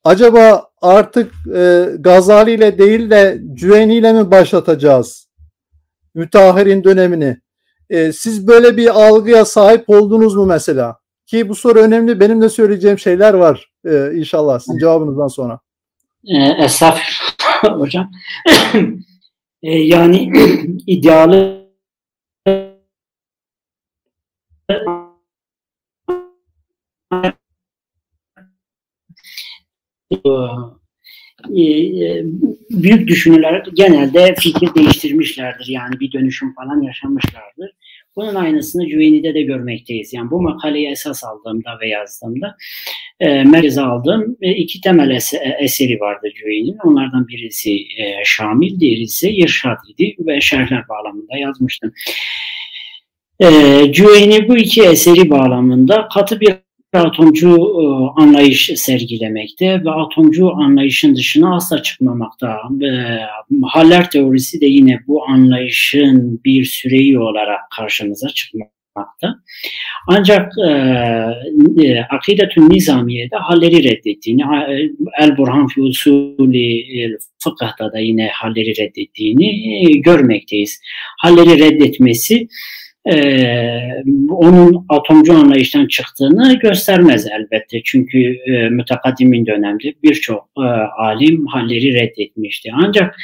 [0.05, 5.29] acaba artık e, Gazali ile değil de Cüveyni ile mi başlatacağız
[6.15, 7.41] müteahhirin dönemini?
[7.91, 10.99] E, siz böyle bir algıya sahip oldunuz mu mesela?
[11.27, 12.21] Ki bu soru önemli.
[12.21, 15.61] Benim de söyleyeceğim şeyler var e, inşallah sizin cevabınızdan sonra.
[16.25, 18.11] E, estağfurullah hocam.
[19.63, 20.33] e, yani
[20.87, 21.61] idealı
[32.71, 35.67] büyük düşünürler genelde fikir değiştirmişlerdir.
[35.69, 37.71] Yani bir dönüşüm falan yaşamışlardır.
[38.17, 40.13] Bunun aynısını Cüveyni'de de görmekteyiz.
[40.13, 42.57] Yani bu makaleyi esas aldığımda ve yazdığımda
[43.21, 46.79] e, merkeze aldığım e, iki temel es- e, eseri vardı Cüveyni'nin.
[46.85, 51.93] Onlardan birisi e, Şamil, diğeri ise İrşad idi ve şerhler bağlamında yazmıştım.
[53.41, 53.47] E,
[53.93, 56.55] Cüveyni bu iki eseri bağlamında katı bir
[56.93, 57.83] atomcu e,
[58.23, 62.59] anlayış sergilemekte ve atomcu anlayışın dışına asla çıkmamakta.
[62.83, 62.91] E,
[63.63, 68.80] haller teorisi de yine bu anlayışın bir süreyi olarak karşımıza çıkmakta.
[70.07, 70.71] Ancak e,
[71.83, 74.43] e, Akidetün Nizamiye'de halleri reddettiğini,
[75.21, 79.49] El Burhan fi usulü fıkıhta da yine halleri reddettiğini
[79.87, 80.81] e, görmekteyiz.
[81.19, 82.49] Halleri reddetmesi
[83.13, 83.15] e,
[84.31, 87.83] onun atomcu anlayıştan çıktığını göstermez elbette.
[87.85, 90.67] Çünkü e, mütekaddimin dönemde birçok e,
[90.99, 92.71] alim halleri reddetmişti.
[92.75, 93.17] Ancak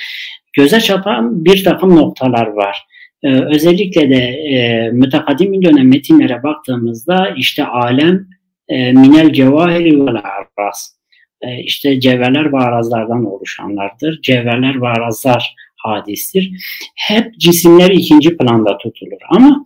[0.52, 2.86] göze çarpan bir takım noktalar var.
[3.26, 8.26] E, özellikle de e, mütekaddimin dönem metinlere baktığımızda işte alem
[8.68, 10.96] e, minel cevahiri vel arras
[11.40, 14.22] e, işte cevherler ve arazlardan oluşanlardır.
[14.22, 16.50] Cevherler ve arazlar hadistir.
[16.94, 19.18] Hep cisimler ikinci planda tutulur.
[19.30, 19.64] Ama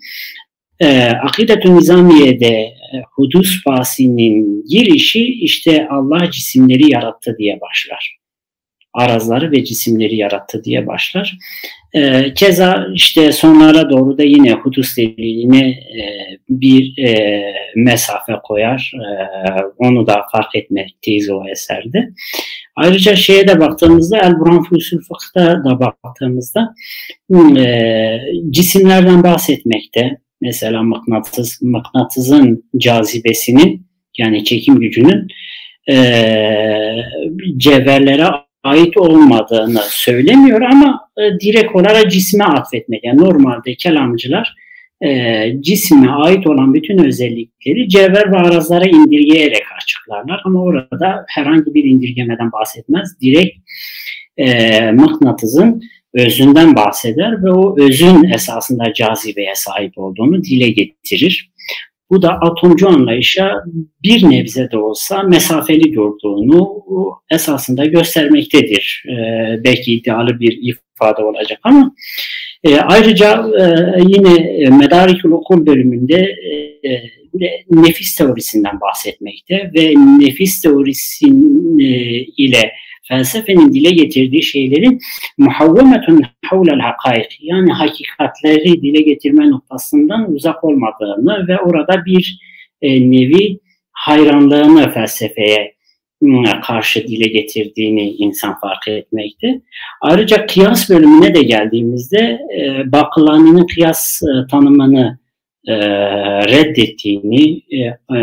[0.81, 8.20] e, Akidetü Nizamiye'de e, hudus bahsinin girişi işte Allah cisimleri yarattı diye başlar.
[8.93, 11.39] Arazları ve cisimleri yarattı diye başlar.
[11.95, 16.03] E, keza işte sonlara doğru da yine hudus deliliğine e,
[16.49, 17.41] bir e,
[17.77, 18.93] mesafe koyar.
[18.95, 19.11] E,
[19.79, 22.09] onu da fark etmekteyiz o eserde.
[22.77, 26.75] Ayrıca şeye de baktığımızda El Burhan Fusul Fıkh'ta da baktığımızda
[27.59, 30.19] e, cisimlerden bahsetmekte.
[30.41, 33.87] Mesela mıknatıs, mıknatısın cazibesinin
[34.19, 35.29] yani çekim gücünün
[35.89, 35.95] e,
[37.57, 38.27] cevherlere
[38.62, 43.05] ait olmadığını söylemiyor ama e, direkt olarak cisme atfetmek.
[43.05, 44.55] Yani normalde kelamcılar
[45.05, 50.41] e, cisme ait olan bütün özellikleri cevher ve arazlara indirgeyerek açıklarlar.
[50.45, 53.20] Ama orada herhangi bir indirgemeden bahsetmez.
[53.20, 53.57] Direkt
[54.37, 55.82] e, mıknatısın
[56.15, 61.51] özünden bahseder ve o özün esasında cazibeye sahip olduğunu dile getirir.
[62.11, 63.65] Bu da atomcu anlayışa
[64.03, 66.81] bir nebze de olsa mesafeli durduğunu
[67.31, 69.05] esasında göstermektedir.
[69.09, 71.95] Ee, belki iddialı bir ifade olacak ama
[72.65, 73.65] e, ayrıca e,
[74.07, 77.11] yine Medarikül Okul bölümünde e,
[77.70, 81.85] nefis teorisinden bahsetmekte ve nefis teorisin e,
[82.37, 82.73] ile
[83.09, 85.01] felsefenin dile getirdiği şeylerin
[85.39, 92.41] muhavvemetun havlel hakaik yani hakikatleri dile getirme noktasından uzak olmadığını ve orada bir
[92.83, 93.59] e, nevi
[93.93, 95.75] hayranlığını felsefeye
[96.67, 99.61] karşı dile getirdiğini insan fark etmekte.
[100.01, 105.19] Ayrıca kıyas bölümüne de geldiğimizde e, Bakılani'nin kıyas e, tanımını
[105.69, 105.75] e,
[106.45, 107.79] reddettiğini, e,
[108.17, 108.21] e,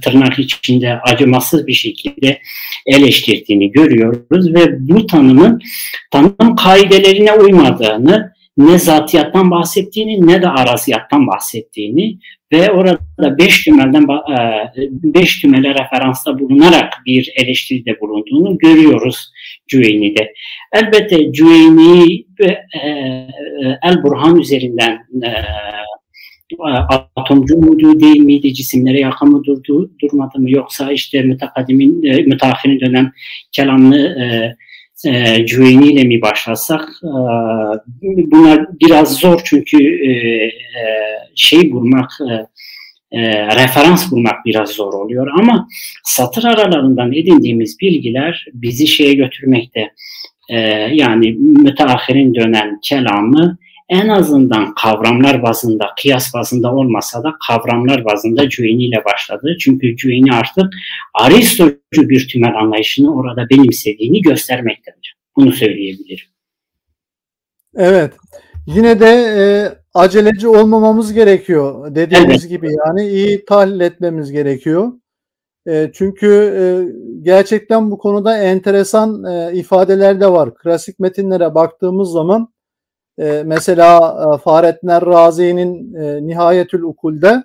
[0.00, 2.40] tırnak içinde acımasız bir şekilde
[2.86, 5.60] eleştirdiğini görüyoruz ve bu tanımın
[6.10, 12.18] tanım kaidelerine uymadığını ne zatiyattan bahsettiğini ne de araziyattan bahsettiğini
[12.52, 19.32] ve orada beş tümelden e, beş tümele referansta bulunarak bir eleştiride bulunduğunu görüyoruz
[19.68, 20.32] Cüveyni'de.
[20.72, 22.90] Elbette Cüveyni ve e,
[23.82, 25.30] El Burhan üzerinden e,
[27.16, 30.50] atomcu muydu değil miydi, cisimlere yakın mı durdu, durmadı mı?
[30.50, 33.12] Yoksa işte mütekaddimin, e, müteahhirin dönem
[33.52, 34.56] kelamlı e,
[35.04, 36.88] e, Cüveyni ile mi başlasak?
[37.04, 37.10] E,
[38.02, 40.50] bunlar biraz zor çünkü e, e,
[41.36, 42.46] şey bulmak e,
[43.12, 45.26] e, referans bulmak biraz zor oluyor.
[45.38, 45.68] Ama
[46.04, 49.90] satır aralarından edindiğimiz bilgiler bizi şeye götürmekte.
[50.50, 50.58] E,
[50.92, 53.58] yani müteahhirin dönen kelamı
[53.88, 59.56] en azından kavramlar bazında, kıyas bazında olmasa da kavramlar bazında Cüveyni ile başladı.
[59.60, 60.64] Çünkü Cüveyni artık
[61.14, 65.14] Aristocu bir tümel anlayışını orada benimsediğini göstermekte hocam.
[65.36, 66.26] Bunu söyleyebilirim.
[67.74, 68.12] Evet.
[68.66, 69.42] Yine de e,
[69.94, 72.48] aceleci olmamamız gerekiyor dediğimiz evet.
[72.48, 74.92] gibi yani iyi tahlil etmemiz gerekiyor.
[75.68, 76.62] E, çünkü e,
[77.22, 80.54] gerçekten bu konuda enteresan e, ifadeler de var.
[80.54, 82.48] Klasik metinlere baktığımız zaman
[83.18, 83.98] E, mesela
[84.34, 87.42] e, Fahrettin Razi'nin e, Nihayetül Ukul'de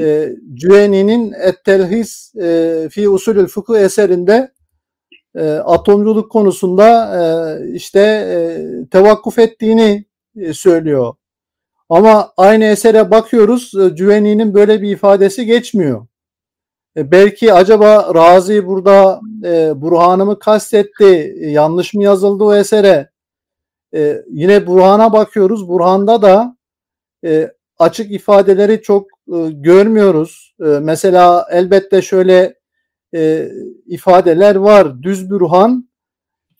[0.00, 4.52] e, Cüveni'nin Et-Telhis e, fi usulül fıkıh eserinde
[5.36, 7.22] e, atomculuk konusunda e,
[7.74, 10.04] işte e, tevakkuf ettiğini
[10.36, 11.14] e, söylüyor.
[11.88, 16.06] Ama aynı esere bakıyoruz e, Cüveni'nin böyle bir ifadesi geçmiyor.
[16.96, 23.10] E, belki acaba Razi burada e, Burhan'ı kastetti, e, yanlış mı yazıldı o esere?
[23.94, 25.68] E, yine Burhan'a bakıyoruz.
[25.68, 26.56] Burhan'da da
[27.24, 30.54] e, açık ifadeleri çok e, görmüyoruz.
[30.60, 32.54] E, mesela elbette şöyle
[33.14, 33.50] e,
[33.86, 35.02] ifadeler var.
[35.02, 35.90] Düz Burhan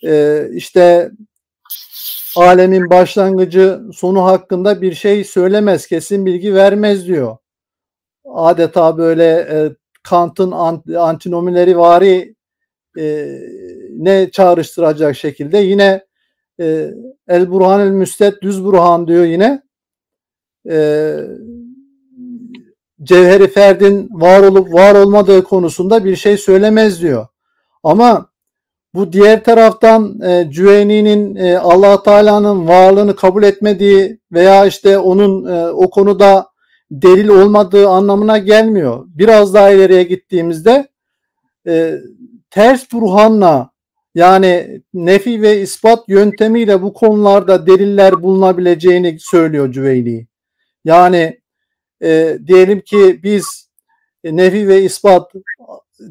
[0.04, 1.10] e, işte
[2.36, 7.36] alemin başlangıcı sonu hakkında bir şey söylemez, kesin bilgi vermez diyor.
[8.24, 9.70] Adeta böyle e,
[10.02, 10.50] Kant'ın
[10.96, 12.34] antinomileri vari
[12.98, 13.28] e,
[13.90, 16.04] ne çağrıştıracak şekilde yine
[16.60, 16.94] e,
[17.28, 19.62] El Burhan el Müstet Düz Burhan diyor yine.
[20.70, 21.16] E,
[23.02, 27.26] Cevheri Ferd'in var olup var olmadığı konusunda bir şey söylemez diyor.
[27.82, 28.30] Ama
[28.94, 35.70] bu diğer taraftan e, Cüveyni'nin e, allah Teala'nın varlığını kabul etmediği veya işte onun e,
[35.70, 36.46] o konuda
[36.90, 39.04] delil olmadığı anlamına gelmiyor.
[39.06, 40.88] Biraz daha ileriye gittiğimizde
[41.66, 41.98] e,
[42.50, 43.69] ters burhanla
[44.14, 50.26] yani nefi ve ispat yöntemiyle bu konularda deliller bulunabileceğini söylüyor Cüveyni.
[50.84, 51.40] Yani
[52.02, 53.68] e, diyelim ki biz
[54.24, 55.32] e, nefi ve ispat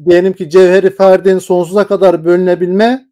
[0.08, 3.06] diyelim ki cevheri ferdin sonsuza kadar bölünebilme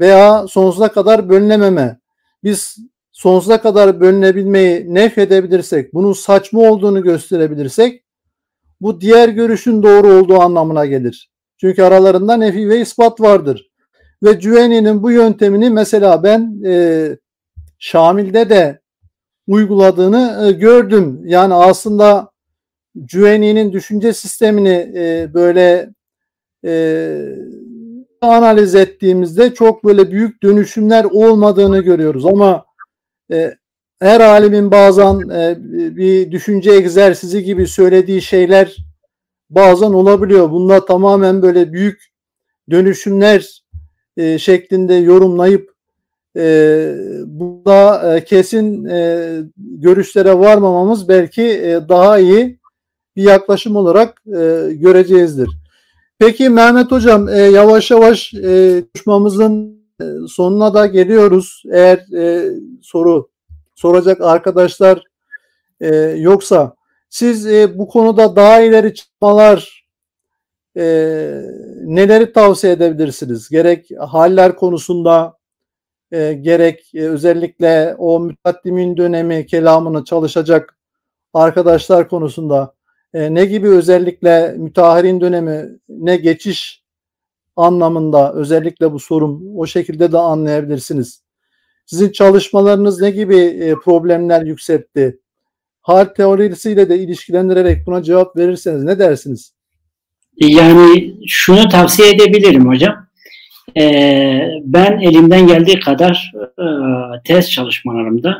[0.00, 2.00] veya sonsuza kadar bölünememe.
[2.44, 2.76] Biz
[3.12, 8.04] sonsuza kadar bölünebilmeyi nef edebilirsek, bunun saçma olduğunu gösterebilirsek
[8.80, 11.30] bu diğer görüşün doğru olduğu anlamına gelir.
[11.60, 13.70] Çünkü aralarında nefi ve ispat vardır.
[14.24, 17.16] Ve Cüveni'nin bu yöntemini mesela ben e,
[17.78, 18.80] Şamil'de de
[19.46, 21.20] uyguladığını e, gördüm.
[21.24, 22.30] Yani aslında
[23.04, 25.90] Cüveni'nin düşünce sistemini e, böyle
[26.64, 27.16] e,
[28.20, 32.26] analiz ettiğimizde çok böyle büyük dönüşümler olmadığını görüyoruz.
[32.26, 32.64] Ama
[33.32, 33.54] e,
[34.00, 35.56] her alimin bazen e,
[35.96, 38.76] bir düşünce egzersizi gibi söylediği şeyler
[39.50, 40.50] bazen olabiliyor.
[40.50, 42.12] Bunda tamamen böyle büyük
[42.70, 43.63] dönüşümler
[44.16, 45.74] e, şeklinde yorumlayıp
[46.36, 46.94] e,
[47.26, 52.58] burada e, kesin e, görüşlere varmamamız belki e, daha iyi
[53.16, 55.48] bir yaklaşım olarak e, göreceğizdir.
[56.18, 61.62] Peki Mehmet Hocam e, yavaş yavaş e, konuşmamızın e, sonuna da geliyoruz.
[61.72, 63.28] Eğer e, soru
[63.74, 65.04] soracak arkadaşlar
[65.80, 66.74] e, yoksa
[67.10, 69.73] siz e, bu konuda daha ileri çıkmalar
[70.76, 70.82] e,
[71.84, 73.48] neleri tavsiye edebilirsiniz?
[73.48, 75.38] Gerek haller konusunda
[76.12, 80.78] e, gerek e, özellikle o mütakdimin dönemi kelamını çalışacak
[81.34, 82.74] arkadaşlar konusunda
[83.14, 86.84] e, ne gibi özellikle müteahhirin dönemi ne geçiş
[87.56, 91.22] anlamında özellikle bu sorum o şekilde de anlayabilirsiniz.
[91.86, 95.20] Sizin çalışmalarınız ne gibi e, problemler yükseltti?
[95.80, 99.53] Hal teorisiyle de ilişkilendirerek buna cevap verirseniz ne dersiniz?
[100.40, 103.06] Yani şunu tavsiye edebilirim hocam.
[103.76, 106.66] Ee, ben elimden geldiği kadar e,
[107.24, 108.38] test çalışmalarımda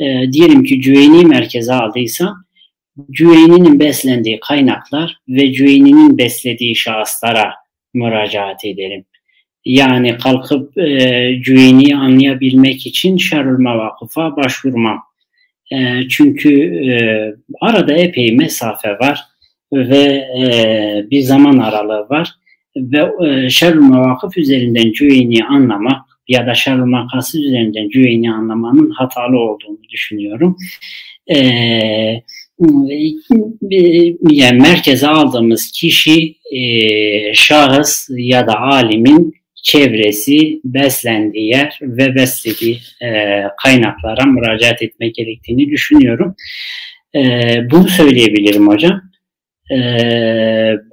[0.00, 2.44] e, diyelim ki Cüveyni merkeze aldıysam
[3.10, 7.54] Cüveyni'nin beslendiği kaynaklar ve Cüveyni'nin beslediği şahıslara
[7.94, 9.04] müracaat ederim.
[9.64, 15.02] Yani kalkıp e, Cüveyni'yi anlayabilmek için Şerül Mevakıf'a başvurmam.
[15.72, 16.90] E, çünkü e,
[17.60, 19.20] arada epey mesafe var
[19.72, 22.30] ve e, bir zaman aralığı var.
[22.76, 29.38] Ve e, Şerül Mevakıf üzerinden Cüveyni'yi anlamak ya da Şerül Makası üzerinden Cüveyni'yi anlamanın hatalı
[29.38, 30.56] olduğunu düşünüyorum.
[31.26, 32.24] Eee
[34.30, 43.42] yani merkeze aldığımız kişi e, şahıs ya da alimin çevresi, beslendiği yer ve beslediği e,
[43.62, 46.34] kaynaklara müracaat etmek gerektiğini düşünüyorum.
[47.14, 47.20] E,
[47.70, 49.02] bunu söyleyebilirim hocam.
[49.70, 49.78] E,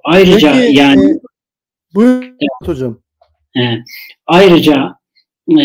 [0.03, 1.19] ayrıca Peki, yani e,
[1.95, 2.99] buyurun evet, hocam.
[3.57, 3.61] E,
[4.27, 4.95] ayrıca
[5.59, 5.63] e,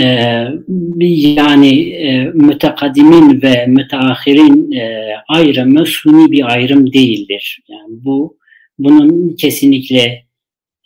[1.38, 7.62] yani e, mütekadimin ve müteahhirin e, ayrımı suni bir ayrım değildir.
[7.68, 8.38] Yani bu
[8.78, 10.24] bunun kesinlikle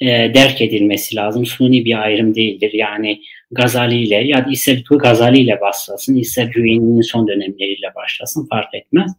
[0.00, 1.46] e, derk edilmesi lazım.
[1.46, 2.70] Suni bir ayrım değildir.
[2.74, 3.20] Yani
[3.50, 9.12] Gazali ile ya ister Gazali ile başlasın, ister Cüveyni'nin son dönemleriyle başlasın fark etmez.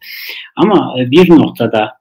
[0.56, 1.92] Ama e, bir noktada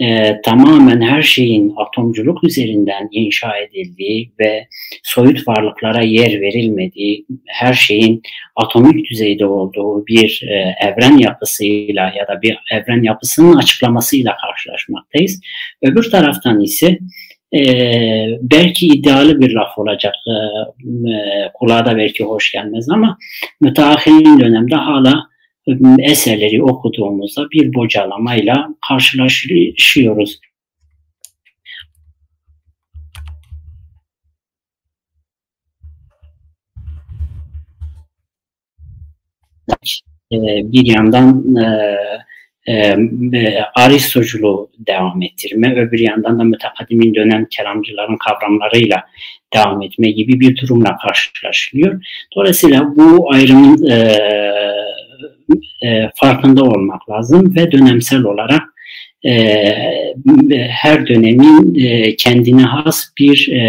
[0.00, 4.66] e, tamamen her şeyin atomculuk üzerinden inşa edildiği ve
[5.02, 8.22] soyut varlıklara yer verilmediği, her şeyin
[8.56, 15.40] atomik düzeyde olduğu bir e, evren yapısıyla ya da bir evren yapısının açıklamasıyla karşılaşmaktayız.
[15.82, 16.98] Öbür taraftan ise
[17.54, 17.62] e,
[18.42, 20.32] belki idealı bir laf olacak, e,
[21.10, 23.18] e, kulağa da belki hoş gelmez ama
[23.60, 25.29] müteahhirin dönemde hala
[26.02, 30.40] eserleri okuduğumuzda bir bocalamayla karşılaşıyoruz.
[40.32, 41.96] bir yandan e,
[42.68, 42.96] e,
[43.74, 49.04] Aristoculuğu devam ettirme, öbür yandan da mütekaddimin dönem kelamcıların kavramlarıyla
[49.54, 52.02] devam etme gibi bir durumla karşılaşılıyor.
[52.36, 54.18] Dolayısıyla bu ayrımın e,
[55.84, 58.62] e, farkında olmak lazım ve dönemsel olarak
[59.24, 59.34] e,
[60.68, 63.60] her dönemin e, kendine has bir e,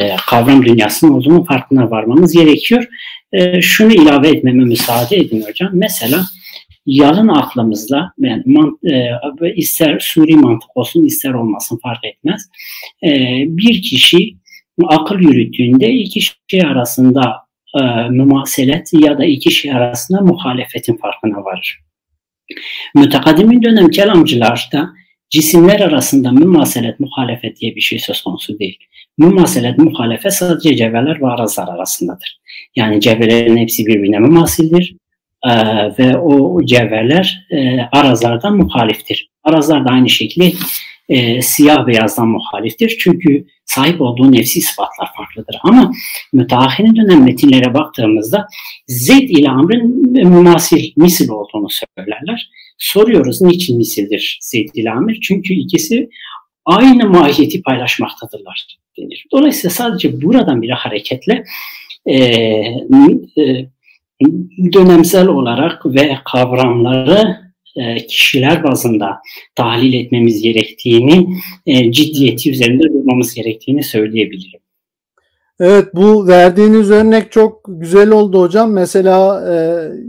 [0.00, 2.88] e, kavram dünyasının olduğunu farkına varmamız gerekiyor.
[3.32, 5.70] E, şunu ilave etmeme müsaade edin hocam.
[5.72, 6.24] Mesela
[6.86, 12.48] yalın aklımızla yani mant, e, ister suri mantık olsun ister olmasın fark etmez.
[13.04, 13.10] E,
[13.46, 14.36] bir kişi
[14.88, 21.80] akıl yürüttüğünde iki şey arasında e, mümaselet ya da iki şey arasında muhalefetin farkına varır.
[22.94, 24.90] Mütekaddimin dönem kelamcılarda
[25.30, 28.78] cisimler arasında mümaselet, muhalefet diye bir şey söz konusu değil.
[29.18, 32.40] Mümaselet, muhalefet sadece cevherler ve arazlar arasındadır.
[32.76, 34.96] Yani cevherlerin hepsi birbirine mümasildir
[35.46, 35.52] e,
[35.98, 39.30] ve o cevherler e, arazlardan muhaliftir.
[39.44, 40.52] Arazlar da aynı şekilde
[41.10, 42.96] e, siyah beyazdan muhaliftir.
[43.00, 45.56] Çünkü sahip olduğu nefsi sıfatlar farklıdır.
[45.62, 45.92] Ama
[46.32, 48.46] müteahhine dönem metinlere baktığımızda
[48.86, 52.50] Zeyd ile Amr'ın mümasil, misil olduğunu söylerler.
[52.78, 55.18] Soruyoruz niçin misildir Zeyd ile Amr?
[55.22, 56.08] Çünkü ikisi
[56.64, 58.66] aynı mahiyeti paylaşmaktadırlar
[58.98, 59.26] denir.
[59.32, 61.44] Dolayısıyla sadece buradan bir hareketle
[62.06, 63.66] e, e,
[64.72, 67.49] dönemsel olarak ve kavramları
[68.08, 69.18] kişiler bazında
[69.54, 71.28] tahlil etmemiz gerektiğini,
[71.66, 74.60] e, ciddiyeti üzerinde durmamız gerektiğini söyleyebilirim.
[75.60, 78.72] Evet bu verdiğiniz örnek çok güzel oldu hocam.
[78.72, 79.54] Mesela e,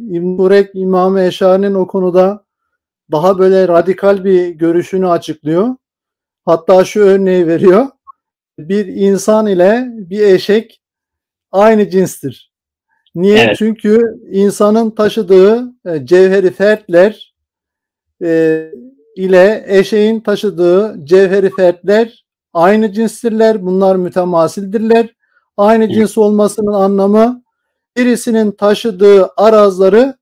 [0.09, 2.45] İbn Burek İmam-ı Eşari'nin o konuda
[3.11, 5.75] daha böyle radikal bir görüşünü açıklıyor.
[6.45, 7.85] Hatta şu örneği veriyor.
[8.59, 10.81] Bir insan ile bir eşek
[11.51, 12.51] aynı cinstir.
[13.15, 13.37] Niye?
[13.37, 13.55] Evet.
[13.57, 17.30] Çünkü insanın taşıdığı e, cevheri fertler
[18.23, 18.71] e,
[19.15, 23.65] ile eşeğin taşıdığı cevheri fertler aynı cinstirler.
[23.65, 25.15] Bunlar mütemasildirler.
[25.57, 27.43] Aynı cins olmasının anlamı
[27.97, 30.17] birisinin taşıdığı arazları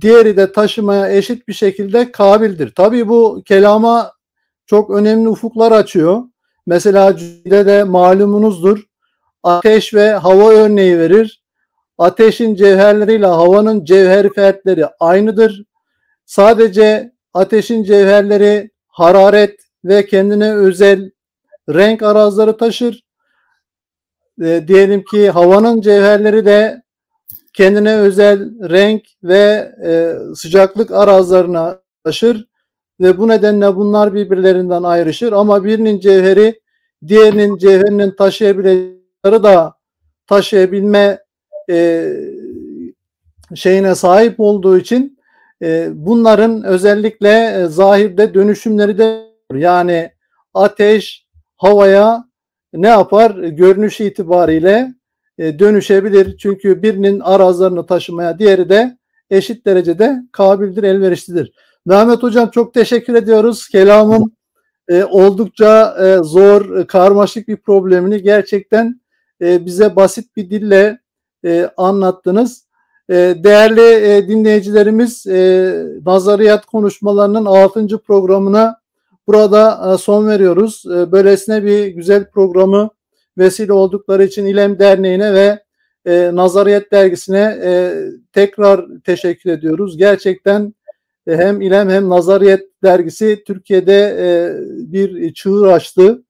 [0.00, 2.72] diğeri de taşımaya eşit bir şekilde kabildir.
[2.74, 4.12] Tabii bu kelama
[4.66, 6.22] çok önemli ufuklar açıyor.
[6.66, 8.84] Mesela cüde de malumunuzdur.
[9.42, 11.42] Ateş ve hava örneği verir.
[11.98, 15.64] Ateşin cevherleriyle havanın cevher fertleri aynıdır.
[16.26, 21.10] Sadece ateşin cevherleri hararet ve kendine özel
[21.68, 23.04] renk arazları taşır.
[24.42, 26.82] E, diyelim ki havanın cevherleri de
[27.52, 32.48] kendine özel renk ve e, sıcaklık arazlarına taşır
[33.00, 36.60] ve bu nedenle bunlar birbirlerinden ayrışır ama birinin cevheri
[37.06, 39.74] diğerinin cevherinin taşıyabileceği da
[40.26, 41.18] taşıyabilme
[41.70, 42.12] e,
[43.54, 45.15] şeyine sahip olduğu için
[45.62, 50.10] e, bunların özellikle e, zahirde dönüşümleri de yani
[50.54, 51.26] ateş
[51.56, 52.24] havaya
[52.72, 53.30] ne yapar?
[53.30, 54.94] Görünüş itibariyle
[55.38, 56.36] e, dönüşebilir.
[56.36, 58.98] Çünkü birinin arazlarını taşımaya diğeri de
[59.30, 61.52] eşit derecede kabildir, elverişlidir.
[61.86, 63.68] Mehmet Hocam çok teşekkür ediyoruz.
[63.68, 64.36] Kelamın
[64.88, 69.00] e, oldukça e, zor, e, karmaşık bir problemini gerçekten
[69.40, 70.98] e, bize basit bir dille
[71.44, 72.65] e, anlattınız.
[73.10, 75.72] Ee, değerli e, dinleyicilerimiz e,
[76.06, 77.98] nazariyat konuşmalarının 6.
[77.98, 78.80] programına
[79.26, 80.84] burada e, son veriyoruz.
[80.86, 82.90] Böylesine bir güzel programı
[83.38, 85.66] vesile oldukları için İlem Derneği'ne ve
[86.36, 87.58] Nazariyet Dergisi'ne
[88.32, 89.96] tekrar teşekkür ediyoruz.
[89.98, 90.74] Gerçekten
[91.28, 94.16] hem İlem hem Nazariyet Dergisi Türkiye'de
[94.78, 96.22] bir çığır açtı.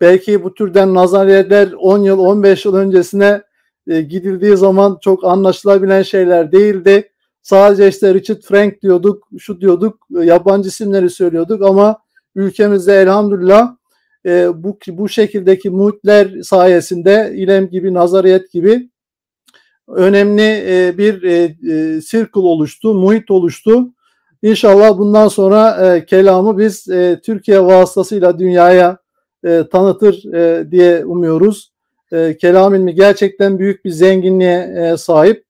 [0.00, 3.42] Belki bu türden nazariyetler 10 yıl 15 yıl öncesine
[3.88, 7.08] e, gidildiği zaman çok anlaşılabilen şeyler değildi.
[7.42, 11.98] Sadece işte Richard Frank diyorduk, şu diyorduk, e, yabancı isimleri söylüyorduk ama
[12.34, 13.76] ülkemizde elhamdülillah
[14.26, 18.90] e, bu bu şekildeki muhitler sayesinde İlem gibi, Nazariyet gibi
[19.88, 20.64] önemli
[20.98, 23.92] bir e, circle oluştu, muhit oluştu
[24.42, 26.84] İnşallah bundan sonra kelamı biz
[27.24, 28.98] Türkiye vasıtasıyla dünyaya
[29.70, 30.22] tanıtır
[30.70, 31.71] diye umuyoruz.
[32.12, 35.44] E, kelam ilmi gerçekten büyük bir zenginliğe e, sahip.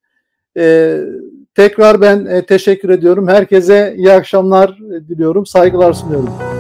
[0.59, 0.99] E,
[1.55, 3.29] tekrar ben e, teşekkür ediyorum.
[3.29, 4.79] Herkese iyi akşamlar
[5.09, 5.47] diliyorum.
[5.47, 6.52] Saygılar sunuyorum.